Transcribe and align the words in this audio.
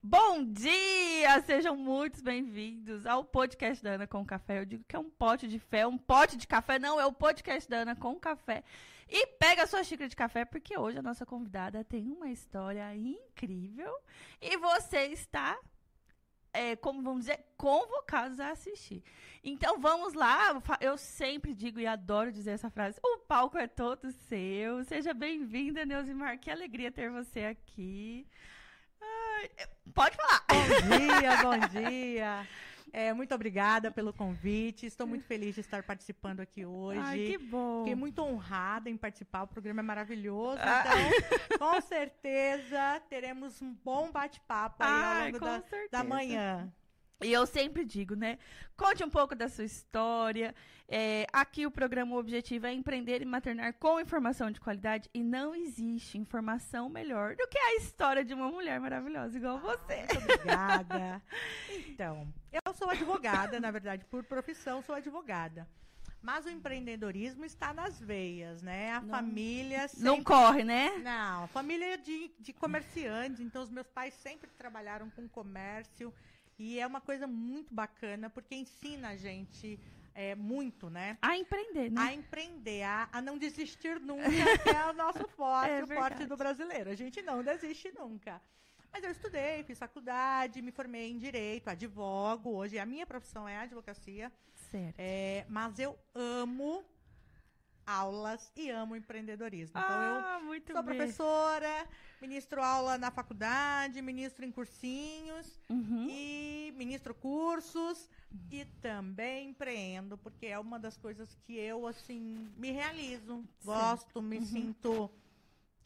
Bom 0.00 0.44
dia! 0.44 1.40
Sejam 1.44 1.76
muito 1.76 2.22
bem-vindos 2.22 3.04
ao 3.04 3.24
podcast 3.24 3.82
da 3.82 3.90
Ana 3.90 4.06
com 4.06 4.24
Café. 4.24 4.60
Eu 4.60 4.64
digo 4.64 4.84
que 4.84 4.94
é 4.94 4.98
um 4.98 5.10
pote 5.10 5.48
de 5.48 5.58
fé, 5.58 5.88
um 5.88 5.98
pote 5.98 6.36
de 6.36 6.46
café, 6.46 6.78
não, 6.78 7.00
é 7.00 7.04
o 7.04 7.12
podcast 7.12 7.68
da 7.68 7.78
Ana 7.78 7.96
com 7.96 8.14
Café. 8.14 8.62
E 9.08 9.26
pega 9.26 9.64
a 9.64 9.66
sua 9.66 9.82
xícara 9.82 10.08
de 10.08 10.14
café, 10.14 10.44
porque 10.44 10.78
hoje 10.78 10.98
a 10.98 11.02
nossa 11.02 11.26
convidada 11.26 11.82
tem 11.82 12.12
uma 12.12 12.30
história 12.30 12.94
incrível 12.94 13.92
e 14.40 14.56
você 14.58 15.06
está, 15.06 15.58
é, 16.52 16.76
como 16.76 17.02
vamos 17.02 17.22
dizer, 17.22 17.44
convocados 17.56 18.38
a 18.38 18.52
assistir. 18.52 19.02
Então 19.42 19.80
vamos 19.80 20.14
lá, 20.14 20.62
eu 20.80 20.96
sempre 20.96 21.52
digo 21.52 21.80
e 21.80 21.88
adoro 21.88 22.30
dizer 22.30 22.52
essa 22.52 22.70
frase: 22.70 23.00
o 23.02 23.18
palco 23.26 23.58
é 23.58 23.66
todo 23.66 24.12
seu. 24.12 24.84
Seja 24.84 25.12
bem-vinda, 25.12 25.84
Neusimar, 25.84 26.38
que 26.38 26.52
alegria 26.52 26.92
ter 26.92 27.10
você 27.10 27.40
aqui. 27.40 28.28
Pode 29.94 30.16
falar. 30.16 30.44
Bom 30.48 30.96
dia, 30.96 31.36
bom 31.42 31.58
dia. 31.68 32.46
É, 32.92 33.12
muito 33.12 33.34
obrigada 33.34 33.90
pelo 33.90 34.12
convite. 34.12 34.86
Estou 34.86 35.06
muito 35.06 35.24
feliz 35.24 35.54
de 35.54 35.60
estar 35.60 35.82
participando 35.82 36.40
aqui 36.40 36.64
hoje. 36.64 37.00
Ai, 37.02 37.18
que 37.18 37.38
bom. 37.38 37.80
Fiquei 37.80 37.94
muito 37.94 38.22
honrada 38.22 38.88
em 38.88 38.96
participar. 38.96 39.42
O 39.42 39.46
programa 39.46 39.80
é 39.80 39.82
maravilhoso. 39.82 40.60
Ah. 40.62 40.84
Então, 40.86 41.58
com 41.58 41.80
certeza, 41.80 43.00
teremos 43.08 43.60
um 43.60 43.74
bom 43.84 44.10
bate-papo 44.10 44.82
aí 44.82 44.90
ao 44.90 45.24
longo 45.26 45.38
da, 45.38 45.62
da 45.90 46.04
manhã. 46.04 46.72
E 47.20 47.32
eu 47.32 47.44
sempre 47.46 47.84
digo, 47.84 48.14
né? 48.14 48.38
Conte 48.76 49.02
um 49.02 49.10
pouco 49.10 49.34
da 49.34 49.48
sua 49.48 49.64
história. 49.64 50.54
É, 50.86 51.26
aqui 51.32 51.66
o 51.66 51.70
programa 51.70 52.14
o 52.14 52.18
objetivo 52.18 52.66
é 52.66 52.72
empreender 52.72 53.20
e 53.20 53.24
maternar 53.24 53.74
com 53.74 54.00
informação 54.00 54.52
de 54.52 54.60
qualidade 54.60 55.10
e 55.12 55.22
não 55.22 55.52
existe 55.52 56.16
informação 56.16 56.88
melhor 56.88 57.34
do 57.34 57.46
que 57.48 57.58
a 57.58 57.76
história 57.76 58.24
de 58.24 58.32
uma 58.32 58.48
mulher 58.48 58.80
maravilhosa 58.80 59.36
igual 59.36 59.58
você. 59.58 60.06
Muito 60.14 60.32
obrigada. 60.32 61.20
então, 61.88 62.32
eu 62.52 62.72
sou 62.72 62.88
advogada, 62.88 63.58
na 63.58 63.70
verdade, 63.72 64.04
por 64.04 64.22
profissão 64.22 64.80
sou 64.80 64.94
advogada. 64.94 65.68
Mas 66.22 66.46
o 66.46 66.50
empreendedorismo 66.50 67.44
está 67.44 67.72
nas 67.72 68.00
veias, 68.00 68.62
né? 68.62 68.92
A 68.92 69.00
não, 69.00 69.08
família 69.08 69.88
sempre... 69.88 70.04
Não 70.04 70.22
corre, 70.22 70.64
né? 70.64 70.98
Não, 70.98 71.44
a 71.44 71.46
família 71.48 71.94
é 71.94 71.96
de, 71.96 72.32
de 72.38 72.52
comerciantes, 72.52 73.40
então 73.40 73.62
os 73.62 73.70
meus 73.70 73.88
pais 73.88 74.14
sempre 74.14 74.50
trabalharam 74.56 75.10
com 75.10 75.28
comércio. 75.28 76.12
E 76.58 76.80
é 76.80 76.86
uma 76.86 77.00
coisa 77.00 77.26
muito 77.26 77.72
bacana, 77.72 78.28
porque 78.28 78.54
ensina 78.54 79.10
a 79.10 79.16
gente 79.16 79.78
é, 80.14 80.34
muito, 80.34 80.90
né? 80.90 81.16
A 81.22 81.36
empreender, 81.36 81.90
né? 81.90 82.00
A 82.00 82.12
empreender, 82.12 82.82
a, 82.82 83.08
a 83.12 83.22
não 83.22 83.38
desistir 83.38 84.00
nunca, 84.00 84.24
que 84.64 84.70
é 84.70 84.90
o 84.90 84.92
nosso 84.92 85.28
forte, 85.28 85.70
é 85.70 85.84
o 85.84 85.86
forte 85.86 86.26
do 86.26 86.36
brasileiro. 86.36 86.90
A 86.90 86.96
gente 86.96 87.22
não 87.22 87.44
desiste 87.44 87.92
nunca. 87.92 88.42
Mas 88.92 89.04
eu 89.04 89.10
estudei, 89.10 89.62
fiz 89.62 89.78
faculdade, 89.78 90.60
me 90.60 90.72
formei 90.72 91.10
em 91.10 91.18
direito, 91.18 91.68
advogo. 91.68 92.50
Hoje 92.50 92.78
a 92.78 92.86
minha 92.86 93.06
profissão 93.06 93.48
é 93.48 93.58
advocacia. 93.58 94.32
Certo. 94.70 94.96
É, 94.98 95.46
mas 95.48 95.78
eu 95.78 95.96
amo 96.14 96.84
aulas 97.88 98.52
e 98.54 98.68
amo 98.68 98.94
empreendedorismo. 98.94 99.78
Então, 99.78 99.96
ah, 99.96 100.40
eu 100.42 100.74
sou 100.74 100.82
bem. 100.82 100.96
professora, 100.96 101.86
ministro 102.20 102.62
aula 102.62 102.98
na 102.98 103.10
faculdade, 103.10 104.02
ministro 104.02 104.44
em 104.44 104.52
cursinhos 104.52 105.58
uhum. 105.70 106.06
e 106.10 106.74
ministro 106.76 107.14
cursos 107.14 108.10
e 108.50 108.66
também 108.82 109.48
empreendo, 109.48 110.18
porque 110.18 110.46
é 110.46 110.58
uma 110.58 110.78
das 110.78 110.98
coisas 110.98 111.34
que 111.44 111.56
eu, 111.56 111.86
assim, 111.86 112.46
me 112.56 112.70
realizo. 112.70 113.42
Gosto, 113.64 114.20
me 114.20 114.36
uhum. 114.36 114.44
sinto 114.44 115.10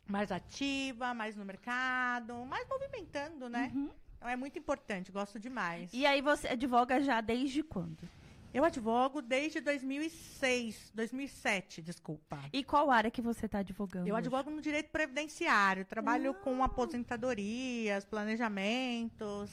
mais 0.08 0.32
ativa, 0.32 1.14
mais 1.14 1.36
no 1.36 1.44
mercado, 1.44 2.44
mais 2.46 2.68
movimentando, 2.68 3.48
né? 3.48 3.70
Uhum. 3.72 3.90
Então 4.16 4.28
é 4.28 4.36
muito 4.36 4.58
importante, 4.58 5.12
gosto 5.12 5.38
demais. 5.38 5.90
E 5.92 6.04
aí 6.04 6.20
você 6.20 6.48
advoga 6.48 7.00
já 7.00 7.20
desde 7.20 7.62
quando? 7.62 8.08
Eu 8.54 8.64
advogo 8.64 9.22
desde 9.22 9.62
2006, 9.62 10.92
2007, 10.94 11.80
desculpa. 11.80 12.38
E 12.52 12.62
qual 12.62 12.90
área 12.90 13.10
que 13.10 13.22
você 13.22 13.46
está 13.46 13.60
advogando? 13.60 14.06
Eu 14.06 14.14
advogo 14.14 14.50
no 14.50 14.60
direito 14.60 14.90
previdenciário, 14.90 15.86
trabalho 15.86 16.32
ah. 16.32 16.34
com 16.34 16.62
aposentadorias, 16.62 18.04
planejamentos. 18.04 19.50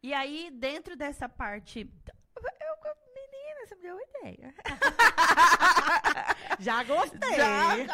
E 0.00 0.14
aí, 0.14 0.48
dentro 0.52 0.96
dessa 0.96 1.28
parte. 1.28 1.90
Eu, 2.36 2.76
menina, 3.12 3.66
você 3.66 3.74
me 3.74 3.82
deu 3.82 3.96
uma 3.96 4.04
ideia. 4.04 4.54
já 6.60 6.84
gostei. 6.84 7.36
Já, 7.36 7.78
já, 7.78 7.86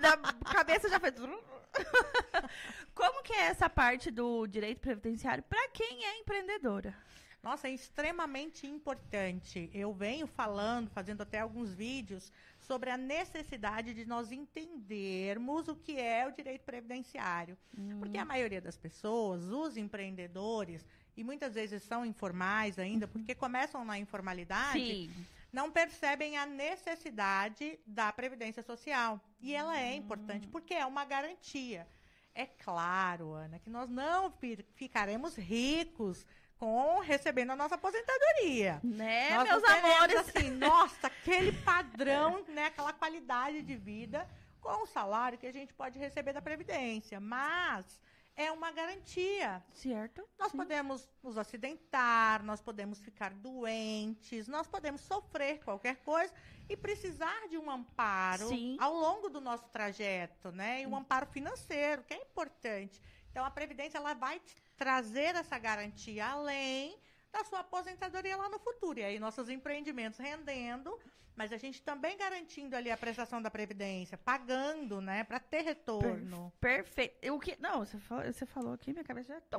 já, 0.00 0.16
cabeça 0.52 0.88
já 0.88 1.00
fez. 1.00 1.14
Como 2.94 3.22
que 3.24 3.32
é 3.32 3.46
essa 3.46 3.68
parte 3.68 4.08
do 4.10 4.46
direito 4.46 4.80
previdenciário 4.80 5.42
para 5.42 5.68
quem 5.70 6.04
é 6.04 6.20
empreendedora? 6.20 6.94
Nossa, 7.42 7.68
é 7.68 7.70
extremamente 7.70 8.66
importante. 8.66 9.70
Eu 9.72 9.92
venho 9.92 10.26
falando, 10.26 10.90
fazendo 10.90 11.22
até 11.22 11.38
alguns 11.38 11.72
vídeos 11.72 12.32
sobre 12.58 12.90
a 12.90 12.96
necessidade 12.96 13.94
de 13.94 14.04
nós 14.04 14.32
entendermos 14.32 15.68
o 15.68 15.76
que 15.76 15.98
é 15.98 16.26
o 16.26 16.32
direito 16.32 16.62
previdenciário. 16.62 17.56
Hum. 17.78 18.00
Porque 18.00 18.18
a 18.18 18.24
maioria 18.24 18.60
das 18.60 18.76
pessoas, 18.76 19.44
os 19.44 19.76
empreendedores, 19.76 20.84
e 21.16 21.22
muitas 21.22 21.54
vezes 21.54 21.82
são 21.82 22.04
informais 22.04 22.78
ainda, 22.78 23.06
uhum. 23.06 23.12
porque 23.12 23.34
começam 23.34 23.84
na 23.84 23.98
informalidade, 23.98 24.78
Sim. 24.78 25.26
não 25.52 25.70
percebem 25.70 26.36
a 26.36 26.44
necessidade 26.44 27.78
da 27.86 28.12
previdência 28.12 28.62
social. 28.62 29.20
E 29.40 29.54
ela 29.54 29.80
é 29.80 29.94
importante 29.94 30.46
hum. 30.46 30.50
porque 30.50 30.74
é 30.74 30.84
uma 30.84 31.04
garantia. 31.04 31.86
É 32.34 32.46
claro, 32.46 33.32
Ana, 33.32 33.58
que 33.58 33.70
nós 33.70 33.88
não 33.88 34.32
ficaremos 34.74 35.36
ricos 35.36 36.24
com 36.58 37.00
recebendo 37.00 37.50
a 37.50 37.56
nossa 37.56 37.76
aposentadoria. 37.76 38.80
Né, 38.82 39.30
Nós 39.36 39.48
meus 39.48 39.64
amores? 39.64 40.16
assim, 40.16 40.50
nossa, 40.50 41.06
aquele 41.06 41.52
padrão, 41.52 42.44
né, 42.48 42.66
aquela 42.66 42.92
qualidade 42.92 43.62
de 43.62 43.76
vida 43.76 44.28
com 44.60 44.82
o 44.82 44.86
salário 44.86 45.38
que 45.38 45.46
a 45.46 45.52
gente 45.52 45.72
pode 45.72 45.98
receber 45.98 46.32
da 46.32 46.42
previdência, 46.42 47.20
mas 47.20 48.00
é 48.38 48.52
uma 48.52 48.70
garantia. 48.70 49.62
Certo. 49.72 50.24
Nós 50.38 50.52
sim. 50.52 50.58
podemos 50.58 51.08
nos 51.22 51.36
acidentar, 51.36 52.42
nós 52.44 52.60
podemos 52.60 53.00
ficar 53.00 53.32
doentes, 53.32 54.46
nós 54.46 54.66
podemos 54.68 55.00
sofrer 55.00 55.58
qualquer 55.64 55.96
coisa 55.96 56.32
e 56.68 56.76
precisar 56.76 57.48
de 57.48 57.58
um 57.58 57.68
amparo 57.70 58.48
sim. 58.48 58.76
ao 58.78 58.94
longo 58.94 59.28
do 59.28 59.40
nosso 59.40 59.68
trajeto, 59.70 60.52
né? 60.52 60.82
E 60.82 60.86
um 60.86 60.96
amparo 60.96 61.26
financeiro, 61.26 62.04
que 62.04 62.14
é 62.14 62.22
importante. 62.22 63.00
Então 63.30 63.44
a 63.44 63.50
previdência 63.50 63.98
ela 63.98 64.14
vai 64.14 64.40
trazer 64.78 65.34
essa 65.34 65.58
garantia 65.58 66.24
além 66.24 66.96
da 67.30 67.44
sua 67.44 67.60
aposentadoria 67.60 68.36
lá 68.36 68.48
no 68.48 68.58
futuro. 68.58 69.00
E 69.00 69.04
aí 69.04 69.18
nossos 69.18 69.50
empreendimentos 69.50 70.18
rendendo, 70.18 70.98
mas 71.36 71.52
a 71.52 71.58
gente 71.58 71.82
também 71.82 72.16
garantindo 72.16 72.74
ali 72.74 72.90
a 72.90 72.96
prestação 72.96 73.42
da 73.42 73.50
previdência, 73.50 74.16
pagando, 74.16 75.00
né, 75.00 75.24
para 75.24 75.38
ter 75.38 75.62
retorno. 75.62 76.52
perfeito. 76.60 77.32
O 77.34 77.38
que 77.38 77.56
não, 77.60 77.84
você 77.84 77.98
falou, 77.98 78.24
você 78.24 78.46
falou 78.46 78.72
aqui, 78.72 78.92
minha 78.92 79.04
cabeça 79.04 79.34
já 79.34 79.58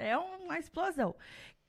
é, 0.00 0.08
é 0.10 0.16
uma 0.16 0.58
explosão. 0.58 1.14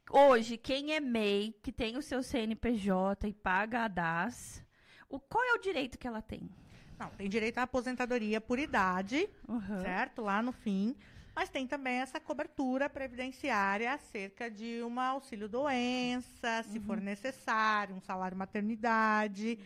Hoje, 0.10 0.58
quem 0.58 0.94
é 0.94 1.02
MEI, 1.02 1.54
que 1.62 1.72
tem 1.72 1.98
o 1.98 2.02
seu 2.02 2.24
CNPJ 2.24 3.28
e 3.28 3.34
paga 3.34 3.84
a 3.84 3.88
DAS, 3.90 4.64
o, 5.10 5.20
qual 5.20 5.44
é 5.44 5.54
o 5.54 5.60
direito 5.60 5.98
que 5.98 6.08
ela 6.08 6.22
tem? 6.22 6.50
Não, 6.98 7.10
tem 7.10 7.30
direito 7.30 7.58
à 7.58 7.64
aposentadoria 7.64 8.40
por 8.40 8.58
idade, 8.58 9.30
uhum. 9.48 9.82
certo? 9.82 10.22
Lá 10.22 10.42
no 10.42 10.52
fim. 10.52 10.96
Mas 11.38 11.50
tem 11.50 11.68
também 11.68 11.98
essa 12.00 12.20
cobertura 12.20 12.90
previdenciária 12.90 13.94
acerca 13.94 14.50
de 14.50 14.82
um 14.82 15.00
auxílio 15.00 15.48
doença, 15.48 16.64
se 16.64 16.80
uhum. 16.80 16.84
for 16.84 17.00
necessário, 17.00 17.94
um 17.94 18.02
salário 18.02 18.36
maternidade. 18.36 19.60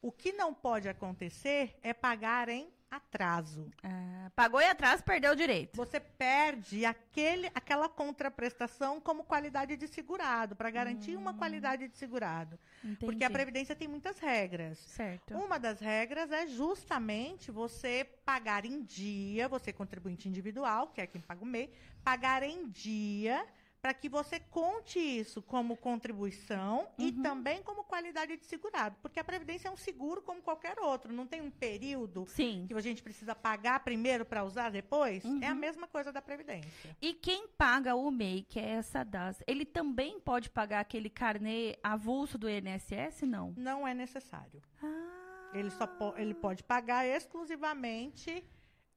O 0.00 0.12
que 0.12 0.30
não 0.30 0.54
pode 0.54 0.88
acontecer 0.88 1.76
é 1.82 1.92
pagar 1.92 2.48
em 2.48 2.68
atraso. 2.90 3.70
Ah, 3.82 4.30
pagou 4.34 4.60
em 4.60 4.68
atraso, 4.68 5.02
perdeu 5.02 5.32
o 5.32 5.36
direito. 5.36 5.76
Você 5.76 5.98
perde 6.00 6.84
aquele, 6.84 7.50
aquela 7.54 7.88
contraprestação 7.88 9.00
como 9.00 9.24
qualidade 9.24 9.76
de 9.76 9.88
segurado, 9.88 10.54
para 10.56 10.70
garantir 10.70 11.16
hum. 11.16 11.20
uma 11.20 11.34
qualidade 11.34 11.88
de 11.88 11.96
segurado. 11.96 12.58
Entendi. 12.82 12.98
Porque 12.98 13.24
a 13.24 13.30
Previdência 13.30 13.74
tem 13.74 13.88
muitas 13.88 14.18
regras. 14.18 14.78
Certo. 14.78 15.34
Uma 15.34 15.58
das 15.58 15.80
regras 15.80 16.30
é 16.30 16.46
justamente 16.46 17.50
você 17.50 18.08
pagar 18.24 18.64
em 18.64 18.82
dia, 18.82 19.48
você 19.48 19.72
contribuinte 19.72 20.28
individual, 20.28 20.88
que 20.88 21.00
é 21.00 21.06
quem 21.06 21.20
paga 21.20 21.42
o 21.42 21.46
MEI, 21.46 21.70
pagar 22.04 22.42
em 22.42 22.68
dia 22.68 23.46
para 23.86 23.94
que 23.94 24.08
você 24.08 24.40
conte 24.40 24.98
isso 24.98 25.40
como 25.40 25.76
contribuição 25.76 26.88
uhum. 26.98 27.06
e 27.06 27.12
também 27.12 27.62
como 27.62 27.84
qualidade 27.84 28.36
de 28.36 28.44
segurado. 28.44 28.96
Porque 29.00 29.20
a 29.20 29.22
Previdência 29.22 29.68
é 29.68 29.70
um 29.70 29.76
seguro 29.76 30.20
como 30.20 30.42
qualquer 30.42 30.76
outro. 30.80 31.12
Não 31.12 31.24
tem 31.24 31.40
um 31.40 31.52
período 31.52 32.24
Sim. 32.26 32.64
que 32.66 32.74
a 32.74 32.80
gente 32.80 33.00
precisa 33.00 33.32
pagar 33.32 33.78
primeiro 33.84 34.24
para 34.24 34.42
usar 34.42 34.70
depois. 34.70 35.24
Uhum. 35.24 35.40
É 35.40 35.46
a 35.46 35.54
mesma 35.54 35.86
coisa 35.86 36.12
da 36.12 36.20
Previdência. 36.20 36.96
E 37.00 37.14
quem 37.14 37.46
paga 37.46 37.94
o 37.94 38.10
MEI, 38.10 38.42
que 38.42 38.58
é 38.58 38.70
essa 38.70 39.04
DAS, 39.04 39.40
ele 39.46 39.64
também 39.64 40.18
pode 40.18 40.50
pagar 40.50 40.80
aquele 40.80 41.08
carnê 41.08 41.78
avulso 41.80 42.36
do 42.36 42.50
INSS, 42.50 43.22
não? 43.22 43.54
Não 43.56 43.86
é 43.86 43.94
necessário. 43.94 44.60
Ah. 44.82 45.50
Ele, 45.54 45.70
só 45.70 45.86
po 45.86 46.12
ele 46.16 46.34
pode 46.34 46.64
pagar 46.64 47.06
exclusivamente 47.06 48.44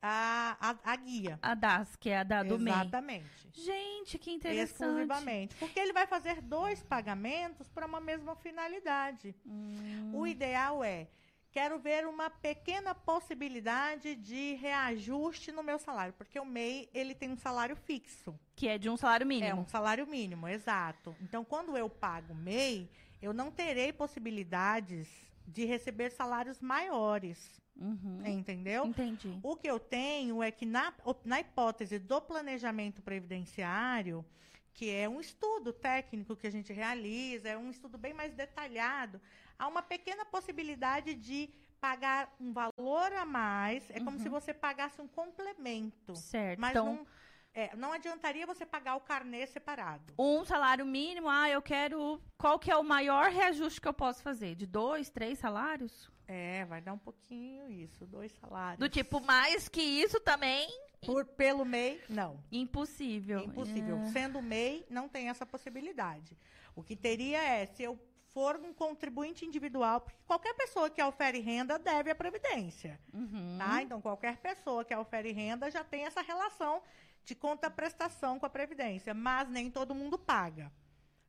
a, 0.02 0.58
a, 0.60 0.92
a 0.92 0.96
guia. 0.96 1.38
A 1.42 1.54
DAS, 1.56 1.96
que 1.96 2.10
é 2.10 2.20
a 2.20 2.24
da 2.24 2.44
do 2.44 2.58
MEI. 2.60 2.74
Exatamente. 2.74 3.50
Gente, 3.54 4.18
que 4.18 4.32
interessante. 4.32 4.72
Exclusivamente. 4.72 5.56
Porque 5.56 5.80
ele 5.80 5.94
vai 5.94 6.08
fazer 6.08 6.42
dois 6.42 6.82
pagamentos 6.84 7.68
para 7.70 7.86
uma 7.86 8.00
mesma 8.00 8.36
finalidade. 8.36 9.36
Hum, 9.46 10.12
O 10.14 10.26
ideal 10.26 10.84
é, 10.84 11.08
quero 11.52 11.78
ver 11.80 12.06
uma 12.08 12.30
pequena 12.30 12.94
possibilidade 12.96 14.16
de 14.16 14.54
reajuste 14.56 15.52
no 15.52 15.64
meu 15.64 15.78
salário, 15.80 16.14
porque 16.14 16.40
o 16.40 16.46
MEI, 16.46 16.90
ele 16.94 17.14
tem 17.16 17.30
um 17.32 17.38
salário 17.38 17.76
fixo. 17.76 18.40
que 18.56 18.68
é 18.68 18.78
de 18.78 18.90
um 18.90 18.96
salário 18.98 19.24
É 19.24 19.28
mínimo. 19.28 19.62
um 19.62 19.68
salário 19.68 20.06
mínimo, 20.08 20.48
exato. 20.48 21.16
Então, 21.22 21.44
quando 21.44 21.76
eu 21.78 21.90
pago 21.90 22.34
MEI, 22.36 22.90
eu 23.22 23.34
não 23.34 23.52
terei 23.52 23.92
possibilidades 23.92 25.10
de 25.48 25.66
receber 25.66 26.12
salários 26.12 26.62
maiores, 26.62 27.60
Uhum. 27.80 28.22
entendeu? 28.26 28.86
Entendi. 28.86 29.40
O 29.42 29.56
que 29.56 29.68
eu 29.70 29.80
tenho 29.80 30.44
é 30.44 30.52
que, 30.52 30.66
na, 30.66 30.94
na 31.24 31.40
hipótese 31.40 31.98
do 31.98 32.20
planejamento 32.22 33.02
previdenciário, 33.02 34.26
que 34.74 34.90
é 34.90 35.08
um 35.10 35.20
estudo 35.20 35.72
técnico 35.74 36.36
que 36.36 36.48
a 36.48 36.52
gente 36.52 36.72
realiza, 36.74 37.50
é 37.50 37.58
um 37.58 37.70
estudo 37.70 37.98
bem 37.98 38.14
mais 38.14 38.34
detalhado, 38.34 39.20
há 39.58 39.68
uma 39.68 39.82
pequena 39.82 40.26
possibilidade 40.26 41.14
de 41.16 41.50
pagar 41.82 42.34
um 42.40 42.52
valor 42.52 43.12
a 43.14 43.26
mais. 43.26 43.90
É 43.90 44.00
como 44.00 44.12
Uhum. 44.18 44.20
se 44.20 44.30
você 44.30 44.54
pagasse 44.54 45.02
um 45.02 45.08
complemento. 45.08 46.16
Certo. 46.16 46.60
Mas 46.60 46.72
então, 46.72 46.86
não, 46.96 47.08
é, 47.54 47.76
não 47.76 47.94
adiantaria 47.94 48.46
você 48.46 48.66
pagar 48.66 48.96
o 48.96 49.02
carnê 49.02 49.46
separado. 49.48 50.14
um 50.20 50.44
salário 50.44 50.86
mínimo, 50.86 51.30
ah, 51.30 51.50
eu 51.50 51.62
quero. 51.62 52.22
Qual 52.38 52.60
que 52.60 52.70
é 52.70 52.76
o 52.76 52.84
maior 52.84 53.32
reajuste 53.32 53.80
que 53.82 53.88
eu 53.88 53.94
posso 53.94 54.22
fazer? 54.22 54.56
De 54.56 54.66
dois, 54.66 55.10
três 55.10 55.40
salários? 55.40 56.12
É, 56.32 56.64
vai 56.66 56.80
dar 56.80 56.94
um 56.94 56.98
pouquinho 56.98 57.68
isso, 57.72 58.06
dois 58.06 58.32
salários. 58.34 58.78
Do 58.78 58.88
tipo, 58.88 59.20
mais 59.20 59.68
que 59.68 59.82
isso 59.82 60.20
também, 60.20 60.70
Por, 61.04 61.26
pelo 61.26 61.66
MEI, 61.66 62.00
não. 62.08 62.40
impossível. 62.52 63.40
Impossível. 63.40 63.98
É. 63.98 64.06
Sendo 64.12 64.40
MEI, 64.40 64.86
não 64.92 65.10
tem 65.10 65.28
essa 65.30 65.44
possibilidade. 65.44 66.38
O 66.76 66.84
que 66.84 66.96
teria 66.96 67.42
é, 67.42 67.66
se 67.66 67.82
eu 67.82 67.98
for 68.32 68.58
um 68.58 68.72
contribuinte 68.72 69.44
individual, 69.44 70.02
porque 70.02 70.20
qualquer 70.28 70.54
pessoa 70.54 70.88
que 70.88 71.02
ofere 71.02 71.40
renda 71.40 71.80
deve 71.80 72.12
a 72.12 72.16
Previdência. 72.16 73.00
Uhum. 73.12 73.58
Tá? 73.58 73.82
Então, 73.82 74.00
qualquer 74.00 74.38
pessoa 74.38 74.86
que 74.86 74.96
ofere 74.96 75.32
renda 75.32 75.72
já 75.72 75.84
tem 75.84 76.06
essa 76.06 76.22
relação 76.22 76.84
de 77.26 77.34
conta-prestação 77.34 78.38
com 78.40 78.46
a 78.46 78.50
Previdência. 78.52 79.16
Mas 79.16 79.50
nem 79.50 79.72
todo 79.72 79.96
mundo 79.96 80.16
paga. 80.20 80.72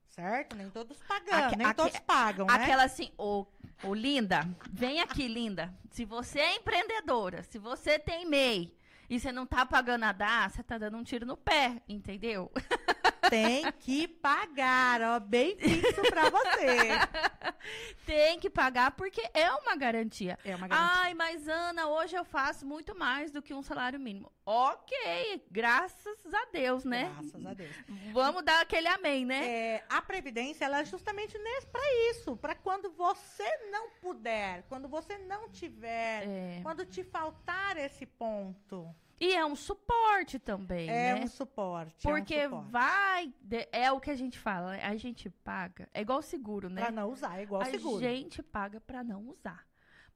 Certo? 0.08 0.56
Nem 0.56 0.68
todos 0.68 0.98
pagam, 1.04 1.38
Aque- 1.46 1.56
nem 1.56 1.66
aque- 1.68 1.76
todos 1.82 1.98
pagam, 2.00 2.46
né? 2.46 2.52
Aquela 2.54 2.82
assim, 2.82 3.12
ô, 3.16 3.46
ô 3.82 3.94
Linda, 3.94 4.48
vem 4.70 5.00
aqui, 5.00 5.26
Linda. 5.26 5.72
Se 5.90 6.04
você 6.04 6.40
é 6.40 6.56
empreendedora, 6.56 7.42
se 7.42 7.58
você 7.58 7.98
tem 7.98 8.26
MEI 8.26 8.74
e 9.08 9.18
você 9.18 9.32
não 9.32 9.46
tá 9.46 9.66
pagando 9.66 10.04
a 10.04 10.12
DAS, 10.12 10.52
você 10.52 10.62
tá 10.62 10.78
dando 10.78 10.96
um 10.96 11.02
tiro 11.02 11.26
no 11.26 11.36
pé, 11.36 11.82
entendeu? 11.88 12.50
Tem 13.28 13.70
que 13.72 14.08
pagar, 14.08 15.00
ó, 15.02 15.20
bem 15.20 15.56
fixo 15.56 16.00
pra 16.08 16.30
você. 16.30 16.88
Tem 18.06 18.40
que 18.40 18.48
pagar 18.48 18.92
porque 18.92 19.22
é 19.34 19.50
uma 19.52 19.76
garantia. 19.76 20.38
É 20.44 20.56
uma 20.56 20.66
garantia. 20.66 21.02
Ai, 21.02 21.14
mas 21.14 21.46
Ana, 21.48 21.88
hoje 21.88 22.16
eu 22.16 22.24
faço 22.24 22.66
muito 22.66 22.94
mais 22.96 23.30
do 23.30 23.42
que 23.42 23.52
um 23.52 23.62
salário 23.62 24.00
mínimo. 24.00 24.32
Ok, 24.44 25.42
graças 25.50 26.18
a 26.34 26.46
Deus, 26.52 26.84
né? 26.84 27.12
Graças 27.14 27.46
a 27.46 27.54
Deus. 27.54 27.76
Vamos 28.12 28.42
dar 28.44 28.60
aquele 28.62 28.88
amém, 28.88 29.24
né? 29.24 29.46
É, 29.48 29.84
a 29.88 30.00
previdência 30.02 30.64
ela 30.64 30.80
é 30.80 30.84
justamente 30.84 31.38
para 31.70 32.10
isso, 32.10 32.36
para 32.36 32.54
quando 32.54 32.90
você 32.90 33.48
não 33.70 33.90
puder, 34.00 34.64
quando 34.68 34.88
você 34.88 35.18
não 35.18 35.48
tiver, 35.50 36.26
É. 36.26 36.60
quando 36.62 36.84
te 36.84 37.04
faltar 37.04 37.76
esse 37.76 38.06
ponto, 38.06 38.92
E 39.20 39.34
é 39.34 39.44
um 39.44 39.54
suporte 39.54 40.38
também, 40.38 40.88
é 40.88 41.14
né? 41.14 41.22
um 41.22 41.26
suporte. 41.26 42.08
é 42.08 42.10
um 42.10 42.14
Porque 42.14 42.44
suporte. 42.44 42.70
vai. 42.70 43.34
É 43.70 43.92
o 43.92 44.00
que 44.00 44.10
a 44.10 44.16
gente 44.16 44.38
fala, 44.38 44.72
né? 44.72 44.82
a 44.82 44.96
gente 44.96 45.28
paga. 45.28 45.86
É 45.92 46.00
igual 46.00 46.22
seguro, 46.22 46.70
né? 46.70 46.80
Pra 46.80 46.90
não 46.90 47.10
usar, 47.10 47.38
é 47.38 47.42
igual 47.42 47.60
a 47.60 47.66
seguro. 47.66 48.00
gente 48.00 48.42
paga 48.42 48.80
pra 48.80 49.04
não 49.04 49.28
usar. 49.28 49.66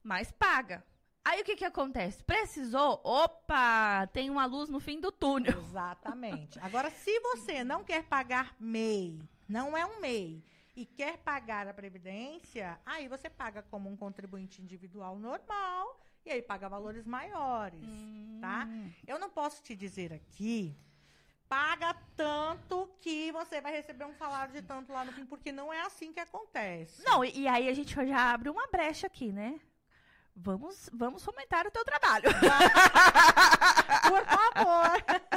Mas 0.01 0.31
paga. 0.31 0.83
Aí 1.23 1.41
o 1.41 1.43
que 1.43 1.55
que 1.55 1.65
acontece? 1.65 2.23
Precisou? 2.23 2.99
Opa! 3.03 4.07
Tem 4.11 4.29
uma 4.29 4.45
luz 4.45 4.69
no 4.69 4.79
fim 4.79 4.99
do 4.99 5.11
túnel. 5.11 5.57
Exatamente. 5.59 6.59
Agora, 6.59 6.89
se 6.89 7.19
você 7.19 7.63
não 7.63 7.83
quer 7.83 8.03
pagar 8.03 8.55
MEI, 8.59 9.19
não 9.47 9.77
é 9.77 9.85
um 9.85 9.99
MEI, 9.99 10.43
e 10.75 10.85
quer 10.85 11.17
pagar 11.17 11.67
a 11.67 11.73
previdência, 11.73 12.79
aí 12.85 13.07
você 13.07 13.29
paga 13.29 13.63
como 13.63 13.89
um 13.89 13.95
contribuinte 13.95 14.61
individual 14.61 15.17
normal 15.17 15.99
e 16.25 16.31
aí 16.31 16.41
paga 16.41 16.67
valores 16.67 17.05
maiores. 17.05 17.79
tá? 18.41 18.65
Hum. 18.67 18.91
Eu 19.07 19.19
não 19.19 19.29
posso 19.29 19.61
te 19.63 19.75
dizer 19.75 20.11
aqui, 20.13 20.75
paga 21.47 21.95
tanto 22.15 22.89
que 22.99 23.31
você 23.31 23.61
vai 23.61 23.71
receber 23.71 24.05
um 24.05 24.13
salário 24.15 24.53
de 24.53 24.61
tanto 24.61 24.91
lá 24.91 25.05
no 25.05 25.13
fim, 25.13 25.25
porque 25.25 25.51
não 25.51 25.71
é 25.71 25.81
assim 25.81 26.11
que 26.11 26.19
acontece. 26.19 27.03
Não, 27.03 27.23
e, 27.23 27.41
e 27.41 27.47
aí 27.47 27.69
a 27.69 27.73
gente 27.73 27.93
já 27.93 28.33
abre 28.33 28.49
uma 28.49 28.67
brecha 28.67 29.07
aqui, 29.07 29.31
né? 29.31 29.59
Vamos, 30.35 30.89
vamos 30.91 31.23
fomentar 31.23 31.65
o 31.65 31.71
teu 31.71 31.85
trabalho. 31.85 32.25
Por 34.09 34.25
favor. 34.25 35.31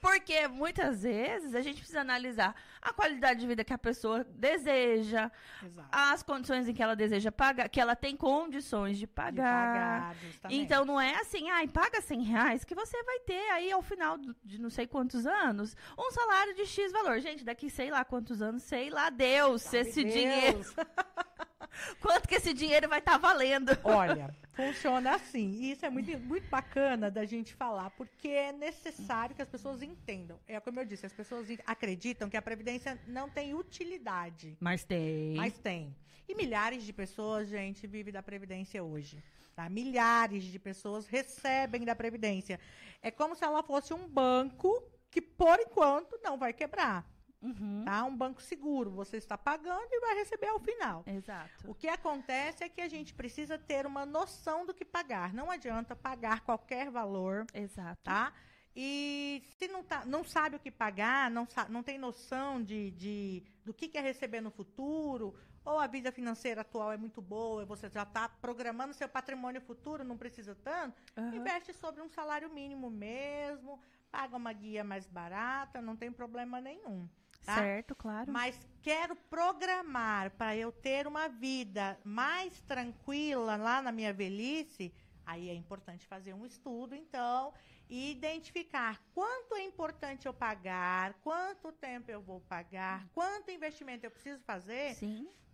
Porque 0.00 0.48
muitas 0.48 1.02
vezes 1.02 1.54
a 1.54 1.60
gente 1.60 1.78
precisa 1.78 2.00
analisar 2.00 2.54
a 2.82 2.92
qualidade 2.92 3.40
de 3.40 3.46
vida 3.46 3.64
que 3.64 3.72
a 3.72 3.78
pessoa 3.78 4.24
deseja, 4.24 5.30
Exato. 5.64 5.88
as 5.92 6.22
condições 6.22 6.68
em 6.68 6.74
que 6.74 6.82
ela 6.82 6.94
deseja 6.96 7.30
pagar, 7.32 7.68
que 7.68 7.80
ela 7.80 7.94
tem 7.96 8.16
condições 8.16 8.96
de 8.96 9.06
De 9.06 9.06
pagar. 9.06 10.00
pagar, 10.10 10.14
justamente. 10.16 10.60
Então 10.60 10.84
não 10.84 11.00
é 11.00 11.14
assim, 11.20 11.48
ai, 11.50 11.68
paga 11.68 12.00
100 12.00 12.22
reais 12.22 12.64
que 12.64 12.74
você 12.74 13.02
vai 13.02 13.20
ter 13.20 13.50
aí 13.50 13.70
ao 13.72 13.82
final 13.82 14.16
de 14.44 14.60
não 14.60 14.70
sei 14.70 14.86
quantos 14.86 15.26
anos 15.26 15.76
um 15.98 16.10
salário 16.10 16.54
de 16.54 16.66
X 16.66 16.90
valor. 16.92 17.20
Gente, 17.20 17.44
daqui 17.44 17.68
sei 17.70 17.90
lá 17.90 18.04
quantos 18.04 18.40
anos, 18.42 18.62
sei 18.62 18.90
lá 18.90 19.10
Deus, 19.10 19.62
Sabe 19.62 19.78
esse 19.78 20.02
Deus. 20.02 20.14
dinheiro, 20.14 20.60
quanto 22.00 22.28
que 22.28 22.34
esse 22.36 22.52
dinheiro 22.52 22.88
vai 22.88 22.98
estar 23.00 23.18
valendo. 23.18 23.76
Olha, 23.84 24.34
funciona 24.56 25.14
assim. 25.14 25.50
E 25.50 25.72
isso 25.72 25.84
é 25.84 25.90
muito, 25.90 26.18
muito 26.18 26.48
bacana 26.48 27.10
da 27.10 27.24
gente 27.24 27.54
falar, 27.54 27.90
porque 27.90 28.28
é 28.28 28.52
necessário 28.52 29.36
que 29.36 29.42
as 29.42 29.48
pessoas 29.48 29.82
entendam. 29.82 30.40
É 30.48 30.58
como 30.58 30.80
eu 30.80 30.84
disse, 30.84 31.04
as 31.04 31.12
pessoas 31.12 31.46
acreditam 31.66 32.30
que 32.30 32.36
a 32.36 32.42
Previdência 32.42 32.98
não 33.06 33.28
tem 33.28 33.54
utilidade. 33.54 34.56
Mas 34.58 34.82
tem. 34.82 35.34
Mas 35.34 35.58
tem. 35.58 35.94
E 36.28 36.34
milhares 36.34 36.82
de 36.82 36.92
pessoas, 36.92 37.48
gente, 37.48 37.86
vivem 37.86 38.12
da 38.12 38.22
Previdência 38.22 38.82
hoje. 38.82 39.22
Tá? 39.54 39.68
Milhares 39.68 40.44
de 40.44 40.58
pessoas 40.58 41.06
recebem 41.06 41.84
da 41.84 41.94
Previdência. 41.94 42.58
É 43.02 43.10
como 43.10 43.36
se 43.36 43.44
ela 43.44 43.62
fosse 43.62 43.94
um 43.94 44.08
banco 44.08 44.82
que, 45.10 45.20
por 45.20 45.60
enquanto, 45.60 46.18
não 46.22 46.36
vai 46.36 46.52
quebrar. 46.52 47.06
Uhum. 47.42 47.84
Tá? 47.84 48.04
Um 48.04 48.16
banco 48.16 48.40
seguro. 48.42 48.90
Você 48.92 49.16
está 49.16 49.36
pagando 49.36 49.88
e 49.90 50.00
vai 50.00 50.14
receber 50.16 50.48
ao 50.48 50.58
final. 50.60 51.04
Exato. 51.06 51.70
O 51.70 51.74
que 51.74 51.88
acontece 51.88 52.64
é 52.64 52.68
que 52.68 52.80
a 52.80 52.88
gente 52.88 53.14
precisa 53.14 53.58
ter 53.58 53.86
uma 53.86 54.04
noção 54.06 54.64
do 54.66 54.74
que 54.74 54.84
pagar. 54.84 55.32
Não 55.32 55.50
adianta 55.50 55.94
pagar 55.94 56.40
qualquer 56.40 56.90
valor, 56.90 57.46
Exato. 57.54 58.00
tá? 58.02 58.32
E 58.74 59.42
se 59.58 59.68
não, 59.68 59.82
tá, 59.82 60.04
não 60.04 60.22
sabe 60.22 60.56
o 60.56 60.60
que 60.60 60.70
pagar, 60.70 61.30
não, 61.30 61.48
não 61.70 61.82
tem 61.82 61.96
noção 61.96 62.62
de, 62.62 62.90
de- 62.90 63.42
do 63.64 63.72
que 63.72 63.88
quer 63.88 64.02
receber 64.02 64.42
no 64.42 64.50
futuro, 64.50 65.34
ou 65.64 65.78
a 65.80 65.86
vida 65.86 66.12
financeira 66.12 66.60
atual 66.60 66.92
é 66.92 66.96
muito 66.98 67.22
boa, 67.22 67.64
você 67.64 67.88
já 67.88 68.02
está 68.02 68.28
programando 68.28 68.92
seu 68.92 69.08
patrimônio 69.08 69.62
futuro, 69.62 70.04
não 70.04 70.18
precisa 70.18 70.54
tanto, 70.54 71.00
Aham. 71.16 71.34
investe 71.34 71.72
sobre 71.72 72.02
um 72.02 72.08
salário 72.10 72.50
mínimo 72.52 72.90
mesmo, 72.90 73.80
paga 74.12 74.36
uma 74.36 74.52
guia 74.52 74.84
mais 74.84 75.06
barata, 75.06 75.80
não 75.80 75.96
tem 75.96 76.12
problema 76.12 76.60
nenhum. 76.60 77.08
Tá? 77.46 77.54
Certo, 77.54 77.94
claro. 77.94 78.30
Mas 78.30 78.58
quero 78.82 79.14
programar 79.14 80.30
para 80.32 80.56
eu 80.56 80.70
ter 80.72 81.06
uma 81.06 81.28
vida 81.28 81.98
mais 82.04 82.60
tranquila 82.62 83.56
lá 83.56 83.80
na 83.80 83.92
minha 83.92 84.12
velhice, 84.12 84.92
aí 85.24 85.48
é 85.48 85.54
importante 85.54 86.06
fazer 86.06 86.34
um 86.34 86.44
estudo, 86.44 86.94
então, 86.94 87.54
e 87.88 88.10
identificar 88.10 89.00
quanto 89.14 89.54
é 89.54 89.62
importante 89.62 90.26
eu 90.26 90.34
pagar, 90.34 91.14
quanto 91.22 91.72
tempo 91.72 92.10
eu 92.10 92.20
vou 92.20 92.40
pagar, 92.40 93.06
quanto 93.14 93.50
investimento 93.50 94.04
eu 94.04 94.10
preciso 94.10 94.42
fazer 94.44 94.96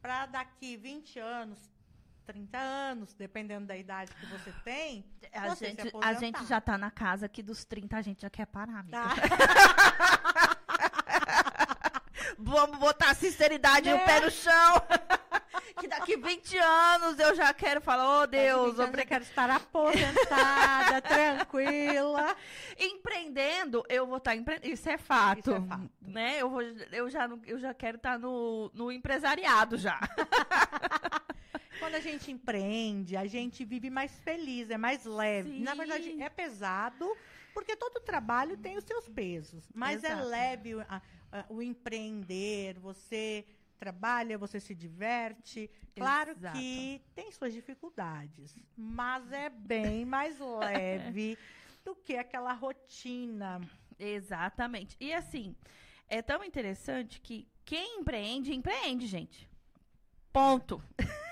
para 0.00 0.26
daqui 0.26 0.76
20 0.76 1.18
anos, 1.18 1.70
30 2.24 2.58
anos, 2.58 3.14
dependendo 3.14 3.66
da 3.66 3.76
idade 3.76 4.14
que 4.14 4.26
você 4.26 4.52
tem, 4.64 5.04
A 5.32 5.48
você 5.48 5.66
gente, 5.66 5.92
a 6.00 6.12
gente 6.14 6.44
já 6.46 6.60
tá 6.60 6.78
na 6.78 6.90
casa 6.90 7.26
aqui 7.26 7.42
dos 7.42 7.64
30, 7.64 7.96
a 7.96 8.02
gente 8.02 8.22
já 8.22 8.30
quer 8.30 8.46
parar, 8.46 8.78
amiga. 8.78 8.98
tá? 8.98 9.14
Vamos 12.44 12.78
botar 12.78 13.10
a 13.10 13.14
sinceridade 13.14 13.88
no 13.88 13.96
Né? 13.96 14.04
pé 14.04 14.20
no 14.20 14.30
chão. 14.30 14.74
que 15.78 15.86
daqui 15.88 16.16
20 16.16 16.58
anos 16.58 17.18
eu 17.18 17.34
já 17.34 17.52
quero 17.54 17.80
falar, 17.80 18.22
oh 18.22 18.26
Deus, 18.26 18.78
eu 18.78 18.84
obrigada. 18.84 19.06
quero 19.06 19.24
estar 19.24 19.48
aposentada, 19.50 21.00
tranquila. 21.02 22.36
Empreendendo, 22.78 23.84
eu 23.88 24.06
vou 24.06 24.16
estar 24.18 24.34
empreendendo. 24.34 24.72
Isso 24.74 24.88
é 24.88 24.98
fato. 24.98 25.38
Isso 25.40 25.52
é 25.52 25.60
fato. 25.60 25.90
Né? 26.00 26.38
Eu, 26.42 26.50
vou, 26.50 26.62
eu, 26.62 27.08
já, 27.08 27.28
eu 27.46 27.58
já 27.58 27.72
quero 27.72 27.96
estar 27.96 28.18
no, 28.18 28.70
no 28.74 28.90
empresariado 28.90 29.76
já. 29.76 29.98
Quando 31.78 31.94
a 31.96 32.00
gente 32.00 32.30
empreende, 32.30 33.16
a 33.16 33.26
gente 33.26 33.64
vive 33.64 33.90
mais 33.90 34.12
feliz, 34.20 34.70
é 34.70 34.76
mais 34.78 35.04
leve. 35.04 35.60
Na 35.60 35.74
verdade, 35.74 36.04
Sim. 36.04 36.22
é 36.22 36.28
pesado, 36.28 37.16
porque 37.54 37.74
todo 37.76 38.00
trabalho 38.00 38.56
tem 38.56 38.76
os 38.76 38.84
seus 38.84 39.08
pesos. 39.08 39.64
Mas 39.74 40.04
é 40.04 40.08
Exato. 40.12 40.28
leve 40.28 40.74
o- 40.76 40.80
a- 40.88 41.02
a- 41.32 41.46
o 41.48 41.62
empreender, 41.62 42.78
você 42.78 43.44
trabalha, 43.78 44.38
você 44.38 44.60
se 44.60 44.74
diverte. 44.74 45.68
Claro 45.96 46.30
Exato. 46.30 46.56
que 46.58 47.02
tem 47.14 47.32
suas 47.32 47.52
dificuldades, 47.52 48.56
mas 48.76 49.30
é 49.32 49.50
bem 49.50 50.04
mais 50.04 50.38
leve 51.18 51.36
do 51.84 51.94
que 51.96 52.16
aquela 52.16 52.52
rotina. 52.52 53.60
Exatamente. 53.98 54.96
E 55.00 55.12
assim, 55.12 55.54
é 56.08 56.22
tão 56.22 56.44
interessante 56.44 57.20
que 57.20 57.48
quem 57.64 57.98
empreende, 58.00 58.54
empreende, 58.54 59.06
gente. 59.06 59.48
Ponto. 60.32 60.82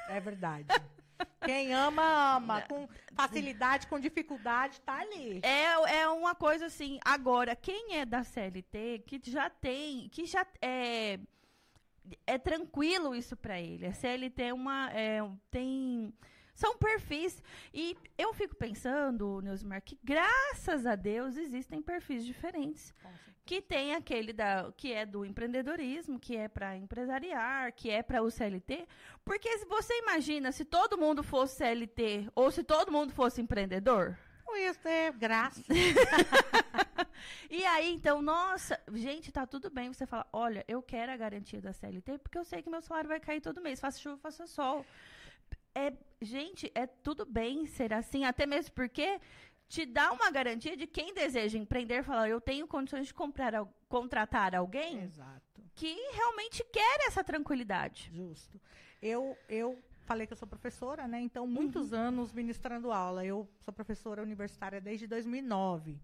É 0.09 0.19
verdade. 0.21 0.67
Quem 1.45 1.73
ama, 1.75 2.37
ama. 2.37 2.63
Com 2.63 2.89
facilidade, 3.15 3.87
com 3.87 3.99
dificuldade, 3.99 4.81
tá 4.81 5.01
ali. 5.01 5.41
É, 5.43 6.01
é 6.01 6.09
uma 6.09 6.35
coisa 6.35 6.67
assim. 6.67 6.99
Agora, 7.05 7.57
quem 7.57 7.97
é 7.97 8.05
da 8.05 8.23
CLT, 8.23 9.05
que 9.07 9.21
já 9.25 9.49
tem, 9.49 10.09
que 10.09 10.27
já 10.27 10.47
é, 10.61 11.19
é 12.27 12.39
tranquilo 12.39 13.15
isso 13.15 13.37
pra 13.37 13.61
ele. 13.61 13.87
A 13.87 13.93
CLT 13.93 14.43
é 14.43 14.55
uma, 14.55 14.91
é, 14.93 15.21
tem, 15.51 16.13
são 16.61 16.77
perfis. 16.77 17.43
E 17.73 17.97
eu 18.19 18.33
fico 18.35 18.55
pensando, 18.55 19.41
Neusmar, 19.41 19.83
que 19.83 19.99
graças 20.05 20.85
a 20.85 20.95
Deus 20.95 21.37
existem 21.37 21.81
perfis 21.81 22.25
diferentes. 22.25 22.95
Que 23.47 23.61
tem 23.61 23.95
aquele 23.95 24.33
da, 24.33 24.71
que 24.77 24.93
é 24.93 25.05
do 25.05 25.25
empreendedorismo, 25.25 26.21
que 26.21 26.37
é 26.37 26.47
para 26.47 26.77
empresariar, 26.77 27.73
que 27.73 27.91
é 27.91 28.03
para 28.03 28.23
o 28.23 28.31
CLT. 28.31 28.87
Porque 29.25 29.59
se 29.59 29.65
você 29.65 29.99
imagina 29.99 30.53
se 30.53 30.65
todo 30.65 30.99
mundo 30.99 31.23
fosse 31.23 31.57
CLT 31.57 32.31
ou 32.35 32.51
se 32.51 32.63
todo 32.63 32.93
mundo 32.93 33.13
fosse 33.13 33.41
empreendedor, 33.41 34.17
ia 34.57 34.75
ter 34.75 35.13
graça. 35.13 35.63
E 37.51 37.65
aí, 37.67 37.93
então, 37.93 38.23
nossa, 38.23 38.81
gente, 38.95 39.33
tá 39.33 39.45
tudo 39.45 39.69
bem. 39.69 39.93
Você 39.93 40.07
fala, 40.07 40.27
olha, 40.33 40.65
eu 40.69 40.81
quero 40.81 41.13
a 41.13 41.17
garantia 41.17 41.61
da 41.61 41.73
CLT 41.73 42.19
porque 42.19 42.39
eu 42.39 42.45
sei 42.45 42.63
que 42.63 42.71
meu 42.71 42.81
salário 42.81 43.09
vai 43.09 43.21
cair 43.21 43.41
todo 43.41 43.61
mês, 43.61 43.81
faça 43.81 43.99
chuva, 43.99 44.17
faça 44.17 44.47
sol. 44.47 44.87
É, 45.81 45.93
gente, 46.21 46.71
é 46.75 46.87
tudo 46.87 47.25
bem 47.25 47.67
ser 47.67 47.93
assim, 47.93 48.25
até 48.25 48.45
mesmo 48.47 48.73
porque 48.73 49.21
te 49.69 49.87
dá 49.87 50.13
uma 50.13 50.31
garantia 50.31 50.77
de 50.77 50.87
quem 50.87 51.15
deseja 51.15 51.57
empreender, 51.57 52.03
falar, 52.03 52.29
eu 52.29 52.41
tenho 52.41 52.67
condições 52.67 53.07
de 53.07 53.15
comprar, 53.15 53.65
contratar 53.89 54.55
alguém 54.55 55.05
Exato. 55.05 55.63
que 55.75 55.95
realmente 56.13 56.65
quer 56.73 57.07
essa 57.07 57.23
tranquilidade. 57.23 58.11
Justo. 58.13 58.61
Eu, 59.01 59.39
eu 59.49 59.79
falei 60.01 60.27
que 60.27 60.33
eu 60.33 60.37
sou 60.37 60.49
professora, 60.49 61.07
né? 61.07 61.21
Então, 61.21 61.47
muitos 61.47 61.93
anos 61.93 62.33
ministrando 62.33 62.91
aula. 62.91 63.25
Eu 63.25 63.49
sou 63.61 63.73
professora 63.73 64.21
universitária 64.23 64.81
desde 64.81 65.07
2009. 65.07 65.97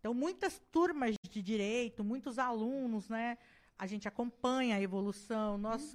Então, 0.00 0.14
muitas 0.14 0.58
turmas 0.72 1.14
de 1.30 1.42
direito, 1.42 2.02
muitos 2.02 2.38
alunos, 2.38 3.08
né? 3.08 3.36
A 3.78 3.86
gente 3.86 4.08
acompanha 4.08 4.76
a 4.76 4.80
evolução. 4.80 5.58
Nós 5.58 5.94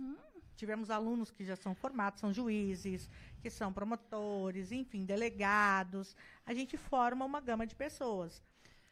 tivemos 0.55 0.89
alunos 0.89 1.31
que 1.31 1.43
já 1.45 1.55
são 1.55 1.73
formados, 1.75 2.19
são 2.19 2.33
juízes, 2.33 3.09
que 3.41 3.49
são 3.49 3.73
promotores, 3.73 4.71
enfim, 4.71 5.05
delegados. 5.05 6.15
A 6.45 6.53
gente 6.53 6.77
forma 6.77 7.25
uma 7.25 7.41
gama 7.41 7.65
de 7.65 7.75
pessoas. 7.75 8.41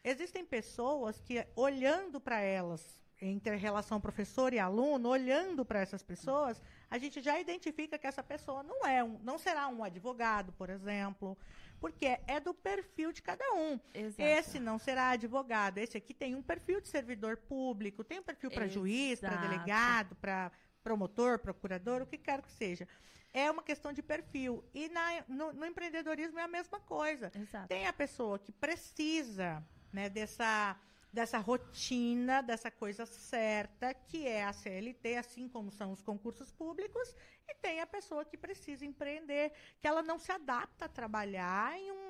Existem 0.04 0.44
pessoas 0.44 1.20
que, 1.20 1.46
olhando 1.54 2.20
para 2.20 2.40
elas, 2.40 3.00
entre 3.20 3.54
relação 3.56 4.00
professor 4.00 4.52
e 4.52 4.58
aluno, 4.58 5.08
olhando 5.08 5.64
para 5.64 5.80
essas 5.80 6.02
pessoas, 6.02 6.60
a 6.90 6.98
gente 6.98 7.20
já 7.20 7.38
identifica 7.38 7.96
que 7.96 8.06
essa 8.06 8.22
pessoa 8.22 8.62
não 8.62 8.84
é 8.84 9.02
um, 9.04 9.18
não 9.22 9.38
será 9.38 9.68
um 9.68 9.84
advogado, 9.84 10.52
por 10.52 10.68
exemplo, 10.68 11.38
porque 11.80 12.18
é 12.26 12.40
do 12.40 12.52
perfil 12.52 13.12
de 13.12 13.22
cada 13.22 13.44
um. 13.54 13.78
Exato. 13.94 14.22
Esse 14.22 14.58
não 14.58 14.78
será 14.78 15.10
advogado, 15.10 15.78
esse 15.78 15.96
aqui 15.96 16.12
tem 16.12 16.34
um 16.34 16.42
perfil 16.42 16.80
de 16.80 16.88
servidor 16.88 17.36
público, 17.36 18.02
tem 18.02 18.18
um 18.18 18.24
perfil 18.24 18.50
para 18.50 18.66
juiz, 18.66 19.20
para 19.20 19.36
delegado, 19.36 20.16
para 20.16 20.50
promotor, 20.82 21.38
procurador, 21.38 22.02
o 22.02 22.06
que 22.06 22.18
quer 22.18 22.42
que 22.42 22.50
seja. 22.52 22.86
É 23.32 23.50
uma 23.50 23.62
questão 23.62 23.92
de 23.92 24.02
perfil. 24.02 24.62
E 24.74 24.88
na- 24.90 25.24
no, 25.28 25.52
no 25.52 25.64
empreendedorismo 25.66 26.38
é 26.38 26.42
a 26.42 26.48
mesma 26.48 26.78
coisa. 26.80 27.30
Exato. 27.34 27.68
Tem 27.68 27.86
a 27.86 27.92
pessoa 27.92 28.38
que 28.38 28.52
precisa 28.52 29.64
né, 29.92 30.08
dessa, 30.10 30.76
dessa 31.12 31.38
rotina, 31.38 32.42
dessa 32.42 32.70
coisa 32.70 33.06
certa, 33.06 33.94
que 33.94 34.26
é 34.26 34.44
a 34.44 34.52
CLT, 34.52 35.16
assim 35.16 35.48
como 35.48 35.70
são 35.70 35.92
os 35.92 36.02
concursos 36.02 36.50
públicos, 36.52 37.14
e 37.48 37.54
tem 37.54 37.80
a 37.80 37.86
pessoa 37.86 38.24
que 38.24 38.36
precisa 38.36 38.84
empreender, 38.84 39.52
que 39.80 39.86
ela 39.88 40.02
não 40.02 40.18
se 40.18 40.30
adapta 40.32 40.84
a 40.84 40.88
trabalhar 40.88 41.78
em 41.78 41.90
um- 41.90 42.01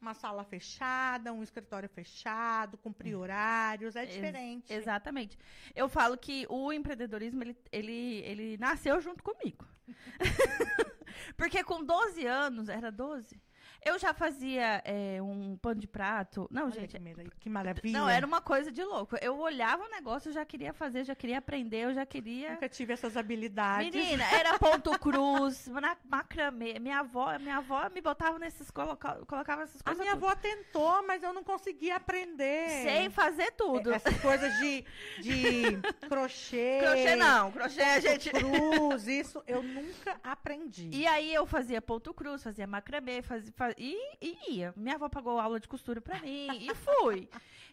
uma 0.00 0.14
sala 0.14 0.44
fechada, 0.44 1.32
um 1.32 1.42
escritório 1.42 1.88
fechado, 1.88 2.78
cumprir 2.78 3.14
horários, 3.16 3.96
é 3.96 4.04
Ex- 4.04 4.14
diferente. 4.14 4.72
Exatamente. 4.72 5.36
Eu 5.74 5.88
falo 5.88 6.16
que 6.16 6.46
o 6.48 6.72
empreendedorismo, 6.72 7.42
ele, 7.42 7.56
ele, 7.72 8.22
ele 8.24 8.56
nasceu 8.58 9.00
junto 9.00 9.22
comigo. 9.22 9.66
Porque 11.36 11.62
com 11.64 11.84
12 11.84 12.26
anos, 12.26 12.68
era 12.68 12.90
12? 12.90 13.40
Eu 13.84 13.98
já 13.98 14.12
fazia 14.12 14.82
é, 14.84 15.20
um 15.22 15.56
pano 15.56 15.80
de 15.80 15.86
prato. 15.86 16.48
Não, 16.50 16.64
Olha 16.64 16.72
gente. 16.72 16.98
que, 16.98 17.30
que 17.40 17.48
maravilha. 17.50 17.98
Não, 17.98 18.08
era 18.08 18.26
uma 18.26 18.40
coisa 18.40 18.70
de 18.72 18.82
louco. 18.82 19.16
Eu 19.20 19.38
olhava 19.38 19.84
o 19.84 19.88
negócio, 19.88 20.28
eu 20.28 20.32
já 20.32 20.44
queria 20.44 20.72
fazer, 20.72 21.04
já 21.04 21.14
queria 21.14 21.38
aprender, 21.38 21.84
eu 21.84 21.94
já 21.94 22.04
queria. 22.04 22.50
Nunca 22.52 22.68
tive 22.68 22.92
essas 22.92 23.16
habilidades. 23.16 23.94
Menina, 23.94 24.24
era 24.32 24.58
ponto 24.58 24.90
cruz, 24.98 25.66
na- 25.80 25.96
macramê. 26.04 26.78
Minha 26.78 27.00
avó, 27.00 27.38
minha 27.38 27.58
avó 27.58 27.88
me 27.88 28.00
botava 28.00 28.38
nesses, 28.38 28.70
coloca, 28.70 29.14
colocava 29.26 29.62
essas 29.62 29.80
A 29.80 29.84
coisas. 29.84 30.00
minha 30.02 30.14
tudo. 30.14 30.26
avó 30.26 30.34
tentou, 30.36 31.06
mas 31.06 31.22
eu 31.22 31.32
não 31.32 31.44
conseguia 31.44 31.96
aprender. 31.96 32.68
Sei 32.82 33.10
fazer 33.10 33.52
tudo. 33.52 33.92
Essas 33.92 34.18
coisas 34.20 34.52
de, 34.58 34.84
de 35.20 35.62
crochê. 36.08 36.78
Crochê 36.80 37.16
não, 37.16 37.52
crochê 37.52 37.80
a 37.82 38.00
gente. 38.00 38.30
Cruz, 38.30 39.06
isso 39.06 39.42
eu 39.46 39.62
nunca 39.62 40.18
aprendi. 40.22 40.90
E 40.92 41.06
aí 41.06 41.32
eu 41.32 41.46
fazia 41.46 41.80
ponto 41.80 42.12
cruz, 42.12 42.42
fazia 42.42 42.66
macramê, 42.66 43.22
fazia, 43.22 43.52
e, 43.76 43.96
e 44.20 44.54
ia. 44.56 44.72
Minha 44.76 44.94
avó 44.94 45.08
pagou 45.08 45.38
aula 45.38 45.58
de 45.60 45.68
costura 45.68 46.00
pra 46.00 46.20
mim 46.20 46.48
e 46.60 46.74
fui. 46.74 47.28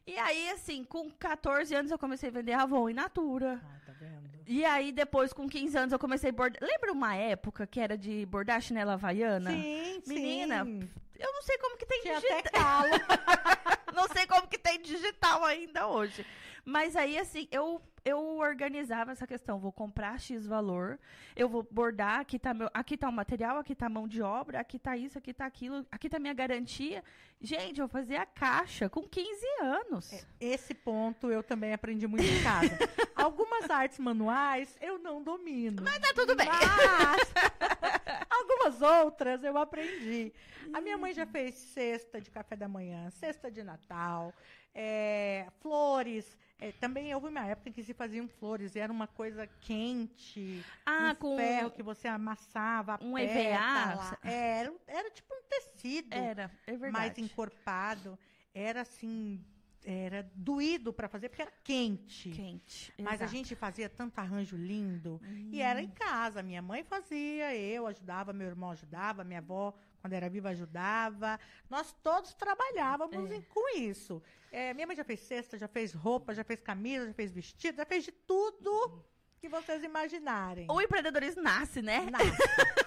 E 0.07 0.17
aí, 0.17 0.49
assim, 0.51 0.83
com 0.83 1.09
14 1.09 1.73
anos 1.73 1.91
eu 1.91 1.97
comecei 1.97 2.29
a 2.29 2.31
vender 2.31 2.53
Avon 2.53 2.89
e 2.89 2.93
Natura. 2.93 3.59
Ah, 3.63 3.79
tá 3.85 3.93
vendo? 3.93 4.29
E 4.47 4.63
aí, 4.63 4.91
depois, 4.91 5.33
com 5.33 5.47
15 5.49 5.77
anos, 5.77 5.91
eu 5.93 5.97
comecei 5.97 6.29
a 6.29 6.33
bordar. 6.33 6.61
Lembra 6.61 6.91
uma 6.91 7.15
época 7.15 7.65
que 7.65 7.79
era 7.79 7.97
de 7.97 8.25
bordar 8.27 8.61
chinela 8.61 8.93
havaiana? 8.93 9.49
Sim, 9.49 10.01
Menina, 10.05 10.63
sim. 10.63 10.87
Eu 11.17 11.31
não 11.33 11.41
sei 11.41 11.57
como 11.57 11.77
que 11.77 11.85
tem 11.85 12.03
digital. 12.03 12.39
até 12.39 12.49
calo. 12.49 12.89
Não 13.95 14.09
sei 14.09 14.27
como 14.27 14.45
que 14.45 14.57
tem 14.57 14.81
digital 14.81 15.41
ainda 15.45 15.87
hoje. 15.87 16.25
Mas 16.65 16.97
aí, 16.97 17.17
assim, 17.17 17.47
eu, 17.49 17.81
eu 18.05 18.37
organizava 18.37 19.11
essa 19.11 19.25
questão. 19.25 19.59
Vou 19.59 19.71
comprar 19.71 20.19
X 20.19 20.45
valor, 20.45 20.99
eu 21.35 21.49
vou 21.49 21.67
bordar, 21.69 22.19
aqui 22.19 22.37
tá, 22.37 22.53
meu, 22.53 22.69
aqui 22.71 22.95
tá 22.95 23.09
o 23.09 23.11
material, 23.11 23.57
aqui 23.57 23.73
tá 23.73 23.87
a 23.87 23.89
mão 23.89 24.07
de 24.07 24.21
obra, 24.21 24.59
aqui 24.59 24.77
tá 24.77 24.95
isso, 24.95 25.17
aqui 25.17 25.33
tá 25.33 25.45
aquilo, 25.45 25.85
aqui 25.91 26.07
tá 26.07 26.17
a 26.17 26.19
minha 26.19 26.33
garantia. 26.33 27.03
Gente, 27.41 27.81
eu 27.81 27.87
fazia 27.87 28.21
a 28.21 28.25
caixa 28.25 28.87
com 28.87 29.01
15 29.01 29.45
anos. 29.61 30.25
Esse 30.39 30.73
ponto 30.73 31.31
eu 31.31 31.43
também 31.43 31.73
aprendi 31.73 32.07
muito 32.07 32.23
em 32.23 32.43
casa. 32.43 32.77
Algumas 33.15 33.69
artes 33.69 33.97
manuais 33.99 34.77
eu 34.79 34.99
não 34.99 35.21
domino. 35.21 35.83
Mas 35.83 35.99
tá 35.99 36.13
tudo 36.13 36.35
bem. 36.35 36.47
Mas 36.47 37.33
algumas 38.29 38.81
outras 38.81 39.43
eu 39.43 39.57
aprendi. 39.57 40.31
A 40.73 40.81
minha 40.81 40.97
mãe 40.97 41.13
já 41.13 41.25
fez 41.25 41.55
cesta 41.55 42.19
de 42.19 42.29
café 42.29 42.55
da 42.55 42.67
manhã, 42.67 43.09
cesta 43.09 43.49
de 43.49 43.63
Natal, 43.63 44.33
é, 44.73 45.47
flores. 45.61 46.37
É, 46.59 46.71
também 46.73 47.13
houve 47.13 47.27
uma 47.27 47.45
época 47.45 47.69
em 47.69 47.71
que 47.71 47.83
se 47.83 47.93
faziam 47.95 48.27
flores 48.27 48.75
e 48.75 48.79
era 48.79 48.91
uma 48.91 49.07
coisa 49.07 49.47
quente. 49.61 50.63
Ah, 50.85 51.11
um 51.11 51.15
com. 51.15 51.37
ferro 51.37 51.71
que 51.71 51.81
você 51.83 52.07
amassava. 52.07 52.95
a 52.95 53.03
um. 53.03 53.17
EVA. 53.17 54.17
É, 54.23 54.59
era, 54.59 54.73
era 54.87 55.09
tipo 55.11 55.33
um 55.33 55.41
tecido 55.49 56.13
Era, 56.13 56.51
é 56.67 56.71
verdade. 56.71 56.91
mais 56.91 57.17
encorpado. 57.17 58.17
Era 58.53 58.81
assim, 58.81 59.43
era 59.85 60.29
doído 60.33 60.91
para 60.91 61.07
fazer 61.07 61.29
porque 61.29 61.43
era 61.43 61.53
quente. 61.63 62.31
Quente. 62.31 62.93
Mas 62.97 63.13
a 63.13 63.15
exato. 63.15 63.31
gente 63.31 63.55
fazia 63.55 63.87
tanto 63.87 64.17
arranjo 64.19 64.57
lindo. 64.57 65.21
E 65.51 65.61
era 65.61 65.81
em 65.81 65.89
casa. 65.89 66.41
Minha 66.41 66.61
mãe 66.61 66.83
fazia, 66.83 67.55
eu 67.55 67.85
ajudava, 67.85 68.33
meu 68.33 68.47
irmão 68.47 68.71
ajudava, 68.71 69.23
minha 69.23 69.39
avó, 69.39 69.73
quando 70.05 70.13
era 70.13 70.29
viva, 70.29 70.49
ajudava. 70.49 71.39
Nós 71.67 71.91
todos 72.03 72.31
trabalhávamos 72.35 73.31
É. 73.31 73.37
em- 73.37 73.41
com 73.41 73.75
isso. 73.75 74.21
É, 74.51 74.71
minha 74.71 74.85
mãe 74.85 74.95
já 74.95 75.03
fez 75.03 75.19
cesta, 75.21 75.57
já 75.57 75.67
fez 75.67 75.93
roupa, 75.93 76.31
já 76.35 76.43
fez 76.43 76.61
camisa, 76.61 77.07
já 77.07 77.13
fez 77.13 77.31
vestido, 77.31 77.77
já 77.77 77.85
fez 77.87 78.03
de 78.03 78.11
tudo 78.11 79.03
que 79.41 79.49
vocês 79.49 79.83
imaginarem. 79.83 80.67
O 80.69 80.79
empreendedorismo 80.79 81.41
nasce, 81.41 81.81
né? 81.81 82.07
Nasce. 82.11 82.25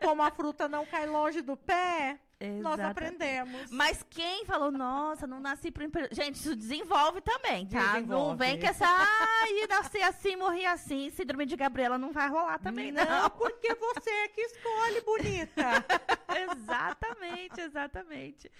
Como 0.00 0.22
a 0.22 0.30
fruta 0.30 0.68
não 0.68 0.84
cai 0.86 1.06
longe 1.06 1.40
do 1.42 1.56
pé, 1.56 2.18
nós 2.60 2.74
Exata- 2.74 2.88
aprendemos. 2.90 3.70
Mas 3.70 4.04
quem 4.10 4.44
falou, 4.44 4.70
nossa, 4.70 5.26
não 5.26 5.40
nasci 5.40 5.70
pro 5.70 5.82
empreendedor. 5.84 6.14
Gente, 6.14 6.34
isso 6.36 6.54
desenvolve 6.54 7.20
também, 7.22 7.66
tá? 7.66 7.80
Não 7.80 7.92
Desenvolve. 7.94 8.36
vem 8.44 8.58
que 8.58 8.66
essa, 8.66 8.84
ai, 8.86 9.66
nasci 9.68 10.02
assim, 10.02 10.36
morri 10.36 10.66
assim, 10.66 11.08
síndrome 11.10 11.46
de 11.46 11.56
Gabriela 11.56 11.96
não 11.96 12.12
vai 12.12 12.28
rolar 12.28 12.58
também, 12.58 12.92
não. 12.92 13.04
Não, 13.04 13.30
porque 13.38 13.74
você 13.74 14.10
é 14.10 14.28
que 14.28 14.40
escolhe, 14.42 15.00
bonita. 15.02 15.64
exatamente, 16.52 17.60
exatamente. 17.60 18.50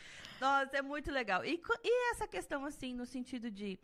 Nossa, 0.40 0.76
é 0.76 0.82
muito 0.82 1.10
legal. 1.10 1.44
E, 1.44 1.60
e 1.82 2.10
essa 2.12 2.26
questão, 2.26 2.64
assim, 2.64 2.94
no 2.94 3.04
sentido 3.06 3.50
de. 3.50 3.78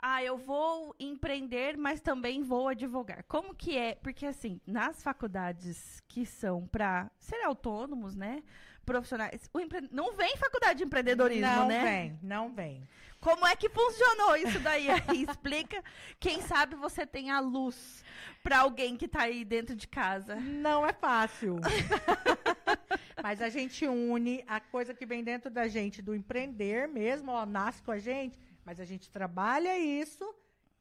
Ah, 0.00 0.22
eu 0.22 0.38
vou 0.38 0.94
empreender, 0.98 1.76
mas 1.76 2.00
também 2.00 2.42
vou 2.42 2.68
advogar. 2.68 3.24
Como 3.26 3.54
que 3.54 3.76
é? 3.76 3.96
Porque, 3.96 4.26
assim, 4.26 4.60
nas 4.66 5.02
faculdades 5.02 6.02
que 6.06 6.24
são 6.24 6.66
para 6.68 7.10
ser 7.18 7.42
autônomos, 7.42 8.14
né? 8.14 8.42
Profissionais. 8.84 9.50
O 9.52 9.60
empre... 9.60 9.88
Não 9.90 10.14
vem 10.14 10.36
faculdade 10.36 10.78
de 10.78 10.84
empreendedorismo, 10.84 11.46
não 11.46 11.68
né? 11.68 11.82
vem, 11.82 12.18
não 12.22 12.54
vem. 12.54 12.88
Como 13.20 13.46
é 13.46 13.56
que 13.56 13.68
funcionou 13.68 14.36
isso 14.36 14.60
daí? 14.60 14.88
Aí 15.08 15.24
explica. 15.28 15.82
Quem 16.20 16.40
sabe 16.42 16.76
você 16.76 17.04
tem 17.04 17.30
a 17.30 17.40
luz 17.40 18.04
para 18.42 18.60
alguém 18.60 18.96
que 18.96 19.08
tá 19.08 19.22
aí 19.22 19.44
dentro 19.44 19.74
de 19.74 19.86
casa. 19.86 20.36
Não 20.36 20.86
é 20.86 20.92
fácil. 20.92 21.56
Mas 23.22 23.42
a 23.42 23.48
gente 23.48 23.86
une 23.86 24.44
a 24.46 24.60
coisa 24.60 24.94
que 24.94 25.04
vem 25.04 25.24
dentro 25.24 25.50
da 25.50 25.66
gente 25.66 26.00
do 26.00 26.14
empreender 26.14 26.86
mesmo, 26.88 27.32
ó, 27.32 27.44
nasce 27.44 27.82
com 27.82 27.90
a 27.90 27.98
gente, 27.98 28.38
mas 28.68 28.78
a 28.80 28.84
gente 28.84 29.10
trabalha 29.10 29.78
isso 29.78 30.22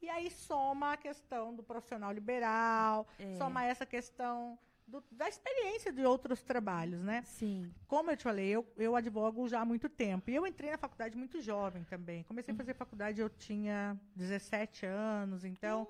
e 0.02 0.10
aí 0.10 0.30
soma 0.30 0.92
a 0.92 0.98
questão 0.98 1.56
do 1.56 1.64
profissional 1.64 2.12
liberal, 2.12 3.08
É. 3.18 3.34
soma 3.38 3.64
essa 3.64 3.86
questão 3.86 4.60
do- 4.86 5.02
da 5.10 5.28
experiência 5.30 5.90
de 5.94 6.04
outros 6.06 6.42
trabalhos, 6.44 7.02
né? 7.02 7.22
Sim. 7.26 7.74
Como 7.88 8.12
eu 8.12 8.18
te 8.18 8.24
falei, 8.24 8.50
eu, 8.50 8.66
eu 8.78 8.94
advogo 8.94 9.48
já 9.48 9.62
há 9.62 9.66
muito 9.66 9.88
tempo. 9.88 10.30
E 10.30 10.36
eu 10.36 10.46
entrei 10.46 10.70
na 10.72 10.78
faculdade 10.78 11.16
muito 11.18 11.40
jovem 11.42 11.86
também. 11.86 12.24
Comecei 12.24 12.54
a 12.54 12.58
fazer 12.58 12.74
faculdade, 12.74 13.22
eu 13.22 13.30
tinha 13.30 13.98
17 14.16 14.86
anos, 14.86 15.46
então 15.46 15.88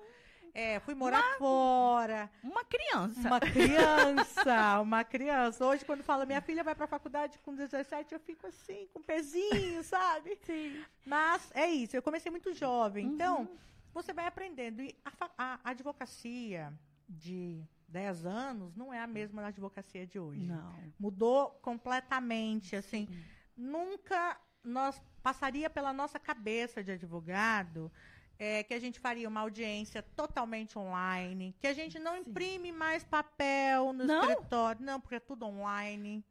é, 0.54 0.80
fui 0.80 0.94
morar 0.94 1.36
fora. 1.38 2.30
Uma 2.42 2.64
criança. 2.64 3.20
Uma 3.20 3.40
criança, 3.40 4.80
uma 4.80 5.04
criança. 5.04 5.66
Hoje, 5.66 5.84
quando 5.84 6.02
fala 6.02 6.26
minha 6.26 6.40
filha 6.40 6.64
vai 6.64 6.74
pra 6.74 6.86
faculdade 6.86 7.38
com 7.38 7.54
17, 7.54 8.14
eu 8.14 8.20
fico 8.20 8.46
assim, 8.46 8.88
com 8.92 9.00
um 9.00 9.02
pezinho, 9.02 9.82
sabe? 9.84 10.38
Sim. 10.44 10.84
Mas 11.06 11.50
é 11.54 11.66
isso, 11.66 11.96
eu 11.96 12.02
comecei 12.02 12.30
muito 12.30 12.52
jovem. 12.54 13.06
Uhum. 13.06 13.14
Então, 13.14 13.48
você 13.92 14.12
vai 14.12 14.26
aprendendo. 14.26 14.82
E 14.82 14.96
a, 15.04 15.60
a 15.64 15.70
advocacia 15.70 16.72
de 17.08 17.62
10 17.88 18.26
anos 18.26 18.76
não 18.76 18.92
é 18.92 19.00
a 19.00 19.06
mesma 19.06 19.42
da 19.42 19.48
advocacia 19.48 20.06
de 20.06 20.18
hoje. 20.18 20.46
Não. 20.46 20.74
Mudou 20.98 21.50
completamente, 21.62 22.76
assim. 22.76 23.08
Nunca 23.56 24.38
nós 24.62 25.00
passaria 25.22 25.70
pela 25.70 25.92
nossa 25.92 26.18
cabeça 26.18 26.82
de 26.82 26.92
advogado 26.92 27.90
é, 28.38 28.62
que 28.62 28.72
a 28.74 28.78
gente 28.80 29.00
faria 29.00 29.28
uma 29.28 29.40
audiência 29.40 30.02
totalmente 30.02 30.78
online, 30.78 31.54
que 31.58 31.66
a 31.66 31.72
gente 31.72 31.98
não 31.98 32.14
Sim. 32.14 32.20
imprime 32.20 32.70
mais 32.72 33.04
papel 33.04 33.92
no 33.92 34.04
Não? 34.04 34.20
escritório, 34.22 34.80
não, 34.84 35.00
porque 35.00 35.16
é 35.16 35.20
tudo 35.20 35.44
online. 35.46 36.24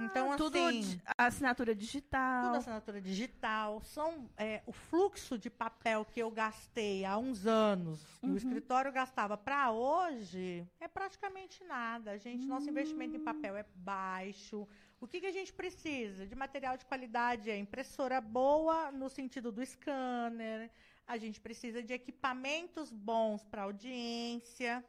Então, 0.00 0.30
Ah, 0.30 0.36
tudo 0.36 0.56
assim, 0.56 1.00
assinatura 1.18 1.74
digital. 1.74 2.44
tudo 2.46 2.56
assinatura 2.58 3.00
digital, 3.00 3.80
são 3.82 4.30
é, 4.36 4.62
o 4.64 4.70
fluxo 4.72 5.36
de 5.36 5.50
papel 5.50 6.04
que 6.04 6.20
eu 6.20 6.30
gastei 6.30 7.04
há 7.04 7.18
uns 7.18 7.46
anos, 7.48 8.00
que 8.20 8.26
Uhum. 8.26 8.34
o 8.34 8.36
escritório 8.36 8.92
gastava 8.92 9.36
para 9.36 9.72
hoje, 9.72 10.64
é 10.78 10.86
praticamente 10.86 11.64
nada. 11.64 12.12
A 12.12 12.16
gente, 12.16 12.46
nosso 12.46 12.70
investimento 12.70 13.16
em 13.16 13.20
papel 13.24 13.56
é 13.56 13.64
baixo. 13.74 14.68
O 15.00 15.06
que, 15.08 15.18
que 15.20 15.26
a 15.26 15.32
gente 15.32 15.52
precisa? 15.52 16.24
De 16.28 16.36
material 16.36 16.76
de 16.76 16.84
qualidade, 16.86 17.50
é 17.50 17.56
impressora 17.58 18.20
boa 18.20 18.92
no 18.92 19.08
sentido 19.08 19.50
do 19.50 19.66
scanner. 19.66 20.70
A 21.08 21.16
gente 21.16 21.40
precisa 21.40 21.82
de 21.82 21.92
equipamentos 21.94 22.92
bons 22.92 23.42
para 23.44 23.62
audiência. 23.62 24.84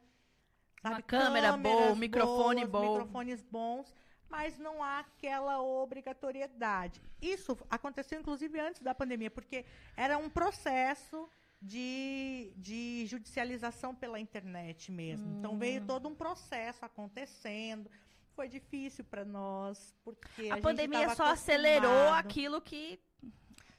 Uma 0.84 0.90
sabe? 0.92 1.02
câmera 1.04 1.56
boa, 1.56 1.92
um 1.92 1.96
microfone 1.96 2.64
boas, 2.64 2.86
bom. 2.86 2.92
Microfones 2.98 3.42
bons 3.42 3.94
mas 4.30 4.58
não 4.58 4.80
há 4.82 5.00
aquela 5.00 5.60
obrigatoriedade. 5.60 7.02
Isso 7.20 7.58
aconteceu, 7.68 8.20
inclusive, 8.20 8.58
antes 8.60 8.80
da 8.80 8.94
pandemia, 8.94 9.30
porque 9.30 9.64
era 9.96 10.16
um 10.16 10.30
processo 10.30 11.28
de, 11.60 12.52
de 12.56 13.06
judicialização 13.06 13.94
pela 13.94 14.18
internet 14.20 14.90
mesmo. 14.92 15.38
Então, 15.38 15.54
Hum. 15.54 15.58
veio 15.58 15.84
todo 15.84 16.08
um 16.08 16.14
processo 16.14 16.84
acontecendo. 16.84 17.90
Foi 18.36 18.48
difícil 18.48 19.04
para 19.04 19.24
nós, 19.24 19.92
porque 20.04 20.48
a, 20.48 20.54
A 20.54 20.60
pandemia 20.60 21.14
só 21.14 21.24
acelerou 21.24 22.08
aquilo 22.14 22.60
que. 22.60 22.98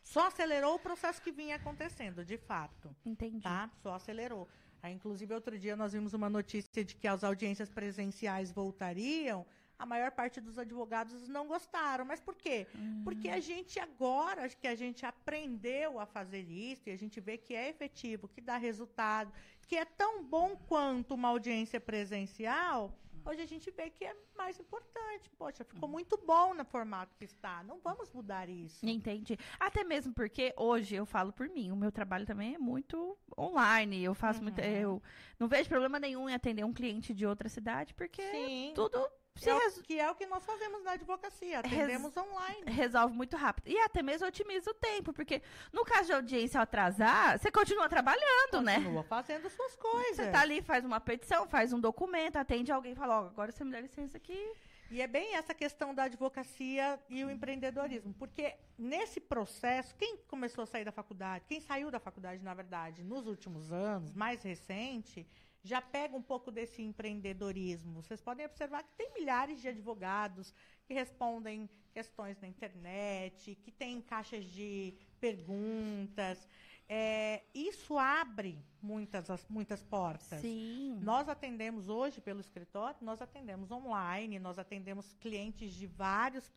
Só 0.03 0.27
acelerou 0.27 0.75
o 0.75 0.79
processo 0.79 1.21
que 1.21 1.31
vinha 1.31 1.55
acontecendo, 1.55 2.25
de 2.25 2.37
fato 2.37 2.95
Entendi. 3.05 3.41
tá? 3.41 3.69
Só 3.81 3.93
acelerou. 3.93 4.47
Aí, 4.83 4.93
inclusive, 4.93 5.33
outro 5.33 5.57
dia 5.59 5.75
nós 5.75 5.93
vimos 5.93 6.13
uma 6.13 6.29
notícia 6.29 6.83
de 6.83 6.95
que 6.95 7.07
as 7.07 7.23
audiências 7.23 7.69
presenciais 7.69 8.51
voltariam. 8.51 9.45
A 9.77 9.85
maior 9.85 10.11
parte 10.11 10.39
dos 10.39 10.57
advogados 10.59 11.27
não 11.27 11.47
gostaram. 11.47 12.03
Mas 12.05 12.19
por 12.19 12.35
quê? 12.35 12.67
Porque 13.03 13.29
a 13.29 13.39
gente 13.39 13.79
agora, 13.79 14.47
que 14.49 14.67
a 14.67 14.75
gente 14.75 15.05
aprendeu 15.05 15.99
a 15.99 16.05
fazer 16.05 16.41
isso 16.41 16.83
e 16.87 16.91
a 16.91 16.97
gente 16.97 17.19
vê 17.19 17.37
que 17.37 17.53
é 17.55 17.69
efetivo, 17.69 18.27
que 18.27 18.41
dá 18.41 18.57
resultado, 18.57 19.31
que 19.67 19.75
é 19.75 19.85
tão 19.85 20.23
bom 20.23 20.55
quanto 20.67 21.13
uma 21.13 21.29
audiência 21.29 21.79
presencial. 21.79 22.95
Hoje 23.25 23.41
a 23.41 23.45
gente 23.45 23.69
vê 23.71 23.89
que 23.89 24.03
é 24.03 24.15
mais 24.35 24.59
importante. 24.59 25.29
Poxa, 25.37 25.63
ficou 25.63 25.87
muito 25.87 26.17
bom 26.17 26.53
no 26.53 26.65
formato 26.65 27.15
que 27.17 27.25
está. 27.25 27.63
Não 27.63 27.79
vamos 27.79 28.09
mudar 28.11 28.49
isso. 28.49 28.85
Entendi. 28.85 29.37
Até 29.59 29.83
mesmo 29.83 30.13
porque 30.13 30.53
hoje 30.57 30.95
eu 30.95 31.05
falo 31.05 31.31
por 31.31 31.47
mim, 31.49 31.71
o 31.71 31.75
meu 31.75 31.91
trabalho 31.91 32.25
também 32.25 32.55
é 32.55 32.57
muito 32.57 33.17
online. 33.37 34.03
Eu 34.03 34.13
faço 34.13 34.41
muito. 34.41 34.59
Uhum. 34.59 34.67
Eu 34.67 35.03
não 35.39 35.47
vejo 35.47 35.69
problema 35.69 35.99
nenhum 35.99 36.29
em 36.29 36.33
atender 36.33 36.63
um 36.63 36.73
cliente 36.73 37.13
de 37.13 37.25
outra 37.25 37.47
cidade, 37.47 37.93
porque 37.93 38.21
Sim. 38.21 38.71
tudo 38.75 38.99
É 39.43 39.53
o- 39.79 39.83
que 39.83 39.99
é 39.99 40.11
o 40.11 40.15
que 40.15 40.25
nós 40.25 40.43
fazemos 40.45 40.83
na 40.83 40.91
advocacia. 40.91 41.59
Atendemos 41.59 42.15
online. 42.17 42.63
resolve 42.71 43.15
muito 43.15 43.35
rápido. 43.37 43.67
E 43.69 43.77
até 43.79 44.03
mesmo 44.03 44.27
otimiza 44.27 44.69
o 44.69 44.73
tempo, 44.73 45.13
porque 45.13 45.41
no 45.71 45.83
caso 45.85 46.07
de 46.07 46.13
audiência 46.13 46.61
atrasar, 46.61 47.39
você 47.39 47.49
continua 47.51 47.87
trabalhando, 47.89 48.61
né? 48.61 48.75
Continua 48.75 49.03
fazendo 49.03 49.49
suas 49.49 49.75
coisas. 49.75 50.15
Você 50.17 50.31
tá 50.31 50.41
ali, 50.41 50.61
faz 50.61 50.83
uma 50.85 50.99
petição, 50.99 51.47
faz 51.47 51.73
um 51.73 51.79
documento, 51.79 52.35
atende 52.37 52.71
alguém 52.71 52.91
e 52.91 52.95
fala, 52.95 53.21
ó, 53.21 53.25
agora 53.27 53.51
você 53.51 53.63
me 53.63 53.71
dá 53.71 53.79
licença 53.79 54.17
aqui. 54.17 54.53
E 54.91 55.01
é 55.01 55.07
bem 55.07 55.35
essa 55.37 55.53
questão 55.53 55.95
da 55.95 56.03
advocacia 56.03 56.99
e 57.09 57.23
o 57.23 57.31
empreendedorismo. 57.31 58.13
Porque 58.15 58.53
nesse 58.77 59.21
processo, 59.21 59.95
quem 59.95 60.17
começou 60.27 60.63
a 60.63 60.67
sair 60.67 60.83
da 60.83 60.91
faculdade, 60.91 61.45
quem 61.47 61.61
saiu 61.61 61.89
da 61.89 61.99
faculdade, 61.99 62.43
na 62.43 62.53
verdade, 62.53 63.01
nos 63.01 63.25
últimos 63.25 63.71
anos, 63.71 64.13
mais 64.13 64.43
recente, 64.43 65.25
já 65.63 65.81
pega 65.81 66.15
um 66.15 66.21
pouco 66.21 66.51
desse 66.51 66.81
empreendedorismo. 66.81 68.01
Vocês 68.01 68.21
podem 68.21 68.45
observar 68.45 68.83
que 68.83 68.93
tem 68.97 69.13
milhares 69.13 69.61
de 69.61 69.67
advogados 69.67 70.53
que 70.85 70.93
respondem 70.93 71.69
questões 71.93 72.39
na 72.41 72.47
internet, 72.47 73.55
que 73.55 73.71
têm 73.71 74.01
caixas 74.01 74.45
de 74.45 74.93
perguntas. 75.19 76.47
É, 76.89 77.43
isso 77.53 77.97
abre 77.97 78.57
muitas, 78.81 79.29
as- 79.29 79.47
muitas 79.47 79.81
portas. 79.83 80.41
Sim. 80.41 80.99
Nós 81.01 81.29
atendemos 81.29 81.87
hoje 81.87 82.19
pelo 82.19 82.41
escritório, 82.41 82.97
nós 83.01 83.21
atendemos 83.21 83.71
online, 83.71 84.39
nós 84.39 84.57
atendemos 84.59 85.13
clientes 85.13 85.73
de 85.73 85.87
vários 85.87 86.51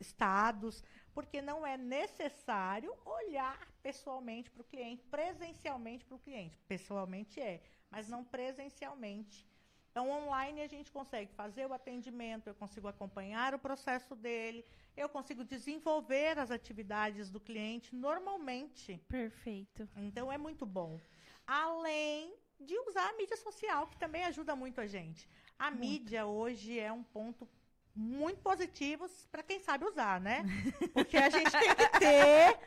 estados, 0.00 0.84
porque 1.14 1.40
não 1.42 1.66
é 1.66 1.76
necessário 1.76 2.94
olhar 3.04 3.66
pessoalmente 3.82 4.50
para 4.50 4.60
o 4.60 4.64
cliente, 4.64 5.02
presencialmente 5.10 6.04
para 6.04 6.16
o 6.16 6.18
cliente. 6.20 6.56
Pessoalmente 6.68 7.40
é, 7.40 7.60
mas 7.90 8.08
não 8.08 8.24
presencialmente. 8.24 9.46
Então, 9.90 10.10
online 10.10 10.62
a 10.62 10.68
gente 10.68 10.92
consegue 10.92 11.32
fazer 11.34 11.66
o 11.66 11.72
atendimento, 11.72 12.46
eu 12.46 12.54
consigo 12.54 12.86
acompanhar 12.86 13.54
o 13.54 13.58
processo 13.58 14.14
dele, 14.14 14.64
eu 14.96 15.08
consigo 15.08 15.42
desenvolver 15.42 16.38
as 16.38 16.50
atividades 16.50 17.30
do 17.30 17.40
cliente 17.40 17.94
normalmente. 17.96 19.00
Perfeito. 19.08 19.88
Então 19.96 20.30
é 20.30 20.38
muito 20.38 20.64
bom. 20.64 21.00
Além 21.46 22.32
de 22.60 22.78
usar 22.88 23.08
a 23.08 23.12
mídia 23.14 23.36
social, 23.36 23.86
que 23.86 23.96
também 23.96 24.24
ajuda 24.24 24.54
muito 24.54 24.80
a 24.80 24.86
gente. 24.86 25.28
A 25.58 25.70
mídia 25.70 26.26
hoje 26.26 26.78
é 26.78 26.92
um 26.92 27.02
ponto 27.02 27.48
muito 27.94 28.40
positivo 28.40 29.10
para 29.32 29.42
quem 29.42 29.58
sabe 29.58 29.84
usar, 29.84 30.20
né? 30.20 30.44
Porque 30.94 31.16
a 31.16 31.28
gente 31.28 31.50
tem 31.50 31.74
que 31.74 31.98
ter 31.98 32.58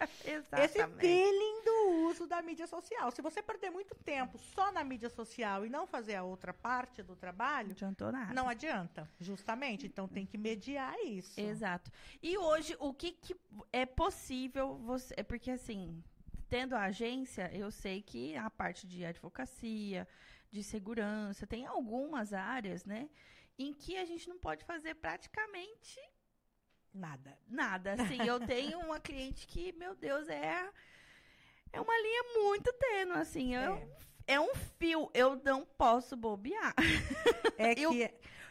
esse 0.64 0.86
feeling 1.00 1.64
do 1.64 1.71
uso 1.92 2.28
da 2.28 2.42
mídia 2.42 2.66
social. 2.68 3.12
Se 3.12 3.22
você 3.22 3.42
perder 3.42 3.70
muito 3.70 3.94
tempo 3.96 4.38
só 4.38 4.72
na 4.72 4.84
mídia 4.84 5.10
social 5.10 5.66
e 5.66 5.70
não 5.70 5.86
fazer 5.86 6.16
a 6.16 6.24
outra 6.24 6.54
parte 6.54 7.04
do 7.04 7.10
Não 7.14 7.16
trabalho, 7.16 7.72
adiantou 7.72 8.12
nada. 8.12 8.34
não 8.34 8.48
adianta, 8.50 9.10
justamente. 9.20 9.86
Então 9.86 10.08
tem 10.08 10.26
que 10.26 10.38
mediar 10.38 10.96
isso. 11.06 11.40
Exato. 11.40 11.92
E 12.22 12.38
hoje, 12.38 12.76
o 12.80 12.94
que, 12.94 13.12
que 13.12 13.36
é 13.72 13.86
possível 13.86 14.76
você. 14.78 15.14
É 15.18 15.24
porque, 15.24 15.52
assim, 15.52 16.04
tendo 16.50 16.76
a 16.76 16.84
agência, 16.84 17.50
eu 17.54 17.72
sei 17.72 18.02
que 18.02 18.36
a 18.36 18.50
parte 18.50 18.88
de 18.88 19.06
advocacia, 19.06 20.08
de 20.50 20.64
segurança, 20.64 21.46
tem 21.48 21.66
algumas 21.66 22.34
áreas, 22.34 22.86
né? 22.86 23.10
em 23.60 23.74
que 23.74 23.96
a 23.98 24.06
gente 24.06 24.28
não 24.28 24.40
pode 24.40 24.64
fazer 24.66 24.96
praticamente 24.96 26.00
Nada. 26.94 27.38
nada. 27.48 27.94
Assim, 27.94 28.18
eu 28.26 28.40
tenho 28.46 28.80
uma 28.80 29.00
cliente 29.00 29.48
que, 29.48 29.72
meu 29.74 29.96
Deus, 29.96 30.28
é 30.28 30.70
é 31.74 31.80
uma 31.82 31.98
linha 32.02 32.24
muito 32.44 32.72
tênue, 32.74 33.14
assim, 33.18 33.56
eu, 33.56 33.82
é. 34.28 34.40
um 34.40 34.54
fio, 34.78 35.10
eu 35.14 35.40
não 35.44 35.66
posso 35.66 36.16
bobear. 36.16 36.74
É 37.58 37.74
que 37.76 37.82
Eu- 37.84 37.92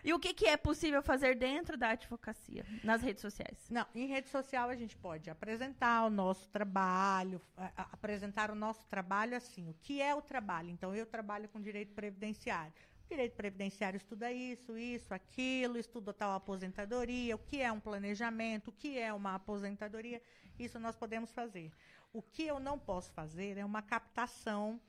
E 0.02 0.14
o 0.14 0.18
que, 0.18 0.32
que 0.32 0.46
é 0.46 0.56
possível 0.56 1.02
fazer 1.02 1.34
dentro 1.36 1.76
da 1.76 1.90
advocacia, 1.90 2.64
nas 2.82 3.02
redes 3.02 3.20
sociais? 3.20 3.58
Não, 3.70 3.86
em 3.94 4.06
rede 4.06 4.30
social 4.30 4.70
a 4.70 4.74
gente 4.74 4.96
pode 4.96 5.28
apresentar 5.28 6.06
o 6.06 6.10
nosso 6.10 6.48
trabalho, 6.48 7.38
a- 7.54 7.70
a- 7.76 7.88
apresentar 7.92 8.50
o 8.50 8.54
nosso 8.54 8.86
trabalho 8.88 9.36
assim. 9.36 9.68
O 9.68 9.74
que 9.82 10.00
é 10.00 10.14
o 10.14 10.22
trabalho? 10.22 10.70
Então, 10.70 10.94
eu 10.94 11.04
trabalho 11.04 11.48
com 11.50 11.60
direito 11.60 11.92
previdenciário. 11.92 12.72
O 13.04 13.08
direito 13.10 13.34
previdenciário 13.36 13.96
estuda 13.98 14.32
isso, 14.32 14.78
isso, 14.78 15.12
aquilo, 15.12 15.76
estuda 15.76 16.14
tal 16.14 16.32
aposentadoria, 16.32 17.34
o 17.34 17.38
que 17.38 17.60
é 17.60 17.70
um 17.70 17.80
planejamento, 17.80 18.68
o 18.68 18.72
que 18.72 18.98
é 18.98 19.12
uma 19.12 19.34
aposentadoria. 19.34 20.22
Isso 20.58 20.78
nós 20.78 20.94
podemos 20.96 21.30
fazer. 21.32 21.70
O 22.12 22.22
que 22.22 22.44
eu 22.44 22.58
não 22.58 22.78
posso 22.78 23.12
fazer 23.12 23.56
é 23.56 23.64
uma 23.64 23.82
captação, 23.82 24.80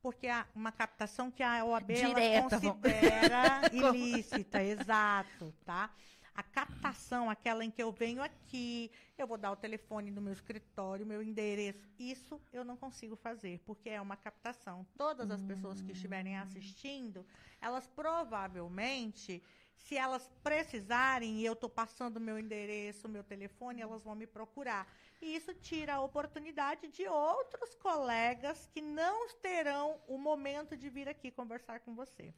porque 0.00 0.28
é 0.28 0.44
uma 0.54 0.70
captação 0.70 1.30
que 1.30 1.42
a 1.42 1.64
OAB 1.64 1.92
Direta, 1.92 2.60
considera 2.60 3.62
ilícita, 3.72 4.62
exato, 4.62 5.52
tá? 5.64 5.90
A 6.38 6.42
captação, 6.44 7.28
aquela 7.28 7.64
em 7.64 7.70
que 7.70 7.82
eu 7.82 7.90
venho 7.90 8.22
aqui, 8.22 8.92
eu 9.18 9.26
vou 9.26 9.36
dar 9.36 9.50
o 9.50 9.56
telefone 9.56 10.12
do 10.12 10.20
meu 10.20 10.32
escritório, 10.32 11.04
meu 11.04 11.20
endereço. 11.20 11.84
Isso 11.98 12.40
eu 12.52 12.64
não 12.64 12.76
consigo 12.76 13.16
fazer, 13.16 13.58
porque 13.66 13.90
é 13.90 14.00
uma 14.00 14.16
captação. 14.16 14.86
Todas 14.96 15.28
as 15.32 15.42
pessoas 15.42 15.82
que 15.82 15.90
estiverem 15.90 16.38
assistindo, 16.38 17.26
elas 17.60 17.88
provavelmente, 17.88 19.42
se 19.74 19.96
elas 19.96 20.30
precisarem 20.40 21.40
e 21.40 21.44
eu 21.44 21.54
estou 21.54 21.68
passando 21.68 22.20
meu 22.20 22.38
endereço, 22.38 23.08
meu 23.08 23.24
telefone, 23.24 23.80
elas 23.80 24.04
vão 24.04 24.14
me 24.14 24.26
procurar. 24.26 24.86
E 25.20 25.34
isso 25.36 25.52
tira 25.54 25.94
a 25.94 26.00
oportunidade 26.00 26.86
de 26.88 27.06
outros 27.08 27.74
colegas 27.76 28.68
que 28.72 28.80
não 28.80 29.28
terão 29.42 29.96
o 30.06 30.16
momento 30.16 30.76
de 30.76 30.88
vir 30.88 31.08
aqui 31.08 31.30
conversar 31.30 31.80
com 31.80 31.94
você. 31.94 32.32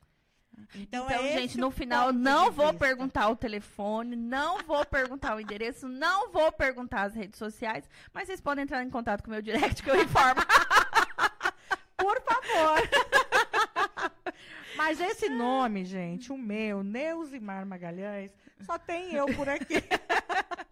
Então, 0.75 1.05
Então, 1.07 1.09
é 1.11 1.33
gente, 1.41 1.59
no 1.59 1.71
final, 1.71 2.09
ponto 2.09 2.19
não 2.19 2.51
vou 2.51 2.67
vista. 2.73 2.79
perguntar 2.85 3.29
o 3.29 3.37
telefone, 3.37 4.17
não 4.17 4.59
vou 4.59 4.85
perguntar 4.85 5.37
o 5.37 5.41
endereço, 5.41 5.89
não 5.89 6.31
vou 6.33 6.51
perguntar 6.53 7.03
as 7.03 7.15
redes 7.15 7.39
sociais, 7.39 7.89
mas 8.13 8.27
vocês 8.27 8.41
podem 8.41 8.65
entrar 8.65 8.83
em 8.83 8.91
contato 8.91 9.23
com 9.23 9.29
o 9.29 9.33
meu 9.33 9.43
direct 9.43 9.83
que 9.83 9.91
eu 9.91 10.01
informo. 10.03 10.41
Por 11.97 12.21
favor. 12.23 12.81
Mas 14.77 14.99
esse 14.99 15.29
nome, 15.29 15.85
gente, 15.85 16.33
o 16.33 16.39
meu, 16.39 16.83
Neusimar 16.83 17.67
Magalhães, 17.67 18.33
só 18.63 18.79
tem 18.79 19.13
eu 19.15 19.27
por 19.35 19.47
aqui. 19.49 19.75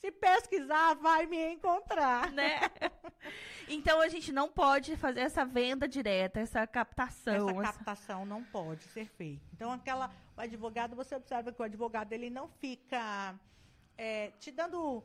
Se 0.00 0.10
pesquisar, 0.12 0.94
vai 0.94 1.26
me 1.26 1.52
encontrar. 1.54 2.30
né? 2.32 2.60
Então 3.68 4.00
a 4.00 4.08
gente 4.08 4.30
não 4.32 4.48
pode 4.48 4.96
fazer 4.96 5.20
essa 5.20 5.44
venda 5.44 5.88
direta, 5.88 6.38
essa 6.40 6.66
captação. 6.66 7.34
Essa 7.48 7.50
essa- 7.50 7.62
captação 7.62 8.24
não 8.26 8.44
pode 8.44 8.84
ser 8.84 9.06
feita. 9.08 9.42
Então, 9.52 9.72
aquela, 9.72 10.10
o 10.36 10.40
advogado, 10.40 10.94
você 10.94 11.14
observa 11.16 11.52
que 11.52 11.60
o 11.60 11.64
advogado 11.64 12.12
ele 12.12 12.30
não 12.30 12.46
fica 12.48 13.34
é, 13.98 14.30
te 14.38 14.50
dando 14.50 15.02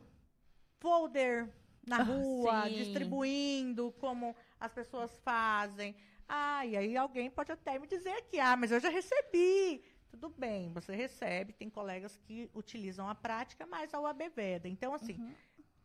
folder 0.79 1.47
na 1.87 1.97
Ah, 1.97 2.03
rua, 2.03 2.69
distribuindo 2.69 3.91
como 3.99 4.35
as 4.59 4.71
pessoas 4.73 5.17
fazem. 5.23 5.95
Ah, 6.27 6.65
e 6.65 6.77
aí 6.77 6.95
alguém 6.95 7.29
pode 7.29 7.51
até 7.51 7.77
me 7.79 7.87
dizer 7.87 8.11
aqui, 8.11 8.39
ah, 8.39 8.55
mas 8.55 8.71
eu 8.71 8.79
já 8.79 8.89
recebi. 8.89 9.83
Tudo 10.11 10.29
bem, 10.29 10.71
você 10.71 10.93
recebe, 10.95 11.53
tem 11.53 11.69
colegas 11.69 12.15
que 12.17 12.49
utilizam 12.53 13.09
a 13.09 13.15
prática, 13.15 13.65
mas 13.65 13.93
a 13.93 13.99
UAB 13.99 14.29
veda. 14.29 14.67
Então, 14.67 14.93
assim, 14.93 15.15
Uhum. 15.17 15.33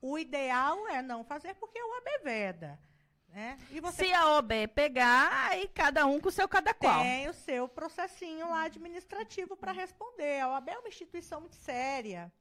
o 0.02 0.18
ideal 0.18 0.86
é 0.88 1.00
não 1.00 1.24
fazer 1.24 1.54
porque 1.54 1.78
a 1.78 1.86
UAB 1.86 2.24
veda. 2.24 2.78
Né? 3.28 3.58
E 3.70 3.80
você 3.80 4.06
Se 4.06 4.12
a 4.14 4.38
OB 4.38 4.68
pegar, 4.68 5.48
aí 5.50 5.68
cada 5.68 6.06
um 6.06 6.18
com 6.20 6.28
o 6.28 6.32
seu 6.32 6.48
cada 6.48 6.72
qual. 6.72 7.02
tem 7.02 7.28
o 7.28 7.34
seu 7.34 7.68
processinho 7.68 8.48
lá 8.48 8.62
administrativo 8.62 9.56
para 9.56 9.72
responder. 9.72 10.40
A 10.40 10.48
OAB 10.50 10.68
é 10.70 10.78
uma 10.78 10.88
instituição 10.88 11.40
muito 11.40 11.56
séria, 11.56 12.32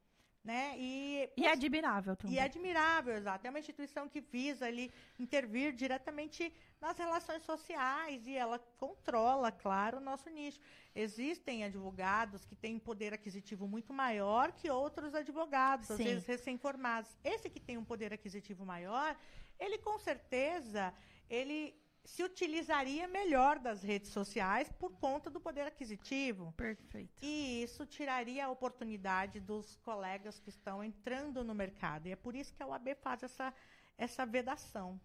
né? 0.45 0.75
E, 0.77 1.27
E 1.35 1.45
é 1.45 1.51
admirável 1.51 2.15
também. 2.15 2.35
e 2.35 2.39
é 2.39 2.43
admirável, 2.43 3.15
exato. 3.15 3.47
É 3.47 3.49
uma 3.49 3.59
instituição 3.59 4.07
que 4.07 4.21
visa 4.21 4.67
ali 4.67 4.93
intervir 5.19 5.73
diretamente 5.73 6.53
nas 6.79 6.95
relações 6.97 7.41
sociais 7.41 8.27
e 8.27 8.35
ela 8.35 8.59
controla, 8.77 9.51
claro, 9.51 9.97
o 9.97 10.01
nosso 10.01 10.29
nicho. 10.29 10.59
Existem 10.95 11.63
advogados 11.63 12.45
que 12.45 12.55
têm 12.55 12.77
poder 12.77 13.11
aquisitivo 13.11 13.67
muito 13.67 13.91
maior 13.91 14.51
que 14.51 14.69
outros 14.69 15.15
advogados, 15.15 15.89
às 15.89 15.97
Sim. 15.97 16.03
vezes 16.03 16.27
recém-formados. 16.27 17.17
Esse 17.23 17.49
que 17.49 17.59
tem 17.59 17.75
um 17.77 17.83
poder 17.83 18.13
aquisitivo 18.13 18.63
maior, 18.63 19.17
ele 19.59 19.79
com 19.79 19.97
certeza, 19.97 20.93
ele 21.27 21.73
se 22.05 22.23
utilizaria 22.23 23.07
melhor 23.07 23.57
das 23.57 23.81
redes 23.81 24.11
sociais 24.11 24.71
por 24.79 24.91
conta 24.93 25.29
do 25.29 25.39
poder 25.39 25.61
aquisitivo. 25.63 26.53
Perfeito. 26.55 27.13
E 27.21 27.63
isso 27.63 27.85
tiraria 27.85 28.45
a 28.45 28.49
oportunidade 28.49 29.39
dos 29.39 29.75
colegas 29.77 30.39
que 30.39 30.49
estão 30.49 30.83
entrando 30.83 31.43
no 31.43 31.55
mercado. 31.55 32.07
E 32.07 32.11
é 32.11 32.15
por 32.15 32.35
isso 32.35 32.53
que 32.53 32.61
a 32.61 32.67
UAB 32.67 32.95
faz 33.01 33.23
essa, 33.23 33.53
essa 33.97 34.25
vedação. 34.25 35.01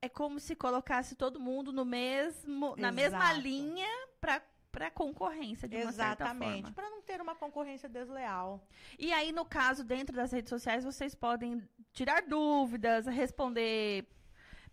É 0.00 0.08
como 0.08 0.38
se 0.38 0.54
colocasse 0.54 1.16
todo 1.16 1.40
mundo 1.40 1.72
no 1.72 1.84
mesmo, 1.84 2.76
na 2.76 2.92
mesma 2.92 3.32
linha 3.32 3.88
para 4.20 4.40
para 4.70 4.90
concorrência 4.90 5.66
de 5.66 5.76
uma 5.76 5.90
certa 5.90 6.24
Exatamente. 6.24 6.70
Para 6.72 6.90
não 6.90 7.00
ter 7.02 7.20
uma 7.22 7.34
concorrência 7.34 7.88
desleal. 7.88 8.62
E 8.98 9.12
aí, 9.12 9.32
no 9.32 9.44
caso, 9.44 9.82
dentro 9.82 10.14
das 10.14 10.30
redes 10.30 10.50
sociais, 10.50 10.84
vocês 10.84 11.14
podem 11.14 11.66
tirar 11.92 12.22
dúvidas, 12.22 13.06
responder 13.06 14.06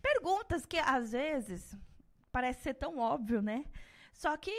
perguntas 0.06 0.66
que 0.66 0.78
às 0.78 1.12
vezes 1.12 1.76
parece 2.32 2.62
ser 2.62 2.76
tão 2.76 3.00
óbvio, 3.00 3.42
né? 3.42 3.66
Só 4.14 4.38
que 4.38 4.56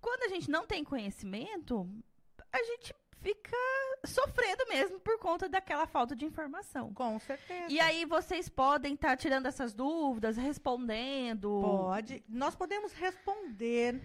quando 0.00 0.24
a 0.24 0.28
gente 0.28 0.50
não 0.50 0.66
tem 0.66 0.82
conhecimento, 0.82 1.88
a 2.52 2.62
gente 2.64 2.94
fica 3.20 3.56
sofrendo 4.04 4.66
mesmo 4.68 4.98
por 4.98 5.18
conta 5.18 5.48
daquela 5.48 5.86
falta 5.86 6.16
de 6.16 6.24
informação. 6.24 6.92
Com 6.92 7.18
certeza. 7.20 7.72
E 7.72 7.78
aí 7.78 8.04
vocês 8.04 8.48
podem 8.48 8.94
estar 8.94 9.16
tirando 9.16 9.46
essas 9.46 9.72
dúvidas, 9.72 10.36
respondendo. 10.36 11.60
Pode. 11.60 12.24
Nós 12.28 12.56
podemos 12.56 12.92
responder, 12.92 14.00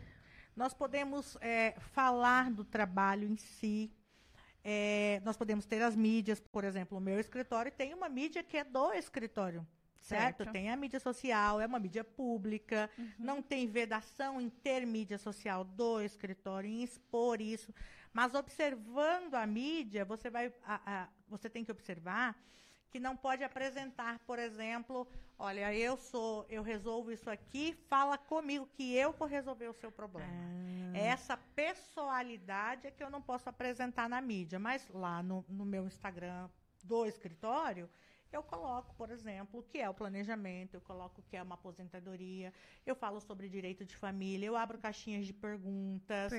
nós 0.55 0.73
podemos 0.73 1.37
é, 1.41 1.75
falar 1.93 2.51
do 2.51 2.63
trabalho 2.63 3.27
em 3.27 3.37
si. 3.37 3.91
É, 4.63 5.21
nós 5.23 5.37
podemos 5.37 5.65
ter 5.65 5.81
as 5.81 5.95
mídias, 5.95 6.39
por 6.39 6.63
exemplo, 6.63 6.97
o 6.97 7.01
meu 7.01 7.19
escritório 7.19 7.71
tem 7.71 7.93
uma 7.93 8.09
mídia 8.09 8.43
que 8.43 8.57
é 8.57 8.63
do 8.63 8.93
escritório. 8.93 9.65
Certo? 10.05 10.37
Certo. 10.43 10.51
Tem 10.51 10.69
a 10.69 10.75
mídia 10.75 10.99
social, 10.99 11.59
é 11.59 11.65
uma 11.65 11.79
mídia 11.79 12.03
pública, 12.03 12.89
Uhum. 12.97 13.11
não 13.17 13.41
tem 13.41 13.65
vedação 13.67 14.39
em 14.39 14.49
ter 14.49 14.85
mídia 14.85 15.17
social 15.17 15.63
do 15.63 15.99
escritório, 15.99 16.69
em 16.69 16.83
expor 16.83 17.41
isso. 17.41 17.73
Mas 18.13 18.35
observando 18.35 19.33
a 19.33 19.45
mídia, 19.47 20.05
você 20.05 20.29
vai, 20.29 20.53
a- 20.63 20.81
a- 20.85 21.07
você 21.27 21.49
tem 21.49 21.65
que 21.65 21.71
observar 21.71 22.37
que 22.91 22.99
não 22.99 23.17
pode 23.17 23.43
apresentar, 23.43 24.19
por 24.19 24.37
exemplo, 24.39 25.07
olha, 25.39 25.73
eu 25.73 25.97
sou, 25.97 26.45
eu 26.49 26.61
resolvo 26.63 27.11
isso 27.11 27.29
aqui, 27.29 27.73
fala 27.89 28.15
comigo 28.17 28.69
que 28.73 28.95
eu 28.95 29.11
vou 29.11 29.27
resolver 29.27 29.67
o 29.67 29.73
seu 29.73 29.91
problema. 29.91 30.31
Ah. 30.31 30.97
Essa 30.97 31.35
pessoalidade 31.95 32.87
é 32.87 32.91
que 32.91 33.03
eu 33.03 33.09
não 33.09 33.21
posso 33.21 33.49
apresentar 33.49 34.07
na 34.07 34.21
mídia, 34.21 34.59
mas 34.59 34.87
lá 34.93 35.21
no, 35.23 35.43
no 35.49 35.65
meu 35.65 35.85
Instagram 35.87 36.47
do 36.83 37.05
escritório, 37.05 37.89
eu 38.35 38.43
coloco, 38.43 38.93
por 38.95 39.09
exemplo, 39.09 39.59
o 39.61 39.63
que 39.63 39.79
é 39.79 39.89
o 39.89 39.93
planejamento, 39.93 40.73
eu 40.75 40.81
coloco 40.81 41.21
o 41.21 41.23
que 41.23 41.37
é 41.37 41.41
uma 41.41 41.55
aposentadoria, 41.55 42.53
eu 42.85 42.95
falo 42.95 43.19
sobre 43.21 43.47
direito 43.47 43.85
de 43.85 43.95
família, 43.95 44.45
eu 44.45 44.55
abro 44.55 44.77
caixinhas 44.77 45.25
de 45.25 45.33
perguntas 45.33 46.31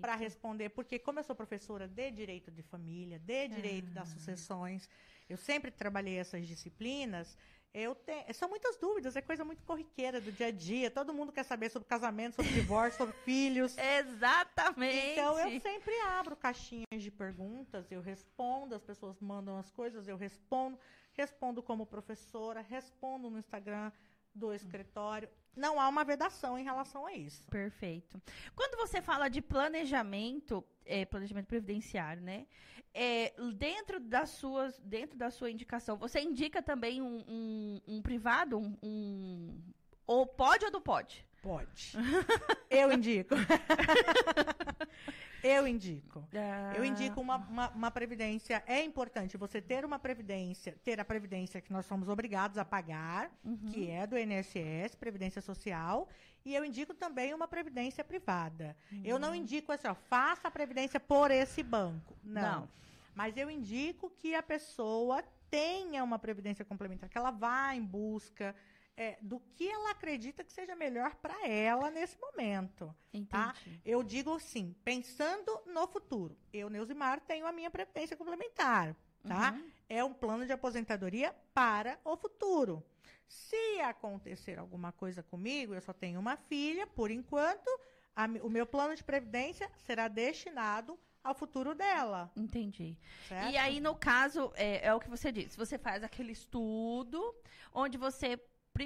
para 0.00 0.14
responder, 0.14 0.68
porque 0.70 0.98
como 0.98 1.18
eu 1.18 1.24
sou 1.24 1.34
professora 1.34 1.88
de 1.88 2.10
direito 2.10 2.50
de 2.50 2.62
família, 2.62 3.18
de 3.18 3.48
direito 3.48 3.88
Ah. 3.90 3.94
das 3.94 4.08
sucessões, 4.10 4.88
eu 5.28 5.36
sempre 5.36 5.70
trabalhei 5.70 6.16
essas 6.18 6.46
disciplinas. 6.46 7.36
Eu 7.72 7.94
tenho, 7.94 8.24
são 8.34 8.48
muitas 8.48 8.76
dúvidas, 8.76 9.14
é 9.14 9.22
coisa 9.22 9.44
muito 9.44 9.62
corriqueira 9.62 10.20
do 10.20 10.32
dia 10.32 10.48
a 10.48 10.50
dia. 10.50 10.90
Todo 10.90 11.14
mundo 11.14 11.30
quer 11.30 11.44
saber 11.44 11.70
sobre 11.70 11.88
casamento, 11.88 12.34
sobre 12.34 12.50
divórcio, 12.52 12.98
sobre 12.98 13.14
filhos. 13.18 13.76
Exatamente. 13.78 15.12
Então 15.12 15.38
eu 15.38 15.60
sempre 15.60 15.94
abro 16.00 16.34
caixinhas 16.34 17.00
de 17.00 17.10
perguntas, 17.10 17.90
eu 17.92 18.00
respondo, 18.00 18.74
as 18.74 18.82
pessoas 18.82 19.20
mandam 19.20 19.56
as 19.56 19.70
coisas, 19.70 20.08
eu 20.08 20.16
respondo, 20.16 20.78
respondo 21.12 21.62
como 21.62 21.86
professora, 21.86 22.60
respondo 22.60 23.30
no 23.30 23.38
Instagram 23.38 23.92
do 24.34 24.52
escritório. 24.52 25.28
Não 25.56 25.80
há 25.80 25.88
uma 25.88 26.04
vedação 26.04 26.58
em 26.58 26.62
relação 26.64 27.06
a 27.06 27.12
isso. 27.12 27.46
Perfeito. 27.48 28.20
Quando 28.54 28.76
você 28.76 29.02
fala 29.02 29.28
de 29.28 29.42
planejamento, 29.42 30.64
é, 30.86 31.04
planejamento 31.04 31.46
previdenciário, 31.46 32.22
né? 32.22 32.46
É, 32.94 33.32
dentro 33.54 34.00
das 34.00 34.30
suas, 34.30 34.78
dentro 34.80 35.16
da 35.18 35.30
sua 35.30 35.50
indicação, 35.50 35.96
você 35.96 36.20
indica 36.20 36.62
também 36.62 37.00
um, 37.02 37.24
um- 37.28 37.80
um 37.86 38.02
privado, 38.02 38.58
um, 38.58 38.76
um- 38.82 39.60
ou 40.06 40.26
pode 40.26 40.64
ou 40.64 40.70
não 40.70 40.80
pode? 40.80 41.24
Pode. 41.42 41.92
eu 42.70 42.92
indico. 42.92 43.34
Eu 45.42 45.66
indico. 45.66 46.24
Ah, 46.34 46.72
Eu 46.76 46.84
indico 46.84 47.20
uma, 47.20 47.36
uma, 47.36 47.68
uma 47.70 47.90
previdência. 47.90 48.62
É 48.66 48.82
importante 48.84 49.36
você 49.36 49.60
ter 49.60 49.84
uma 49.84 49.98
previdência, 49.98 50.76
ter 50.84 51.00
a 51.00 51.04
previdência 51.04 51.60
que 51.60 51.72
nós 51.72 51.86
somos 51.86 52.08
obrigados 52.08 52.58
a 52.58 52.64
pagar, 52.64 53.30
que 53.72 53.88
é 53.90 54.06
do 54.06 54.18
INSS, 54.18 54.94
Previdência 54.98 55.40
Social. 55.40 56.08
E 56.44 56.54
eu 56.54 56.64
indico 56.64 56.94
também 56.94 57.34
uma 57.34 57.46
previdência 57.48 58.02
privada. 58.02 58.76
Eu 59.04 59.18
não 59.18 59.34
indico 59.34 59.72
assim, 59.72 59.88
ó, 59.88 59.94
faça 59.94 60.48
a 60.48 60.50
previdência 60.50 60.98
por 60.98 61.30
esse 61.30 61.62
banco. 61.62 62.16
Não. 62.24 62.42
Não. 62.42 62.68
Mas 63.14 63.36
eu 63.36 63.50
indico 63.50 64.10
que 64.10 64.34
a 64.34 64.42
pessoa 64.42 65.22
tenha 65.50 66.02
uma 66.04 66.18
previdência 66.18 66.64
complementar, 66.64 67.10
que 67.10 67.18
ela 67.18 67.30
vá 67.30 67.74
em 67.74 67.84
busca 67.84 68.54
é, 69.00 69.16
do 69.22 69.40
que 69.54 69.66
ela 69.66 69.92
acredita 69.92 70.44
que 70.44 70.52
seja 70.52 70.76
melhor 70.76 71.14
para 71.14 71.48
ela 71.48 71.90
nesse 71.90 72.18
momento. 72.20 72.94
tá? 73.30 73.54
Entendi. 73.58 73.80
Eu 73.82 74.02
digo 74.02 74.34
assim, 74.34 74.76
pensando 74.84 75.58
no 75.64 75.88
futuro. 75.88 76.36
Eu, 76.52 76.68
Neusimar, 76.68 77.18
tenho 77.20 77.46
a 77.46 77.52
minha 77.52 77.70
previdência 77.70 78.14
complementar, 78.14 78.94
tá? 79.26 79.52
Uhum. 79.52 79.70
É 79.88 80.04
um 80.04 80.12
plano 80.12 80.44
de 80.44 80.52
aposentadoria 80.52 81.34
para 81.54 81.98
o 82.04 82.14
futuro. 82.14 82.84
Se 83.26 83.80
acontecer 83.80 84.58
alguma 84.58 84.92
coisa 84.92 85.22
comigo, 85.22 85.72
eu 85.72 85.80
só 85.80 85.94
tenho 85.94 86.20
uma 86.20 86.36
filha, 86.36 86.86
por 86.86 87.10
enquanto, 87.10 87.70
a 88.14 88.26
o 88.42 88.50
meu 88.50 88.66
plano 88.66 88.94
de 88.94 89.02
previdência 89.02 89.70
será 89.78 90.08
destinado 90.08 90.98
ao 91.24 91.34
futuro 91.34 91.74
dela, 91.74 92.30
Entendi. 92.36 92.98
certo? 93.28 93.50
E 93.50 93.56
aí, 93.56 93.80
no 93.80 93.94
caso, 93.94 94.52
é, 94.56 94.86
é 94.86 94.92
o 94.92 95.00
que 95.00 95.08
você 95.08 95.32
disse. 95.32 95.56
Você 95.56 95.78
faz 95.78 96.02
aquele 96.02 96.32
estudo 96.32 97.34
onde 97.72 97.96
você. 97.96 98.38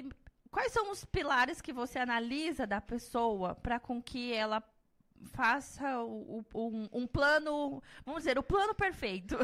Prim- 0.03 0.11
Quais 0.51 0.71
são 0.71 0.91
os 0.91 1.03
pilares 1.05 1.61
que 1.61 1.71
você 1.73 1.99
analisa 1.99 2.65
da 2.67 2.79
pessoa 2.81 3.55
para 3.55 3.79
com 3.79 4.01
que 4.01 4.33
ela 4.33 4.63
faça 5.31 6.01
o- 6.01 6.45
o- 6.53 6.67
um, 6.69 6.89
um 7.03 7.07
plano, 7.07 7.81
vamos 8.05 8.21
dizer, 8.21 8.37
o 8.37 8.43
plano 8.43 8.73
perfeito? 8.75 9.37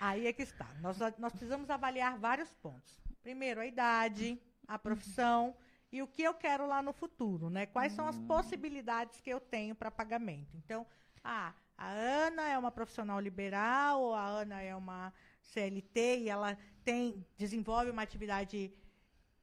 Aí 0.00 0.26
é 0.26 0.32
que 0.32 0.42
está. 0.42 0.66
Nós, 0.80 0.98
nós 1.18 1.32
precisamos 1.32 1.70
avaliar 1.70 2.18
vários 2.18 2.52
pontos. 2.54 3.00
Primeiro, 3.22 3.60
a 3.60 3.66
idade, 3.66 4.40
a 4.68 4.78
profissão 4.78 5.56
e 5.90 6.02
o 6.02 6.06
que 6.06 6.22
eu 6.22 6.34
quero 6.34 6.66
lá 6.66 6.82
no 6.82 6.92
futuro, 6.92 7.48
né? 7.48 7.66
Quais 7.66 7.92
são 7.92 8.06
as 8.06 8.18
possibilidades 8.20 9.20
que 9.20 9.30
eu 9.30 9.40
tenho 9.40 9.74
para 9.74 9.90
pagamento. 9.90 10.56
Então, 10.56 10.86
ah, 11.22 11.52
a 11.78 11.88
Ana 11.88 12.48
é 12.48 12.58
uma 12.58 12.70
profissional 12.70 13.18
liberal, 13.20 14.00
ou 14.02 14.14
a 14.14 14.24
Ana 14.26 14.60
é 14.60 14.74
uma 14.76 15.12
CLT 15.42 16.18
e 16.20 16.28
ela 16.28 16.56
tem 16.84 17.24
desenvolve 17.36 17.90
uma 17.90 18.02
atividade 18.02 18.72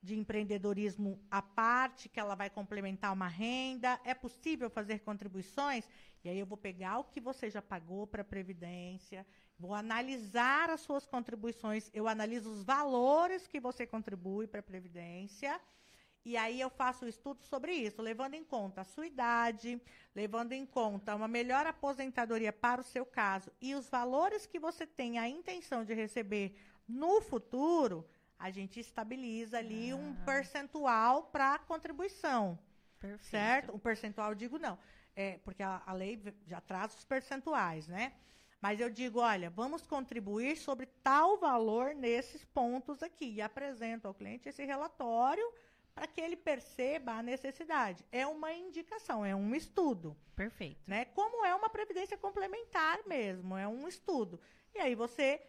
de 0.02 0.16
empreendedorismo 0.16 1.20
à 1.30 1.42
parte, 1.42 2.10
que 2.10 2.20
ela 2.20 2.34
vai 2.34 2.50
complementar 2.50 3.14
uma 3.14 3.28
renda. 3.28 4.00
É 4.04 4.14
possível 4.14 4.70
fazer 4.70 5.00
contribuições? 5.00 5.88
E 6.24 6.30
aí 6.30 6.40
eu 6.40 6.46
vou 6.46 6.58
pegar 6.58 7.00
o 7.00 7.04
que 7.04 7.20
você 7.20 7.50
já 7.50 7.62
pagou 7.62 8.08
para 8.08 8.22
a 8.22 8.26
Previdência, 8.26 9.26
vou 9.58 9.74
analisar 9.74 10.70
as 10.70 10.82
suas 10.82 11.06
contribuições, 11.06 11.90
eu 11.94 12.08
analiso 12.08 12.50
os 12.50 12.64
valores 12.64 13.48
que 13.48 13.60
você 13.60 13.86
contribui 13.86 14.48
para 14.48 14.60
a 14.60 14.64
Previdência. 14.64 15.60
E 16.24 16.38
aí 16.38 16.62
eu 16.62 16.70
faço 16.70 17.06
o 17.06 17.08
estudo 17.08 17.44
sobre 17.44 17.74
isso, 17.74 18.00
levando 18.00 18.36
em 18.36 18.44
conta 18.44 18.82
a 18.82 18.84
sua 18.84 19.08
idade, 19.08 19.82
levando 20.14 20.52
em 20.52 20.68
conta 20.68 21.16
uma 21.16 21.28
melhor 21.28 21.66
aposentadoria 21.66 22.54
para 22.54 22.80
o 22.80 22.84
seu 22.84 23.04
caso 23.04 23.52
e 23.60 23.74
os 23.74 23.90
valores 23.90 24.46
que 24.46 24.60
você 24.60 24.86
tem 24.86 25.18
a 25.18 25.28
intenção 25.28 25.84
de 25.84 25.96
receber 25.96 26.56
no 26.88 27.22
futuro, 27.22 28.08
a 28.42 28.50
gente 28.52 28.80
estabiliza 28.80 29.58
ali 29.60 29.94
um 29.94 30.12
Ah. 30.22 30.26
percentual 30.26 31.24
para 31.24 31.60
contribuição, 31.60 32.58
Perfeito. 33.00 33.26
certo? 33.30 33.76
Um 33.76 33.80
percentual, 33.80 34.30
eu 34.30 34.36
digo 34.36 34.58
não, 34.58 34.78
é, 35.16 35.38
porque 35.44 35.62
a, 35.64 35.82
a 35.86 35.94
lei 35.94 36.22
já 36.48 36.60
traz 36.62 36.96
os 36.96 37.06
percentuais, 37.06 37.88
né? 37.88 38.14
Mas 38.60 38.80
eu 38.80 38.90
digo, 38.92 39.20
olha, 39.20 39.50
vamos 39.50 39.88
contribuir 39.88 40.56
sobre 40.56 40.86
tal 41.04 41.38
valor 41.40 41.96
nesses 41.96 42.46
pontos 42.46 43.02
aqui. 43.02 43.34
E 43.34 43.42
apresento 43.42 44.08
ao 44.08 44.14
cliente 44.14 44.48
esse 44.50 44.64
relatório 44.64 45.44
para 45.96 46.06
que 46.06 46.22
ele 46.22 46.36
perceba 46.38 47.14
a 47.14 47.24
necessidade. 47.24 48.06
É 48.12 48.26
uma 48.26 48.54
indicação, 48.54 49.26
é 49.26 49.36
um 49.36 49.56
estudo 49.56 50.16
Perfeito. 50.36 50.88
né? 50.90 51.06
Como 51.06 51.44
é 51.44 51.54
uma 51.56 51.70
previdência 51.70 52.16
complementar 52.18 53.00
mesmo, 53.08 53.58
é 53.58 53.68
um 53.68 53.88
estudo. 53.88 54.40
E 54.76 54.80
aí 54.80 54.94
você 54.94 55.42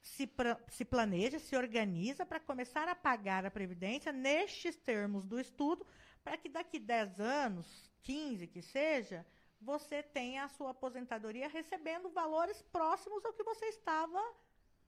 se, 0.00 0.26
pra- 0.26 0.58
se 0.68 0.84
planeja, 0.84 1.38
se 1.38 1.56
organiza 1.56 2.24
para 2.24 2.40
começar 2.40 2.88
a 2.88 2.94
pagar 2.94 3.44
a 3.44 3.50
previdência 3.50 4.12
nestes 4.12 4.76
termos 4.76 5.26
do 5.26 5.38
estudo, 5.40 5.86
para 6.24 6.36
que 6.36 6.48
daqui 6.48 6.78
10 6.78 7.20
anos, 7.20 7.90
15 8.02 8.46
que 8.46 8.62
seja, 8.62 9.26
você 9.60 10.02
tenha 10.02 10.44
a 10.44 10.48
sua 10.48 10.70
aposentadoria 10.70 11.48
recebendo 11.48 12.08
valores 12.10 12.62
próximos 12.62 13.24
ao 13.24 13.32
que 13.32 13.42
você 13.42 13.66
estava 13.66 14.20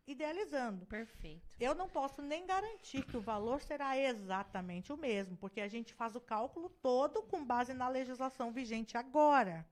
idealizando. 0.07 0.87
Perfeito. 0.87 1.47
Eu 1.61 1.75
não 1.75 1.89
posso 1.89 2.23
nem 2.23 2.47
garantir 2.47 3.05
que 3.05 3.17
o 3.17 3.21
valor 3.21 3.61
será 3.61 3.97
exatamente 3.99 4.93
o 4.93 4.97
mesmo, 4.97 5.37
porque 5.37 5.61
a 5.61 5.69
gente 5.69 5.93
faz 5.95 6.17
o 6.17 6.21
cálculo 6.21 6.69
todo 6.69 7.23
com 7.23 7.45
base 7.45 7.73
na 7.75 7.89
legislação 7.89 8.51
vigente 8.51 8.97
agora. 8.97 9.67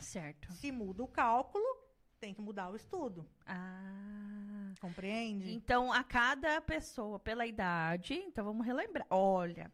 Certo. 0.00 0.50
Se 0.52 0.72
muda 0.72 1.02
o 1.02 1.08
cálculo, 1.08 1.64
tem 2.20 2.34
que 2.34 2.40
mudar 2.42 2.70
o 2.70 2.76
estudo. 2.76 3.26
Ah. 3.46 4.72
Compreende? 4.80 5.52
Então, 5.52 5.92
a 5.92 6.04
cada 6.04 6.60
pessoa, 6.60 7.18
pela 7.18 7.46
idade, 7.46 8.14
então 8.14 8.44
vamos 8.44 8.64
relembrar. 8.64 9.06
Olha, 9.10 9.70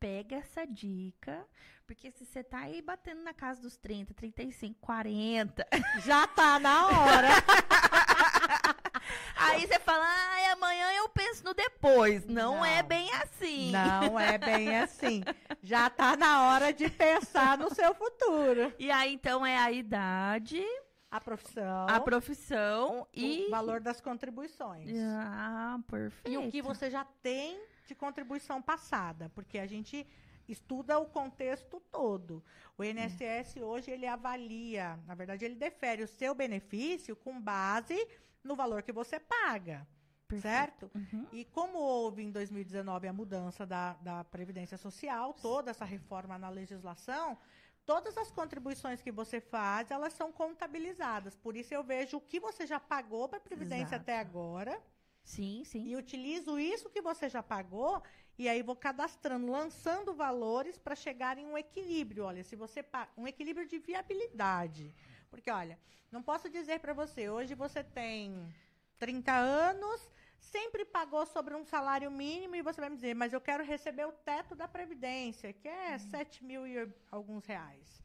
pega 0.00 0.36
essa 0.36 0.66
dica, 0.66 1.46
porque 1.86 2.10
se 2.10 2.24
você 2.24 2.42
tá 2.42 2.60
aí 2.60 2.80
batendo 2.82 3.22
na 3.22 3.32
casa 3.34 3.60
dos 3.60 3.76
30, 3.76 4.14
35, 4.14 4.78
40, 4.80 5.66
Já 6.04 6.26
tá 6.26 6.58
na 6.58 6.86
hora. 6.88 7.28
aí 9.36 9.66
você 9.66 9.78
fala, 9.78 10.04
ai, 10.04 10.46
amanhã 10.46 10.92
eu 10.94 11.08
penso 11.10 11.44
no 11.44 11.54
depois. 11.54 12.26
Não, 12.26 12.56
Não. 12.56 12.64
é 12.64 12.82
bem 12.82 13.12
assim. 13.14 13.70
Não 13.70 14.18
é 14.18 14.38
bem 14.38 14.76
assim. 14.80 15.22
Já 15.62 15.88
tá 15.90 16.16
na 16.16 16.48
hora 16.48 16.72
de 16.72 16.88
pensar 16.90 17.56
no 17.58 17.72
seu 17.74 17.94
futuro. 17.94 18.72
E 18.78 18.90
aí, 18.90 19.12
então, 19.14 19.44
é 19.46 19.56
a 19.58 19.70
idade, 19.70 20.64
A 21.12 21.20
profissão, 21.20 21.86
a 21.90 22.00
profissão 22.00 23.06
e. 23.12 23.44
o 23.46 23.50
valor 23.50 23.82
das 23.82 24.00
contribuições. 24.00 24.88
Ah, 24.98 25.78
perfeito. 25.86 26.34
E 26.34 26.38
o 26.38 26.50
que 26.50 26.62
você 26.62 26.90
já 26.90 27.04
tem 27.04 27.62
de 27.86 27.94
contribuição 27.94 28.62
passada, 28.62 29.30
porque 29.34 29.58
a 29.58 29.66
gente 29.66 30.06
estuda 30.48 30.98
o 30.98 31.04
contexto 31.04 31.80
todo. 31.90 32.42
O 32.78 32.82
INSS 32.82 33.56
hoje 33.60 33.90
ele 33.90 34.06
avalia, 34.06 34.98
na 35.06 35.14
verdade 35.14 35.44
ele 35.44 35.54
defere 35.54 36.02
o 36.02 36.08
seu 36.08 36.34
benefício 36.34 37.14
com 37.14 37.38
base 37.38 38.08
no 38.42 38.56
valor 38.56 38.82
que 38.82 38.90
você 38.90 39.20
paga, 39.20 39.86
Perfeito. 40.26 40.42
certo? 40.42 40.90
Uhum. 40.94 41.26
E 41.30 41.44
como 41.44 41.78
houve 41.78 42.22
em 42.22 42.30
2019 42.30 43.06
a 43.06 43.12
mudança 43.12 43.66
da, 43.66 43.92
da 44.00 44.24
Previdência 44.24 44.78
Social, 44.78 45.34
toda 45.34 45.70
essa 45.70 45.84
reforma 45.84 46.38
na 46.38 46.48
legislação, 46.48 47.36
todas 47.84 48.16
as 48.16 48.30
contribuições 48.30 49.00
que 49.00 49.10
você 49.10 49.40
faz, 49.40 49.90
elas 49.90 50.12
são 50.12 50.32
contabilizadas. 50.32 51.36
Por 51.36 51.56
isso 51.56 51.74
eu 51.74 51.82
vejo 51.82 52.16
o 52.16 52.20
que 52.20 52.40
você 52.40 52.66
já 52.66 52.78
pagou 52.78 53.28
para 53.28 53.38
a 53.38 53.40
Previdência 53.40 53.96
Exato. 53.96 54.02
até 54.02 54.18
agora 54.18 54.80
Sim, 55.24 55.62
sim. 55.64 55.86
e 55.86 55.96
utilizo 55.96 56.58
isso 56.58 56.90
que 56.90 57.00
você 57.00 57.28
já 57.28 57.42
pagou 57.42 58.02
e 58.38 58.48
aí 58.48 58.62
vou 58.62 58.74
cadastrando, 58.74 59.50
lançando 59.50 60.14
valores 60.14 60.78
para 60.78 60.94
chegar 60.94 61.38
em 61.38 61.46
um 61.46 61.56
equilíbrio. 61.56 62.24
Olha, 62.24 62.42
se 62.42 62.56
você 62.56 62.84
um 63.16 63.26
equilíbrio 63.26 63.66
de 63.66 63.78
viabilidade. 63.78 64.94
Porque 65.30 65.50
olha, 65.50 65.78
não 66.10 66.22
posso 66.22 66.48
dizer 66.48 66.80
para 66.80 66.92
você, 66.92 67.28
hoje 67.28 67.54
você 67.54 67.82
tem 67.84 68.52
30 68.98 69.32
anos, 69.32 70.10
sempre 70.42 70.84
pagou 70.84 71.24
sobre 71.26 71.54
um 71.54 71.64
salário 71.64 72.10
mínimo 72.10 72.54
e 72.56 72.62
você 72.62 72.80
vai 72.80 72.90
me 72.90 72.96
dizer, 72.96 73.14
mas 73.14 73.32
eu 73.32 73.40
quero 73.40 73.64
receber 73.64 74.04
o 74.06 74.12
teto 74.12 74.54
da 74.54 74.68
previdência, 74.68 75.52
que 75.52 75.68
é 75.68 75.96
7 75.98 76.44
mil 76.44 76.66
e 76.66 76.88
alguns 77.10 77.46
reais. 77.46 78.02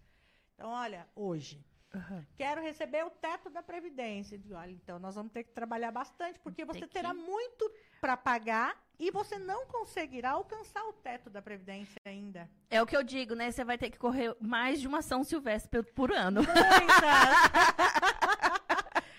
Então, 0.56 0.70
olha, 0.70 1.08
hoje 1.16 1.64
Aham. 1.94 2.26
quero 2.36 2.62
receber 2.62 3.04
o 3.06 3.10
teto 3.10 3.50
da 3.50 3.62
Previdência. 3.64 4.38
Digo, 4.38 4.56
Olha, 4.56 4.72
então 4.72 4.98
nós 5.00 5.16
vamos 5.16 5.32
ter 5.32 5.44
que 5.44 5.52
trabalhar 5.52 5.92
bastante, 5.92 6.40
porque 6.40 6.64
você 6.66 6.82
que- 6.82 6.88
terá 6.88 7.14
muito 7.14 7.72
para 8.02 8.16
pagar 8.18 8.76
e 9.00 9.12
você 9.12 9.38
não 9.38 9.66
conseguirá 9.68 10.32
alcançar 10.32 10.84
o 10.86 10.94
teto 10.94 11.30
da 11.30 11.42
Previdência 11.42 11.96
ainda. 12.06 12.50
É 12.70 12.82
o 12.82 12.86
que 12.88 12.98
eu 12.98 13.04
digo, 13.04 13.36
né? 13.36 13.52
Você 13.52 13.64
vai 13.64 13.78
ter 13.78 13.90
que 13.92 13.98
correr 13.98 14.36
mais 14.42 14.82
de 14.82 14.88
uma 14.88 15.02
São 15.02 15.24
Silvestre 15.24 15.70
por, 15.70 15.86
por 15.94 16.12
ano. 16.12 16.42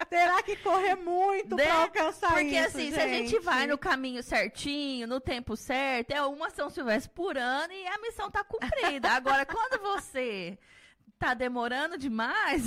terá 0.08 0.42
que 0.42 0.56
correr 0.56 0.94
muito 0.96 1.56
Né? 1.56 1.64
para 1.64 1.82
alcançar 1.82 2.32
Porque 2.32 2.56
isso, 2.56 2.66
assim, 2.68 2.92
se 2.92 3.00
a 3.00 3.08
gente 3.08 3.30
gente. 3.30 3.40
vai 3.40 3.66
no 3.66 3.78
caminho 3.78 4.22
certinho, 4.22 5.06
no 5.06 5.20
tempo 5.20 5.56
certo, 5.56 6.10
é 6.10 6.22
uma 6.22 6.50
São 6.50 6.70
Silvestre 6.70 7.12
por 7.14 7.36
ano 7.36 7.72
e 7.72 7.86
a 7.86 7.98
missão 7.98 8.30
tá 8.30 8.42
cumprida. 8.44 9.10
Agora, 9.10 9.44
quando 9.46 9.80
você 9.80 10.58
tá 11.18 11.34
demorando 11.34 11.96
demais, 11.98 12.62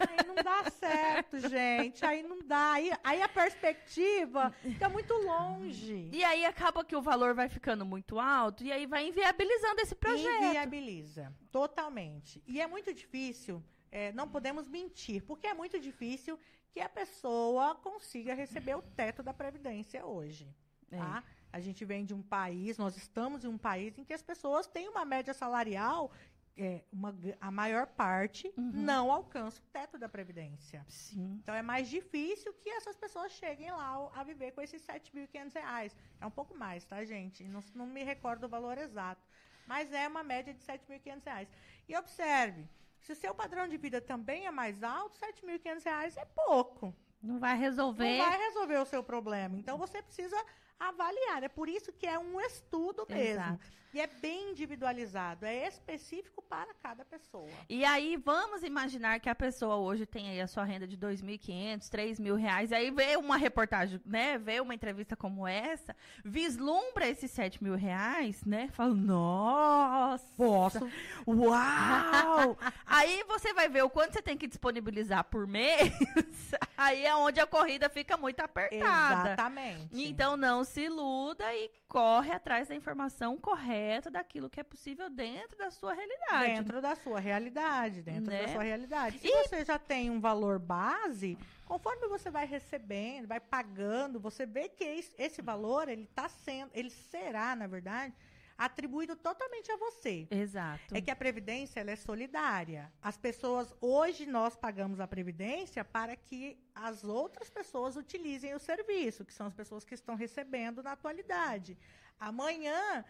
Aí 0.00 0.26
não 0.26 0.34
dá 0.34 0.68
certo, 0.70 1.38
gente. 1.48 2.04
Aí 2.04 2.22
não 2.22 2.40
dá. 2.44 2.72
Aí, 2.72 2.90
aí 3.02 3.22
a 3.22 3.28
perspectiva 3.28 4.52
fica 4.60 4.88
muito 4.88 5.14
longe. 5.14 6.10
e 6.12 6.24
aí 6.24 6.44
acaba 6.44 6.84
que 6.84 6.96
o 6.96 7.00
valor 7.00 7.32
vai 7.34 7.48
ficando 7.48 7.86
muito 7.86 8.18
alto 8.18 8.64
e 8.64 8.72
aí 8.72 8.86
vai 8.86 9.06
inviabilizando 9.06 9.80
esse 9.80 9.94
projeto. 9.94 10.42
Inviabiliza, 10.42 11.32
totalmente. 11.50 12.42
E 12.46 12.60
é 12.60 12.66
muito 12.66 12.92
difícil 12.92 13.62
é, 13.94 14.10
não 14.10 14.28
podemos 14.28 14.66
mentir, 14.68 15.22
porque 15.22 15.46
é 15.46 15.54
muito 15.54 15.78
difícil 15.78 16.36
que 16.74 16.80
a 16.80 16.88
pessoa 16.88 17.76
consiga 17.76 18.34
receber 18.34 18.74
o 18.74 18.82
teto 18.82 19.22
da 19.22 19.32
Previdência 19.32 20.04
hoje. 20.04 20.52
É. 20.90 20.98
Tá? 20.98 21.22
A 21.52 21.60
gente 21.60 21.84
vem 21.84 22.04
de 22.04 22.12
um 22.12 22.20
país, 22.20 22.76
nós 22.76 22.96
estamos 22.96 23.44
em 23.44 23.48
um 23.48 23.56
país 23.56 23.96
em 23.96 24.04
que 24.04 24.12
as 24.12 24.22
pessoas 24.22 24.66
têm 24.66 24.88
uma 24.88 25.04
média 25.04 25.32
salarial, 25.32 26.10
é, 26.56 26.82
uma 26.92 27.14
a 27.40 27.48
maior 27.50 27.86
parte 27.86 28.52
Uhum. 28.56 28.72
não 28.72 29.12
alcança 29.12 29.60
o 29.60 29.64
teto 29.72 29.96
da 29.98 30.08
Previdência. 30.08 30.84
Sim. 30.88 31.38
Então 31.40 31.54
é 31.54 31.62
mais 31.62 31.88
difícil 31.88 32.52
que 32.54 32.68
essas 32.70 32.96
pessoas 32.96 33.30
cheguem 33.30 33.70
lá 33.70 34.10
a 34.12 34.24
viver 34.24 34.50
com 34.50 34.60
esses 34.60 34.82
7.500 34.84 35.54
reais. 35.54 35.96
É 36.20 36.26
um 36.26 36.30
pouco 36.30 36.56
mais, 36.56 36.84
tá, 36.84 37.04
gente? 37.04 37.44
Não, 37.44 37.60
não 37.72 37.86
me 37.86 38.02
recordo 38.02 38.44
o 38.44 38.48
valor 38.48 38.76
exato. 38.78 39.22
Mas 39.64 39.92
é 39.92 40.08
uma 40.08 40.24
média 40.24 40.52
de 40.52 40.60
7.500 40.60 41.24
reais. 41.24 41.48
E 41.88 41.96
observe, 41.96 42.68
se 43.04 43.12
o 43.12 43.16
seu 43.16 43.34
padrão 43.34 43.68
de 43.68 43.76
vida 43.76 44.00
também 44.00 44.46
é 44.46 44.50
mais 44.50 44.82
alto, 44.82 45.18
7.500 45.18 45.84
reais 45.84 46.16
é 46.16 46.24
pouco. 46.24 46.94
Não 47.22 47.38
vai 47.38 47.54
resolver. 47.56 48.16
Não 48.16 48.24
vai 48.26 48.38
resolver 48.38 48.78
o 48.78 48.86
seu 48.86 49.02
problema. 49.04 49.58
Então 49.58 49.76
você 49.76 50.02
precisa 50.02 50.42
avaliar. 50.78 51.42
É 51.42 51.48
por 51.48 51.68
isso 51.68 51.92
que 51.92 52.06
é 52.06 52.18
um 52.18 52.40
estudo 52.40 53.06
mesmo. 53.08 53.42
Exato. 53.42 53.66
E 53.94 54.00
é 54.00 54.08
bem 54.08 54.50
individualizado, 54.50 55.46
é 55.46 55.68
específico 55.68 56.42
para 56.42 56.74
cada 56.82 57.04
pessoa. 57.04 57.48
E 57.68 57.84
aí, 57.84 58.16
vamos 58.16 58.64
imaginar 58.64 59.20
que 59.20 59.28
a 59.28 59.34
pessoa 59.36 59.76
hoje 59.76 60.04
tem 60.04 60.30
aí 60.30 60.40
a 60.40 60.48
sua 60.48 60.64
renda 60.64 60.84
de 60.84 60.96
2.500, 60.96 61.88
3 61.88 62.18
mil 62.18 62.34
reais. 62.34 62.72
Aí 62.72 62.90
vê 62.90 63.16
uma 63.16 63.36
reportagem, 63.36 64.00
né? 64.04 64.36
Vê 64.36 64.60
uma 64.60 64.74
entrevista 64.74 65.14
como 65.14 65.46
essa, 65.46 65.94
vislumbra 66.24 67.06
esses 67.06 67.30
7 67.30 67.62
mil 67.62 67.76
reais, 67.76 68.44
né? 68.44 68.68
Fala, 68.72 68.92
nossa! 68.92 70.26
Posso. 70.36 70.90
Uau! 71.24 72.58
aí 72.84 73.22
você 73.28 73.54
vai 73.54 73.68
ver 73.68 73.84
o 73.84 73.90
quanto 73.90 74.14
você 74.14 74.22
tem 74.22 74.36
que 74.36 74.48
disponibilizar 74.48 75.22
por 75.22 75.46
mês. 75.46 75.92
aí 76.76 77.06
é 77.06 77.14
onde 77.14 77.38
a 77.38 77.46
corrida 77.46 77.88
fica 77.88 78.16
muito 78.16 78.40
apertada. 78.40 79.34
Exatamente. 79.34 80.02
Então 80.04 80.36
não 80.36 80.64
se 80.64 80.80
iluda 80.80 81.44
e 81.54 81.70
corre 81.86 82.32
atrás 82.32 82.66
da 82.66 82.74
informação 82.74 83.36
correta 83.36 83.83
daquilo 84.10 84.48
que 84.50 84.60
é 84.60 84.62
possível 84.64 85.08
dentro 85.10 85.56
da 85.58 85.70
sua 85.70 85.92
realidade. 85.94 86.54
Dentro 86.54 86.80
da 86.80 86.94
sua 86.96 87.20
realidade, 87.20 88.02
dentro 88.02 88.30
Né? 88.30 88.42
da 88.46 88.48
sua 88.48 88.62
realidade. 88.62 89.18
Se 89.18 89.28
E- 89.28 89.42
você 89.42 89.64
já 89.64 89.78
tem 89.78 90.10
um 90.10 90.20
valor 90.20 90.58
base, 90.58 91.36
conforme 91.66 92.08
você 92.08 92.30
vai 92.30 92.46
recebendo, 92.46 93.26
vai 93.28 93.40
pagando, 93.40 94.18
você 94.20 94.46
vê 94.46 94.68
que 94.68 94.84
es- 94.84 95.14
esse 95.18 95.42
valor, 95.42 95.88
ele 95.88 96.06
tá 96.14 96.28
sendo, 96.28 96.70
ele 96.74 96.90
será, 96.90 97.54
na 97.56 97.66
verdade, 97.66 98.14
atribuído 98.56 99.16
totalmente 99.16 99.70
a 99.72 99.76
você. 99.76 100.28
Exato. 100.30 100.94
É 100.96 101.00
que 101.00 101.10
a 101.10 101.16
previdência 101.16 101.80
ela 101.80 101.90
é 101.90 101.96
solidária. 101.96 102.92
As 103.02 103.16
pessoas 103.16 103.74
hoje 103.80 104.26
nós 104.26 104.54
pagamos 104.54 105.00
a 105.00 105.08
previdência 105.08 105.84
para 105.84 106.14
que 106.14 106.56
as 106.72 107.02
outras 107.02 107.50
pessoas 107.50 107.96
utilizem 107.96 108.54
o 108.54 108.58
serviço, 108.60 109.24
que 109.24 109.34
são 109.34 109.48
as 109.48 109.54
pessoas 109.54 109.84
que 109.84 109.94
estão 109.94 110.14
recebendo 110.14 110.84
na 110.84 110.92
atualidade. 110.92 111.76
Amanhã 112.20 113.04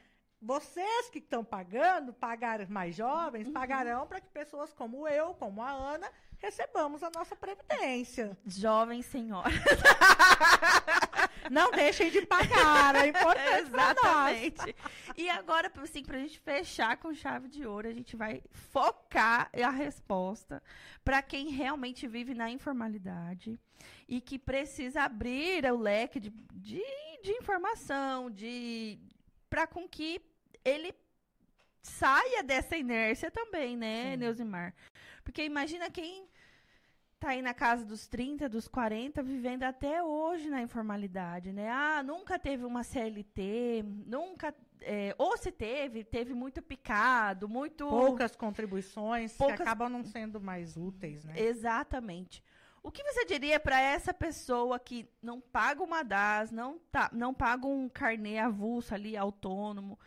vocês 0.45 1.09
que 1.09 1.19
estão 1.19 1.43
pagando, 1.43 2.13
pagar 2.13 2.69
mais 2.69 2.95
jovens, 2.95 3.49
pagarão 3.49 4.07
para 4.07 4.21
que 4.21 4.29
pessoas 4.29 4.73
como 4.75 5.09
eu, 5.09 5.35
como 5.35 5.63
a 5.63 5.71
Ana, 5.71 6.11
recebamos 6.39 7.03
a 7.03 7.11
nossa 7.11 7.35
previdência. 7.35 8.37
Jovem 8.47 9.01
senhora. 9.01 9.51
Não 11.51 11.71
deixem 11.71 12.11
de 12.11 12.25
pagar, 12.27 12.95
é 12.97 13.09
importante 13.09 13.71
para. 13.71 13.93
Exatamente. 13.93 14.77
E 15.17 15.29
agora, 15.29 15.73
assim, 15.83 16.03
pra 16.03 16.19
gente 16.19 16.39
fechar 16.41 16.97
com 16.99 17.15
chave 17.15 17.49
de 17.49 17.67
ouro, 17.67 17.89
a 17.89 17.93
gente 17.93 18.17
vai 18.17 18.43
focar 18.51 19.51
a 19.55 19.71
resposta 19.71 20.63
para 21.03 21.23
quem 21.23 21.49
realmente 21.49 22.07
vive 22.07 22.35
na 22.35 22.51
informalidade 22.51 23.59
e 24.09 24.21
que 24.21 24.39
precisa 24.39 25.03
abrir 25.03 25.65
o 25.71 25.79
leque 25.79 26.21
de, 26.21 26.31
de, 26.53 26.83
de 27.23 27.33
informação, 27.33 28.31
de 28.31 28.99
para 29.49 29.67
com 29.67 29.89
que 29.89 30.21
ele 30.65 30.95
saia 31.83 32.43
dessa 32.43 32.77
inércia 32.77 33.31
também, 33.31 33.77
né, 33.77 34.13
Sim. 34.13 34.17
Neusimar? 34.19 34.75
Porque 35.23 35.43
imagina 35.45 35.91
quem 35.91 36.27
tá 37.19 37.31
aí 37.31 37.43
na 37.43 37.55
casa 37.55 37.85
dos 37.85 38.07
30, 38.07 38.49
dos 38.49 38.69
40, 38.69 39.23
vivendo 39.23 39.63
até 39.63 40.03
hoje 40.03 40.49
na 40.51 40.61
informalidade, 40.63 41.53
né? 41.53 41.71
Ah, 41.71 42.03
nunca 42.03 42.39
teve 42.39 42.65
uma 42.65 42.83
CLT, 42.83 43.83
nunca. 44.07 44.55
é, 44.81 45.15
ou 45.17 45.37
se 45.39 45.51
teve, 45.51 46.05
teve 46.05 46.35
muito 46.35 46.61
picado, 46.61 47.49
muito. 47.49 47.89
Poucas 47.89 48.37
contribuições 48.37 49.35
Poucas- 49.37 49.57
que 49.57 49.63
acabam 49.63 49.89
não 49.91 50.05
sendo 50.05 50.41
mais 50.41 50.77
úteis, 50.77 51.25
né? 51.25 51.35
Exatamente. 51.39 52.43
O 52.83 52.91
que 52.91 53.03
você 53.03 53.25
diria 53.25 53.59
para 53.59 53.81
essa 53.81 54.13
pessoa 54.13 54.79
que 54.79 55.09
não 55.23 55.41
paga 55.41 55.83
uma 55.83 56.03
DAS, 56.03 56.51
não, 56.51 56.79
tá, 56.93 57.09
não 57.15 57.33
paga 57.33 57.67
um 57.67 57.89
carnê 57.89 58.39
avulso 58.39 58.95
ali, 58.95 59.17
autônomo? 59.17 59.99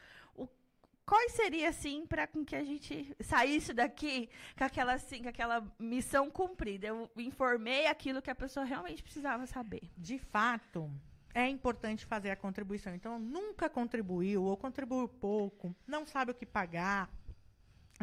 Quais 1.08 1.32
seria, 1.32 1.70
assim, 1.70 2.06
para 2.06 2.28
com 2.28 2.44
que 2.44 2.54
a 2.54 2.66
gente 2.66 3.16
saísse 3.22 3.74
daqui 3.74 4.30
com 4.58 4.66
aquela, 4.66 4.94
assim, 4.96 5.24
com 5.24 5.30
aquela 5.30 5.66
missão 5.80 6.30
cumprida? 6.30 6.86
Eu 6.88 7.10
informei 7.16 7.88
aquilo 7.88 8.22
que 8.22 8.30
a 8.30 8.36
pessoa 8.36 8.66
realmente 8.66 9.02
precisava 9.02 9.46
saber. 9.48 9.90
de 9.98 10.20
fato, 10.20 10.92
é 11.34 11.48
importante 11.48 12.06
fazer 12.06 12.30
a 12.30 12.36
contribuição. 12.36 12.94
Então, 12.94 13.18
nunca 13.18 13.70
contribuiu 13.70 14.44
ou 14.44 14.58
contribuiu 14.58 15.08
pouco, 15.08 15.74
não 15.88 16.06
sabe 16.06 16.32
o 16.32 16.36
que 16.36 16.46
pagar, 16.46 17.10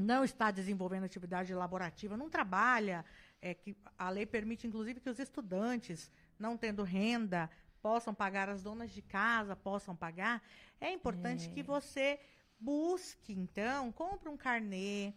não 0.00 0.24
está 0.24 0.50
desenvolvendo 0.50 1.04
atividade 1.04 1.52
elaborativa, 1.52 2.16
não 2.16 2.30
trabalha. 2.30 3.04
É 3.42 3.52
que 3.52 3.76
a 3.98 4.08
lei 4.08 4.24
permite, 4.24 4.66
inclusive, 4.66 4.98
que 4.98 5.10
os 5.10 5.18
estudantes, 5.18 6.10
não 6.38 6.56
tendo 6.56 6.82
renda, 6.82 7.50
possam 7.82 8.14
pagar, 8.14 8.48
as 8.48 8.62
donas 8.62 8.90
de 8.90 9.02
casa 9.02 9.54
possam 9.54 9.94
pagar. 9.94 10.42
É 10.80 10.90
importante 10.90 11.48
É. 11.48 11.50
que 11.50 11.62
você 11.62 12.18
busque, 12.64 13.32
então, 13.32 13.92
compre 13.92 14.28
um 14.28 14.36
carnê. 14.36 15.12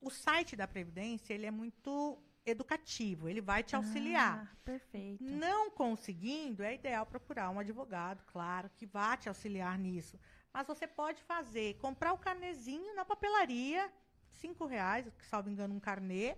O 0.00 0.10
site 0.10 0.54
da 0.54 0.68
Previdência, 0.68 1.34
ele 1.34 1.46
é 1.46 1.50
muito 1.50 2.18
educativo, 2.44 3.28
ele 3.28 3.40
vai 3.40 3.62
te 3.64 3.74
auxiliar. 3.74 4.34
Ah, 4.44 4.56
perfeito. 4.64 5.24
Não 5.24 5.68
conseguindo, 5.70 6.62
é 6.62 6.74
ideal 6.74 7.04
procurar 7.04 7.50
um 7.50 7.58
advogado, 7.58 8.22
claro, 8.26 8.70
que 8.76 8.86
vá 8.86 9.16
te 9.16 9.28
auxiliar 9.28 9.76
nisso. 9.76 10.18
Mas 10.52 10.66
você 10.66 10.86
pode 10.86 11.20
fazer, 11.22 11.74
comprar 11.78 12.12
o 12.12 12.18
carnezinho 12.18 12.94
na 12.94 13.04
papelaria, 13.04 13.90
cinco 14.28 14.64
reais, 14.64 15.04
salvo 15.28 15.50
engano, 15.50 15.74
um 15.74 15.80
carnê, 15.80 16.36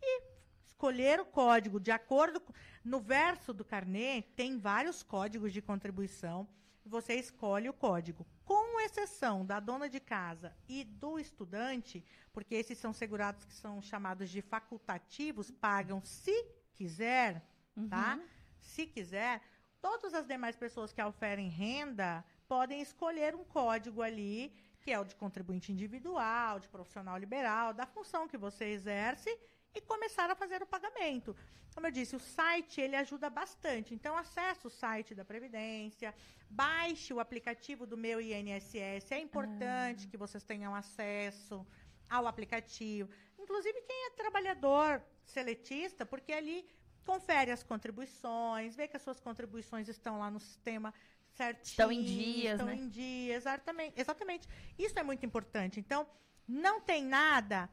e 0.00 0.22
escolher 0.64 1.20
o 1.20 1.26
código 1.26 1.80
de 1.80 1.90
acordo 1.90 2.40
com... 2.40 2.52
No 2.84 3.00
verso 3.00 3.52
do 3.52 3.64
carnê, 3.64 4.22
tem 4.36 4.56
vários 4.56 5.02
códigos 5.02 5.52
de 5.52 5.60
contribuição. 5.60 6.48
Você 6.84 7.14
escolhe 7.14 7.68
o 7.68 7.72
código. 7.72 8.26
Com 8.44 8.80
exceção 8.80 9.44
da 9.44 9.60
dona 9.60 9.88
de 9.88 10.00
casa 10.00 10.56
e 10.68 10.84
do 10.84 11.18
estudante, 11.18 12.04
porque 12.32 12.54
esses 12.54 12.78
são 12.78 12.92
segurados 12.92 13.44
que 13.44 13.54
são 13.54 13.80
chamados 13.80 14.30
de 14.30 14.40
facultativos, 14.40 15.50
pagam 15.50 16.02
se 16.04 16.46
quiser, 16.74 17.42
tá? 17.88 18.16
Uhum. 18.16 18.26
Se 18.60 18.86
quiser, 18.86 19.42
todas 19.80 20.14
as 20.14 20.26
demais 20.26 20.56
pessoas 20.56 20.92
que 20.92 21.02
oferem 21.02 21.48
renda 21.48 22.24
podem 22.48 22.80
escolher 22.80 23.34
um 23.34 23.44
código 23.44 24.02
ali, 24.02 24.52
que 24.80 24.90
é 24.90 24.98
o 24.98 25.04
de 25.04 25.14
contribuinte 25.14 25.72
individual, 25.72 26.58
de 26.58 26.68
profissional 26.68 27.16
liberal, 27.16 27.72
da 27.72 27.86
função 27.86 28.26
que 28.26 28.36
você 28.36 28.64
exerce 28.66 29.30
e 29.74 29.80
começar 29.80 30.28
a 30.30 30.34
fazer 30.34 30.62
o 30.62 30.66
pagamento. 30.66 31.36
Como 31.74 31.86
eu 31.86 31.90
disse, 31.90 32.16
o 32.16 32.20
site 32.20 32.80
ele 32.80 32.96
ajuda 32.96 33.30
bastante. 33.30 33.94
Então, 33.94 34.16
acesse 34.16 34.66
o 34.66 34.70
site 34.70 35.14
da 35.14 35.24
Previdência, 35.24 36.14
baixe 36.48 37.14
o 37.14 37.20
aplicativo 37.20 37.86
do 37.86 37.96
meu 37.96 38.20
INSS. 38.20 39.12
É 39.12 39.18
importante 39.18 40.08
que 40.08 40.16
vocês 40.16 40.42
tenham 40.42 40.74
acesso 40.74 41.64
ao 42.08 42.26
aplicativo. 42.26 43.08
Inclusive, 43.38 43.80
quem 43.82 44.06
é 44.06 44.10
trabalhador 44.10 45.02
seletista, 45.24 46.04
porque 46.04 46.32
ali 46.32 46.68
confere 47.04 47.50
as 47.50 47.62
contribuições, 47.62 48.74
vê 48.74 48.88
que 48.88 48.96
as 48.96 49.02
suas 49.02 49.20
contribuições 49.20 49.88
estão 49.88 50.18
lá 50.18 50.30
no 50.30 50.40
sistema 50.40 50.92
certinho. 51.32 51.70
Estão 51.70 51.92
em 51.92 52.02
dias, 52.02 52.52
estão 52.52 52.66
né? 52.66 52.74
em 52.74 52.88
dia, 52.88 53.34
exatamente, 53.36 54.00
exatamente. 54.00 54.48
Isso 54.78 54.98
é 54.98 55.02
muito 55.02 55.24
importante. 55.24 55.78
Então, 55.78 56.06
não 56.46 56.80
tem 56.80 57.04
nada, 57.04 57.70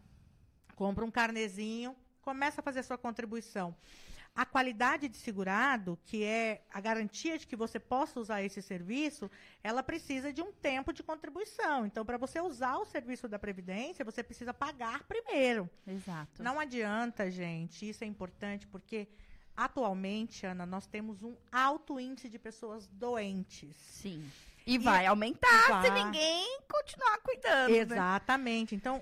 compra 0.77 1.03
um 1.03 1.11
carnezinho, 1.11 1.93
começa 2.21 2.61
a 2.61 2.63
fazer 2.63 2.83
sua 2.83 2.97
contribuição. 2.97 3.75
A 4.35 4.45
qualidade 4.45 5.09
de 5.09 5.17
segurado, 5.17 5.97
que 6.05 6.23
é 6.23 6.61
a 6.71 6.79
garantia 6.79 7.39
de 7.39 7.47
que 7.47 7.55
você 7.55 7.79
possa 7.79 8.19
usar 8.19 8.43
esse 8.43 8.61
serviço, 8.61 9.29
ela 9.63 9.81
precisa 9.81 10.31
de 10.31 10.43
um 10.43 10.51
tempo 10.51 10.93
de 10.93 11.01
contribuição. 11.01 11.87
Então, 11.87 12.05
para 12.05 12.17
você 12.19 12.39
usar 12.39 12.77
o 12.77 12.85
serviço 12.85 13.27
da 13.27 13.39
Previdência, 13.39 14.05
você 14.05 14.21
precisa 14.21 14.53
pagar 14.53 15.03
primeiro. 15.05 15.67
Exato. 15.87 16.43
Não 16.43 16.59
adianta, 16.59 17.31
gente. 17.31 17.89
Isso 17.89 18.03
é 18.03 18.07
importante 18.07 18.67
porque 18.67 19.07
atualmente, 19.55 20.45
Ana, 20.45 20.67
nós 20.67 20.85
temos 20.85 21.23
um 21.23 21.35
alto 21.51 21.99
índice 21.99 22.29
de 22.29 22.37
pessoas 22.37 22.85
doentes. 22.89 23.75
Sim. 23.77 24.23
E 24.67 24.77
vai 24.77 25.07
aumentar 25.07 25.63
se 25.63 25.89
vai- 25.89 26.03
ninguém 26.03 26.59
continuar 26.71 27.17
cuidando. 27.23 27.71
né? 27.71 27.77
Exatamente. 27.79 28.75
Então, 28.75 29.01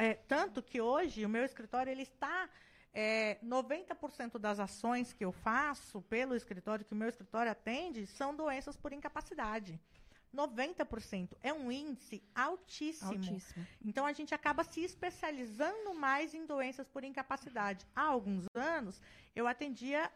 é, 0.00 0.14
tanto 0.14 0.62
que 0.62 0.80
hoje 0.80 1.26
o 1.26 1.28
meu 1.28 1.44
escritório 1.44 1.90
ele 1.90 2.02
está 2.02 2.48
é, 2.92 3.36
90% 3.44 4.38
das 4.38 4.58
ações 4.58 5.12
que 5.12 5.22
eu 5.22 5.30
faço 5.30 6.00
pelo 6.02 6.34
escritório, 6.34 6.84
que 6.84 6.94
o 6.94 6.96
meu 6.96 7.08
escritório 7.08 7.52
atende, 7.52 8.06
são 8.06 8.34
doenças 8.34 8.76
por 8.78 8.94
incapacidade. 8.94 9.78
90%. 10.34 11.36
É 11.42 11.52
um 11.52 11.70
índice 11.70 12.22
altíssimo. 12.34 13.10
Altíssimo. 13.10 13.66
Então 13.84 14.06
a 14.06 14.12
gente 14.12 14.34
acaba 14.34 14.64
se 14.64 14.80
especializando 14.80 15.92
mais 15.92 16.34
em 16.34 16.46
doenças 16.46 16.88
por 16.88 17.04
incapacidade. 17.04 17.86
Há 17.94 18.02
alguns 18.02 18.46
anos 18.54 19.02
eu 19.34 19.46
atendia 19.46 20.10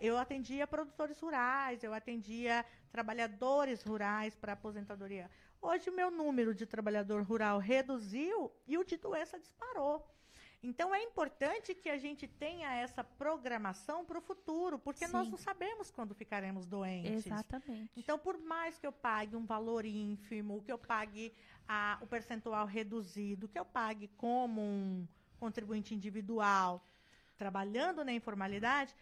eu 0.00 0.18
atendia 0.18 0.66
produtores 0.66 1.18
rurais, 1.18 1.82
eu 1.82 1.94
atendia 1.94 2.64
trabalhadores 2.90 3.82
rurais 3.82 4.34
para 4.34 4.52
aposentadoria. 4.52 5.30
Hoje 5.62 5.90
o 5.90 5.94
meu 5.94 6.10
número 6.10 6.54
de 6.54 6.64
trabalhador 6.64 7.22
rural 7.22 7.58
reduziu 7.58 8.50
e 8.66 8.78
o 8.78 8.84
de 8.84 8.96
doença 8.96 9.38
disparou. 9.38 10.06
Então 10.62 10.94
é 10.94 11.02
importante 11.02 11.74
que 11.74 11.88
a 11.88 11.96
gente 11.98 12.26
tenha 12.26 12.72
essa 12.74 13.02
programação 13.02 14.04
para 14.04 14.18
o 14.18 14.20
futuro, 14.20 14.78
porque 14.78 15.06
nós 15.06 15.24
Sim. 15.26 15.30
não 15.32 15.38
sabemos 15.38 15.90
quando 15.90 16.14
ficaremos 16.14 16.66
doentes. 16.66 17.26
Exatamente. 17.26 17.90
Então, 17.96 18.18
por 18.18 18.38
mais 18.38 18.78
que 18.78 18.86
eu 18.86 18.92
pague 18.92 19.34
um 19.36 19.46
valor 19.46 19.86
ínfimo, 19.86 20.62
que 20.62 20.70
eu 20.72 20.76
pague 20.78 21.32
a- 21.66 21.98
o 22.02 22.06
percentual 22.06 22.66
reduzido, 22.66 23.48
que 23.48 23.58
eu 23.58 23.64
pague 23.64 24.08
como 24.18 24.60
um 24.60 25.08
contribuinte 25.38 25.94
individual, 25.94 26.84
trabalhando 27.38 28.04
na 28.04 28.12
informalidade, 28.12 28.94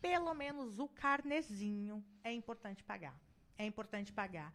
pelo 0.00 0.34
menos 0.34 0.80
o 0.80 0.88
carnezinho 0.88 2.04
é 2.24 2.32
importante 2.32 2.82
pagar. 2.82 3.16
É 3.56 3.64
importante 3.64 4.12
pagar. 4.12 4.52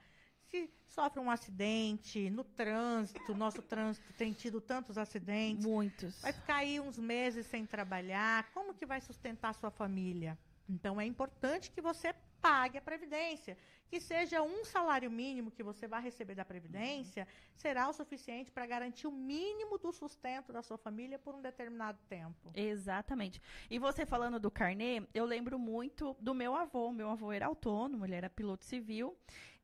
Se 0.50 0.70
sofre 0.88 1.20
um 1.20 1.30
acidente 1.30 2.30
no 2.30 2.44
trânsito, 2.44 3.36
nosso 3.36 3.62
trânsito 3.62 4.12
tem 4.14 4.34
tido 4.34 4.60
tantos 4.60 4.98
acidentes, 4.98 5.64
Muitos. 5.66 6.22
vai 6.22 6.34
ficar 6.34 6.56
aí 6.58 6.80
uns 6.80 6.98
meses 6.98 7.46
sem 7.46 7.66
trabalhar, 7.66 8.52
como 8.52 8.74
que 8.74 8.86
vai 8.86 9.00
sustentar 9.00 9.54
sua 9.54 9.70
família? 9.70 10.38
Então 10.68 11.00
é 11.00 11.06
importante 11.06 11.70
que 11.72 11.82
você 11.82 12.14
pague 12.42 12.78
a 12.78 12.82
previdência, 12.82 13.58
que 13.90 14.00
seja 14.00 14.42
um 14.42 14.64
salário 14.64 15.10
mínimo 15.12 15.52
que 15.52 15.64
você 15.64 15.88
vai 15.88 16.02
receber 16.02 16.36
da 16.36 16.46
previdência, 16.46 17.28
será 17.56 17.90
o 17.90 17.94
suficiente 17.94 18.52
para 18.52 18.66
garantir 18.66 19.08
o 19.08 19.12
mínimo 19.12 19.78
do 19.78 19.92
sustento 19.92 20.54
da 20.54 20.62
sua 20.62 20.78
família 20.78 21.20
por 21.20 21.36
um 21.36 21.42
determinado 21.42 22.00
tempo. 22.08 22.52
Exatamente. 22.54 23.42
E 23.70 23.78
você 23.78 24.06
falando 24.06 24.40
do 24.40 24.50
carnê, 24.50 25.04
eu 25.14 25.26
lembro 25.26 25.60
muito 25.60 26.16
do 26.20 26.34
meu 26.34 26.56
avô. 26.56 26.92
Meu 26.92 27.10
avô 27.10 27.32
era 27.32 27.48
autônomo, 27.48 28.06
ele 28.06 28.16
era 28.16 28.30
piloto 28.30 28.64
civil. 28.64 29.18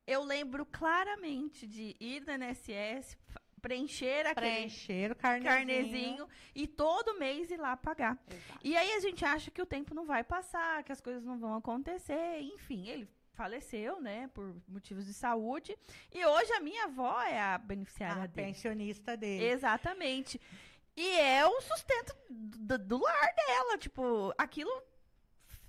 Eu 0.06 0.22
lembro 0.22 0.64
claramente 0.66 1.66
de 1.66 1.96
ir 1.98 2.22
no 2.24 2.32
INSS, 2.44 3.16
fa- 3.26 3.40
preencher 3.60 4.26
aquele 4.26 4.46
Preencher 4.52 5.10
o 5.12 5.16
carnezinho. 5.16 5.50
carnezinho 5.56 6.28
e 6.54 6.66
todo 6.68 7.18
mês 7.18 7.50
ir 7.50 7.56
lá 7.56 7.76
pagar. 7.76 8.16
Exato. 8.30 8.60
E 8.62 8.76
aí 8.76 8.92
a 8.92 9.00
gente 9.00 9.24
acha 9.24 9.50
que 9.50 9.60
o 9.60 9.66
tempo 9.66 9.94
não 9.94 10.04
vai 10.06 10.22
passar, 10.22 10.84
que 10.84 10.92
as 10.92 11.00
coisas 11.00 11.24
não 11.24 11.38
vão 11.38 11.54
acontecer, 11.56 12.40
enfim, 12.40 12.86
ele 12.88 13.08
faleceu, 13.32 14.00
né, 14.00 14.28
por 14.32 14.54
motivos 14.68 15.04
de 15.04 15.12
saúde. 15.12 15.76
E 16.14 16.24
hoje 16.24 16.52
a 16.52 16.60
minha 16.60 16.84
avó 16.84 17.20
é 17.22 17.40
a 17.40 17.58
beneficiária 17.58 18.22
A 18.22 18.26
dele. 18.26 18.46
pensionista 18.48 19.16
dele. 19.16 19.44
Exatamente. 19.44 20.40
E 20.96 21.06
é 21.18 21.44
o 21.46 21.60
sustento 21.60 22.14
do, 22.30 22.78
do 22.78 22.98
lar 23.02 23.34
dela. 23.34 23.76
Tipo, 23.76 24.32
aquilo 24.38 24.70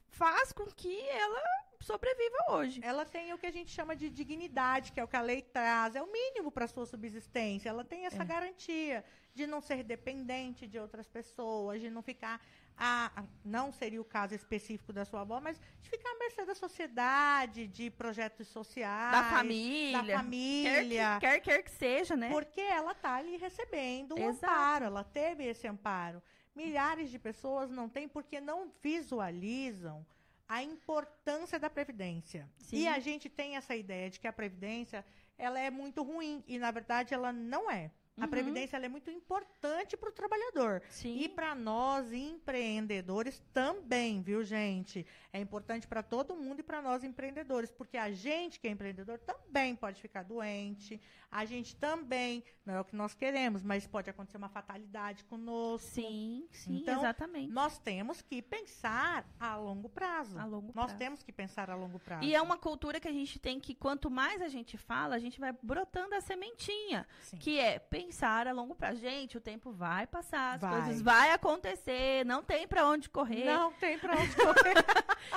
faz 0.09 0.53
com 0.53 0.65
que 0.67 1.01
ela 1.09 1.41
sobreviva 1.79 2.37
hoje. 2.49 2.79
Ela 2.83 3.05
tem 3.05 3.33
o 3.33 3.37
que 3.37 3.45
a 3.47 3.51
gente 3.51 3.71
chama 3.71 3.95
de 3.95 4.09
dignidade, 4.09 4.91
que 4.91 4.99
é 4.99 5.03
o 5.03 5.07
que 5.07 5.15
a 5.15 5.21
lei 5.21 5.41
traz, 5.41 5.95
é 5.95 6.01
o 6.01 6.11
mínimo 6.11 6.51
para 6.51 6.67
sua 6.67 6.85
subsistência. 6.85 7.69
Ela 7.69 7.83
tem 7.83 8.05
essa 8.05 8.23
É. 8.23 8.25
garantia 8.25 9.03
de 9.33 9.45
não 9.47 9.61
ser 9.61 9.83
dependente 9.83 10.67
de 10.67 10.79
outras 10.79 11.07
pessoas, 11.07 11.79
de 11.81 11.89
não 11.89 12.01
ficar 12.01 12.41
a, 12.79 13.23
não 13.43 13.71
seria 13.71 13.99
o 13.99 14.05
caso 14.05 14.35
específico 14.35 14.93
da 14.93 15.03
sua 15.03 15.21
avó, 15.21 15.39
mas 15.41 15.59
de 15.81 15.89
ficar 15.89 16.09
à 16.11 16.17
mercê 16.19 16.45
da 16.45 16.53
sociedade, 16.53 17.65
de 17.67 17.89
projetos 17.89 18.47
sociais, 18.49 19.11
Da 19.11 19.23
família. 19.31 19.97
da 19.97 20.05
Quer 20.05 20.15
família. 20.17 21.13
que, 21.15 21.19
quer, 21.27 21.39
quer 21.41 21.63
que 21.63 21.71
seja, 21.71 22.15
né? 22.15 22.29
Porque 22.29 22.61
ela 22.61 22.91
está 22.91 23.15
ali 23.15 23.35
recebendo 23.37 24.13
um 24.15 24.29
Exato. 24.29 24.45
amparo, 24.53 24.85
ela 24.85 25.03
teve 25.03 25.43
esse 25.45 25.67
amparo. 25.67 26.21
Milhares 26.55 27.09
de 27.09 27.17
pessoas 27.17 27.69
não 27.71 27.87
têm 27.89 28.07
porque 28.07 28.39
não 28.39 28.71
visualizam 28.81 30.05
a 30.47 30.63
importância 30.63 31.59
da 31.59 31.69
previdência. 31.69 32.49
Sim. 32.59 32.77
E 32.77 32.87
a 32.87 32.99
gente 32.99 33.29
tem 33.29 33.57
essa 33.57 33.75
ideia 33.75 34.09
de 34.09 34.19
que 34.19 34.27
a 34.27 34.33
previdência 34.33 35.05
ela 35.37 35.59
é 35.59 35.69
muito 35.69 36.01
ruim 36.03 36.43
e 36.47 36.57
na 36.57 36.71
verdade 36.71 37.13
ela 37.13 37.31
não 37.31 37.69
é. 37.69 37.91
A 38.17 38.23
Uhum. 38.23 38.29
previdência 38.29 38.75
ela 38.77 38.85
é 38.85 38.89
muito 38.89 39.11
importante 39.11 39.95
para 39.95 40.09
o 40.09 40.11
trabalhador. 40.11 40.81
Sim. 40.89 41.19
E 41.19 41.29
para 41.29 41.53
nós 41.53 42.11
empreendedores 42.11 43.39
também, 43.53 44.21
viu, 44.21 44.43
gente? 44.43 45.05
É 45.31 45.39
importante 45.39 45.87
para 45.87 46.01
todo 46.01 46.35
mundo 46.35 46.61
e 46.61 46.63
para 46.63 46.81
nós 46.81 47.03
empreendedores, 47.03 47.69
porque 47.69 47.95
a 47.97 48.11
gente 48.11 48.59
que 48.59 48.67
é 48.67 48.71
empreendedor 48.71 49.19
também 49.19 49.75
pode 49.75 50.01
ficar 50.01 50.23
doente. 50.23 50.99
A 51.29 51.45
gente 51.45 51.75
também, 51.75 52.43
não 52.65 52.73
é 52.75 52.79
o 52.81 52.85
que 52.85 52.95
nós 52.95 53.13
queremos, 53.13 53.61
mas 53.61 53.85
pode 53.85 54.09
acontecer 54.09 54.37
uma 54.37 54.49
fatalidade 54.49 55.23
conosco. 55.25 55.87
Sim, 55.89 56.47
sim, 56.51 56.77
Então, 56.77 56.97
exatamente. 56.99 57.51
Nós 57.51 57.77
temos 57.77 58.21
que 58.21 58.41
pensar 58.41 59.29
a 59.39 59.55
longo 59.57 59.89
prazo. 59.89 60.39
A 60.39 60.45
longo 60.45 60.71
Nós 60.73 60.85
prazo. 60.85 60.97
temos 60.97 61.21
que 61.21 61.31
pensar 61.31 61.69
a 61.69 61.75
longo 61.75 61.99
prazo. 61.99 62.23
E 62.23 62.33
é 62.33 62.41
uma 62.41 62.57
cultura 62.57 62.99
que 62.99 63.07
a 63.07 63.11
gente 63.13 63.37
tem 63.39 63.59
que, 63.59 63.75
quanto 63.75 64.09
mais 64.09 64.41
a 64.41 64.47
gente 64.47 64.77
fala, 64.77 65.15
a 65.15 65.19
gente 65.19 65.39
vai 65.39 65.51
brotando 65.61 66.15
a 66.15 66.21
sementinha. 66.21 67.05
Sim. 67.23 67.37
Que 67.37 67.59
é 67.59 67.77
pensar 67.77 68.06
a 68.11 68.51
longo 68.53 68.75
prazo. 68.75 68.99
Gente, 68.99 69.37
o 69.37 69.41
tempo 69.41 69.71
vai 69.71 70.05
passar, 70.07 70.55
as 70.55 70.61
Vai. 70.61 70.71
coisas 70.81 71.01
vai 71.01 71.31
acontecer, 71.31 72.25
não 72.25 72.41
tem 72.43 72.67
pra 72.67 72.85
onde 72.87 73.09
correr. 73.09 73.45
Não 73.45 73.71
tem 73.73 73.97
para 73.99 74.13
onde 74.15 74.35
correr. 74.35 74.75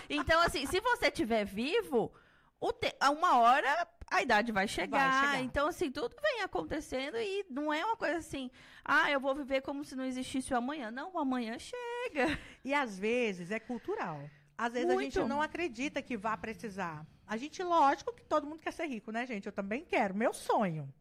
Então, 0.09 0.41
assim, 0.43 0.67
se 0.67 0.81
você 0.81 1.07
estiver 1.09 1.45
vivo, 1.45 2.13
o 2.61 2.73
te- 2.73 2.95
a 3.01 3.11
uma 3.11 3.39
hora 3.39 3.89
a 4.11 4.23
idade 4.23 4.51
vai 4.53 4.67
chegar. 4.67 5.25
chegar. 5.25 5.43
Então, 5.43 5.69
assim, 5.69 5.91
tudo 5.91 6.15
vem 6.21 6.43
acontecendo 6.43 7.17
e 7.17 7.45
não 7.49 7.73
é 7.73 7.85
uma 7.85 7.97
coisa 7.97 8.17
assim, 8.19 8.51
ah, 8.85 9.11
eu 9.11 9.21
vou 9.21 9.35
viver 9.35 9.63
como 9.63 9.85
se 9.85 9.95
não 9.95 10.05
existisse 10.05 10.53
o 10.53 10.57
amanhã. 10.57 10.91
Não, 10.91 11.13
o 11.13 11.19
amanhã 11.19 11.57
chega. 11.59 12.39
E 12.65 12.75
às 12.75 12.99
vezes 12.99 13.51
é 13.51 13.61
cultural. 13.61 14.29
Às 14.59 14.73
vezes 14.75 14.91
a 14.91 14.95
Muito. 14.95 15.15
gente 15.15 15.29
não 15.29 15.41
acredita 15.41 16.03
que 16.03 16.17
vá 16.17 16.37
precisar. 16.37 17.07
A 17.27 17.37
gente, 17.37 17.63
lógico 17.63 18.13
que 18.13 18.25
todo 18.25 18.47
mundo 18.47 18.61
quer 18.61 18.73
ser 18.73 18.87
rico, 18.87 19.11
né, 19.13 19.25
gente? 19.25 19.47
Eu 19.47 19.53
também 19.53 19.85
quero. 19.85 20.15
Meu 20.15 20.35
sonho. 20.35 20.93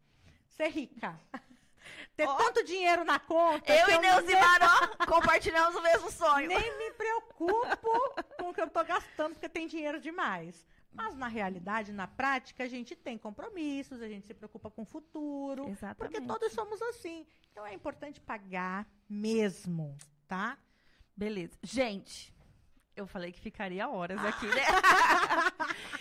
Ser 0.48 0.68
rica. 0.68 1.18
Ter 2.20 2.28
Ó. 2.28 2.34
tanto 2.34 2.62
dinheiro 2.62 3.02
na 3.02 3.18
conta. 3.18 3.72
Eu 3.72 3.88
e 3.88 3.98
Neusimar, 3.98 4.60
ó, 4.62 5.06
compartilhamos 5.06 5.74
o 5.74 5.82
mesmo 5.82 6.10
sonho. 6.10 6.48
Nem 6.48 6.78
me 6.78 6.90
preocupo 6.92 8.14
com 8.36 8.50
o 8.50 8.52
que 8.52 8.60
eu 8.60 8.68
tô 8.68 8.84
gastando, 8.84 9.32
porque 9.32 9.48
tem 9.48 9.66
dinheiro 9.66 9.98
demais. 9.98 10.66
Mas 10.92 11.14
na 11.14 11.28
realidade, 11.28 11.92
na 11.92 12.06
prática, 12.06 12.64
a 12.64 12.68
gente 12.68 12.94
tem 12.94 13.16
compromissos, 13.16 14.02
a 14.02 14.08
gente 14.08 14.26
se 14.26 14.34
preocupa 14.34 14.70
com 14.70 14.82
o 14.82 14.84
futuro. 14.84 15.66
Exatamente. 15.66 15.96
Porque 15.96 16.20
todos 16.20 16.52
somos 16.52 16.82
assim. 16.82 17.26
Então 17.50 17.66
é 17.66 17.72
importante 17.72 18.20
pagar 18.20 18.86
mesmo, 19.08 19.96
tá? 20.28 20.58
Beleza. 21.16 21.56
Gente, 21.62 22.34
eu 23.00 23.06
falei 23.06 23.32
que 23.32 23.40
ficaria 23.40 23.88
horas 23.88 24.22
aqui, 24.24 24.46
né? 24.54 24.62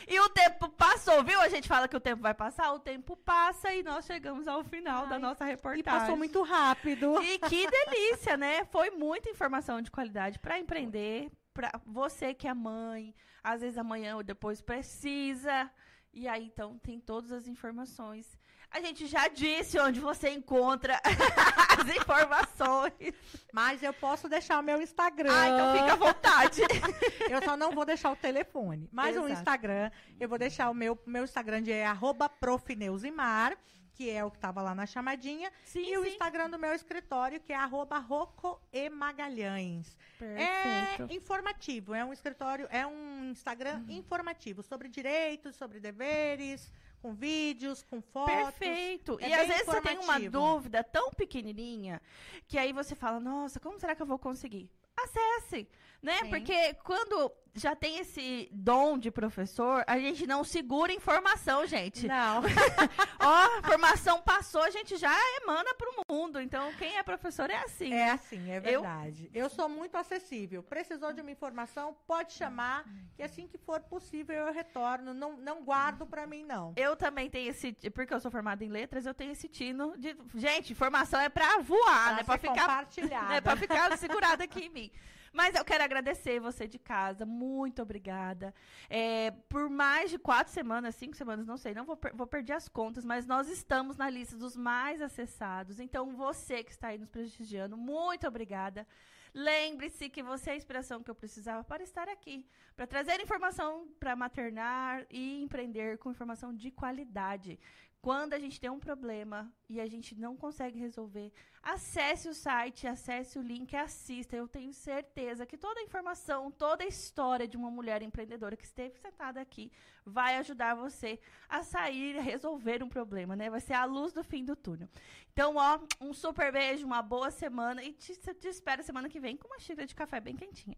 e 0.08 0.20
o 0.20 0.30
tempo 0.30 0.70
passou, 0.70 1.24
viu? 1.24 1.40
A 1.42 1.50
gente 1.50 1.68
fala 1.68 1.88
que 1.88 1.96
o 1.96 2.00
tempo 2.00 2.22
vai 2.22 2.34
passar, 2.34 2.72
o 2.74 2.80
tempo 2.80 3.16
passa 3.16 3.74
e 3.74 3.82
nós 3.82 4.06
chegamos 4.06 4.48
ao 4.48 4.64
final 4.64 5.08
da 5.08 5.16
Ai, 5.16 5.22
nossa 5.22 5.46
reportagem. 5.46 5.80
E 5.80 5.84
passou 5.84 6.18
muito 6.18 6.42
rápido. 6.44 7.22
E 7.24 7.40
que 7.40 7.68
delícia, 7.68 8.38
né? 8.38 8.66
Foi 8.66 8.90
muita 8.92 9.30
informação 9.30 9.82
de 9.82 9.90
qualidade 9.90 10.40
para 10.40 10.60
empreender, 10.60 11.32
para 11.54 11.72
você 11.86 12.34
que 12.34 12.48
é 12.48 12.54
mãe, 12.54 13.16
às 13.44 13.62
vezes 13.62 13.78
amanhã 13.78 14.16
ou 14.18 14.24
depois 14.24 14.62
precisa. 14.62 15.70
E 16.14 16.28
aí, 16.28 16.46
então, 16.46 16.78
tem 16.80 17.00
todas 17.00 17.32
as 17.32 17.48
informações. 17.48 18.38
A 18.72 18.80
gente 18.82 19.08
já 19.08 19.28
disse 19.28 19.80
onde 19.80 20.00
você 20.00 20.30
encontra 20.30 21.02
as 21.80 21.88
informações. 21.96 23.16
Mas 23.52 23.82
eu 23.82 23.92
posso 23.94 24.30
deixar 24.30 24.60
o 24.60 24.64
meu 24.64 24.80
Instagram. 24.82 25.32
Ah, 25.34 25.48
então 25.50 25.74
fica 25.78 25.94
à 25.94 25.96
vontade. 25.96 26.62
Eu 27.30 27.42
só 27.44 27.58
não 27.58 27.72
vou 27.72 27.84
deixar 27.86 28.12
o 28.12 28.16
telefone. 28.16 28.88
Mas 28.92 29.16
o 29.16 29.20
Exato. 29.22 29.34
Instagram, 29.34 29.92
eu 30.20 30.28
vou 30.30 30.38
deixar 30.38 30.70
o 30.70 30.74
meu, 30.74 30.98
meu 31.06 31.24
Instagram 31.24 31.62
de 31.62 31.72
é 31.72 31.86
arroba 31.86 32.28
profneusimar, 32.28 33.56
que 33.94 34.10
é 34.10 34.24
o 34.26 34.32
que 34.32 34.38
estava 34.38 34.62
lá 34.62 34.74
na 34.74 34.86
chamadinha. 34.86 35.52
Sim, 35.64 35.82
e 35.92 35.98
o 35.98 36.04
sim. 36.04 36.10
Instagram 36.10 36.50
do 36.50 36.58
meu 36.58 36.74
escritório, 36.74 37.40
que 37.40 37.52
é 37.54 37.56
arroba 37.56 38.00
rocoemagalhães. 38.00 39.98
Perfeito. 40.18 41.12
É 41.12 41.16
informativo, 41.16 41.94
é 41.94 42.04
um 42.04 42.12
escritório, 42.14 42.68
é 42.72 42.86
um 42.88 43.30
Instagram 43.32 43.84
Uhum. 43.88 43.92
informativo 43.92 44.64
sobre 44.64 44.88
direitos, 44.90 45.56
sobre 45.56 45.80
deveres, 45.80 46.72
com 47.02 47.14
vídeos, 47.14 47.84
com 47.84 48.02
fotos. 48.02 48.34
Perfeito. 48.34 49.18
É 49.22 49.30
e 49.30 49.34
às 49.34 49.48
vezes 49.48 49.66
você 49.66 49.82
tem 49.82 49.98
uma 49.98 50.20
dúvida 50.20 50.84
tão 50.84 51.12
pequenininha 51.12 52.02
que 52.48 52.58
aí 52.58 52.72
você 52.74 52.96
fala: 52.96 53.20
"Nossa, 53.20 53.60
como 53.60 53.80
será 53.80 53.96
que 53.96 54.02
eu 54.02 54.06
vou 54.08 54.20
conseguir?" 54.20 54.70
Acesse, 54.96 55.68
né? 56.02 56.18
Sim. 56.20 56.30
Porque 56.30 56.74
quando 56.84 57.32
já 57.54 57.76
tem 57.76 58.00
esse 58.00 58.50
dom 58.52 58.98
de 58.98 59.12
professor, 59.12 59.84
a 59.88 59.98
gente 60.00 60.26
não 60.26 60.44
segura 60.44 60.94
informação, 60.94 61.66
gente. 61.66 62.08
Não. 62.08 62.42
Ó, 63.20 63.62
formação 63.64 64.22
passou, 64.22 64.62
a 64.62 64.70
gente 64.70 64.98
já 64.98 65.14
emana 65.42 65.74
pro 65.76 66.06
mundo. 66.10 66.40
Então, 66.40 66.72
quem 66.74 66.98
é 66.98 67.04
professor 67.04 67.50
é 67.50 67.58
assim. 67.58 67.94
É 67.94 67.98
né? 67.98 68.12
assim, 68.12 68.52
é 68.52 68.60
verdade. 68.60 69.30
Eu... 69.34 69.50
sou 69.50 69.68
muito 69.68 69.96
acessível. 69.96 70.62
Precisou 70.64 71.12
de 71.12 71.22
uma 71.22 71.32
informação, 71.32 71.96
pode 72.08 72.34
chamar, 72.34 72.86
que 73.16 73.24
assim 73.24 73.48
que 73.48 73.58
for 73.58 73.80
possível 73.82 74.36
eu 74.36 74.54
retorno. 74.54 75.14
Não, 75.14 75.38
não 75.38 75.64
guardo 75.64 76.06
pra 76.06 76.28
mim, 76.28 76.44
não. 76.44 76.74
Eu 76.76 76.96
também 76.96 77.30
tenho 77.30 77.50
esse, 77.50 77.74
porque 77.94 78.14
eu 78.14 78.20
sou 78.20 78.32
formada 78.32 78.64
em 78.64 78.70
letras, 78.70 79.06
eu 79.06 79.14
tenho 79.14 79.32
esse 79.32 79.48
tino 79.48 79.98
de, 79.98 80.16
gente, 80.36 80.72
informação 80.72 81.20
é 81.20 81.30
pra 81.30 81.58
voar, 81.60 82.06
Pra 82.06 82.16
né? 82.16 82.24
Pra 82.24 82.38
ser 82.38 82.48
ficar, 82.48 82.62
compartilhada. 82.62 83.28
né? 83.30 83.42
pra 83.42 83.56
ficar 83.56 83.98
segurada 83.98 84.44
aqui 84.44 84.66
em 84.66 84.70
mim. 84.70 84.92
Mas 85.34 85.56
eu 85.56 85.64
quero 85.64 85.84
agradecer 85.84 86.40
você 86.40 86.68
de 86.68 86.80
casa, 86.80 87.26
muito 87.26 87.82
obrigada. 87.82 88.54
É, 88.90 89.32
por 89.48 89.70
mais 89.70 90.10
de 90.10 90.18
quatro 90.18 90.52
semanas, 90.52 90.96
cinco 90.96 91.16
semanas, 91.16 91.46
não 91.46 91.58
sei, 91.58 91.74
não 91.74 91.86
vou, 91.86 92.00
vou 92.14 92.28
perder 92.28 92.54
as 92.54 92.68
contas, 92.68 93.06
mas 93.06 93.26
nós 93.26 93.48
estamos 93.50 93.98
na 93.98 94.10
lista 94.10 94.38
dos 94.38 94.56
mais 94.56 95.02
acessados. 95.02 95.80
Então, 95.80 96.16
você 96.16 96.64
que 96.64 96.72
está 96.72 96.90
aí 96.90 96.98
nos 96.98 97.10
prestigiando, 97.10 97.78
muito 97.78 98.28
obrigada. 98.28 98.88
Lembre-se 99.34 100.10
que 100.10 100.24
você 100.24 100.50
é 100.50 100.54
a 100.54 100.58
inspiração 100.58 101.04
que 101.04 101.12
eu 101.12 101.16
precisava 101.16 101.64
para 101.64 101.84
estar 101.84 102.10
aqui, 102.10 102.46
para 102.76 102.88
trazer 102.88 103.22
informação 103.22 103.88
para 104.00 104.16
maternar 104.16 105.06
e 105.10 105.42
empreender 105.42 105.98
com 106.00 106.12
informação 106.12 106.54
de 106.54 106.72
qualidade. 106.72 107.60
Quando 108.02 108.34
a 108.34 108.40
gente 108.40 108.62
tem 108.62 108.70
um 108.70 108.80
problema 108.80 109.52
e 109.68 109.82
a 109.82 109.86
gente 109.86 110.16
não 110.16 110.38
consegue 110.38 110.80
resolver, 110.80 111.34
acesse 111.62 112.30
o 112.30 112.34
site, 112.34 112.88
acesse 112.88 113.38
o 113.38 113.42
link, 113.42 113.76
assista. 113.76 114.38
Eu 114.38 114.48
tenho 114.48 114.72
certeza 114.72 115.46
que 115.46 115.58
toda 115.58 115.82
a 115.82 115.84
informação, 115.84 116.50
toda 116.50 116.86
a 116.86 116.88
história 116.88 117.46
de 117.46 117.58
uma 117.58 117.70
mulher 117.70 118.02
empreendedora 118.02 118.56
que 118.56 118.64
esteve 118.64 118.98
sentada 118.98 119.42
aqui 119.42 119.70
vai 120.06 120.38
ajudar 120.38 120.76
você 120.76 121.20
a 121.50 121.62
sair 121.62 122.16
e 122.16 122.22
resolver 122.22 122.82
um 122.82 122.90
problema, 122.90 123.36
né? 123.36 123.50
Vai 123.50 123.60
ser 123.60 123.74
a 123.74 123.84
luz 123.84 124.14
do 124.14 124.24
fim 124.24 124.46
do 124.46 124.56
túnel. 124.56 124.88
Então, 125.34 125.56
ó, 125.58 125.80
um 126.00 126.14
super 126.14 126.54
beijo, 126.54 126.86
uma 126.86 127.02
boa 127.02 127.30
semana 127.30 127.84
e 127.84 127.92
te, 127.92 128.16
te 128.16 128.48
espero 128.48 128.82
semana 128.82 129.10
que 129.10 129.20
vem 129.20 129.36
com 129.36 129.48
uma 129.50 129.60
xícara 129.60 129.86
de 129.86 129.94
café 129.94 130.22
bem 130.22 130.38
quentinha. 130.38 130.78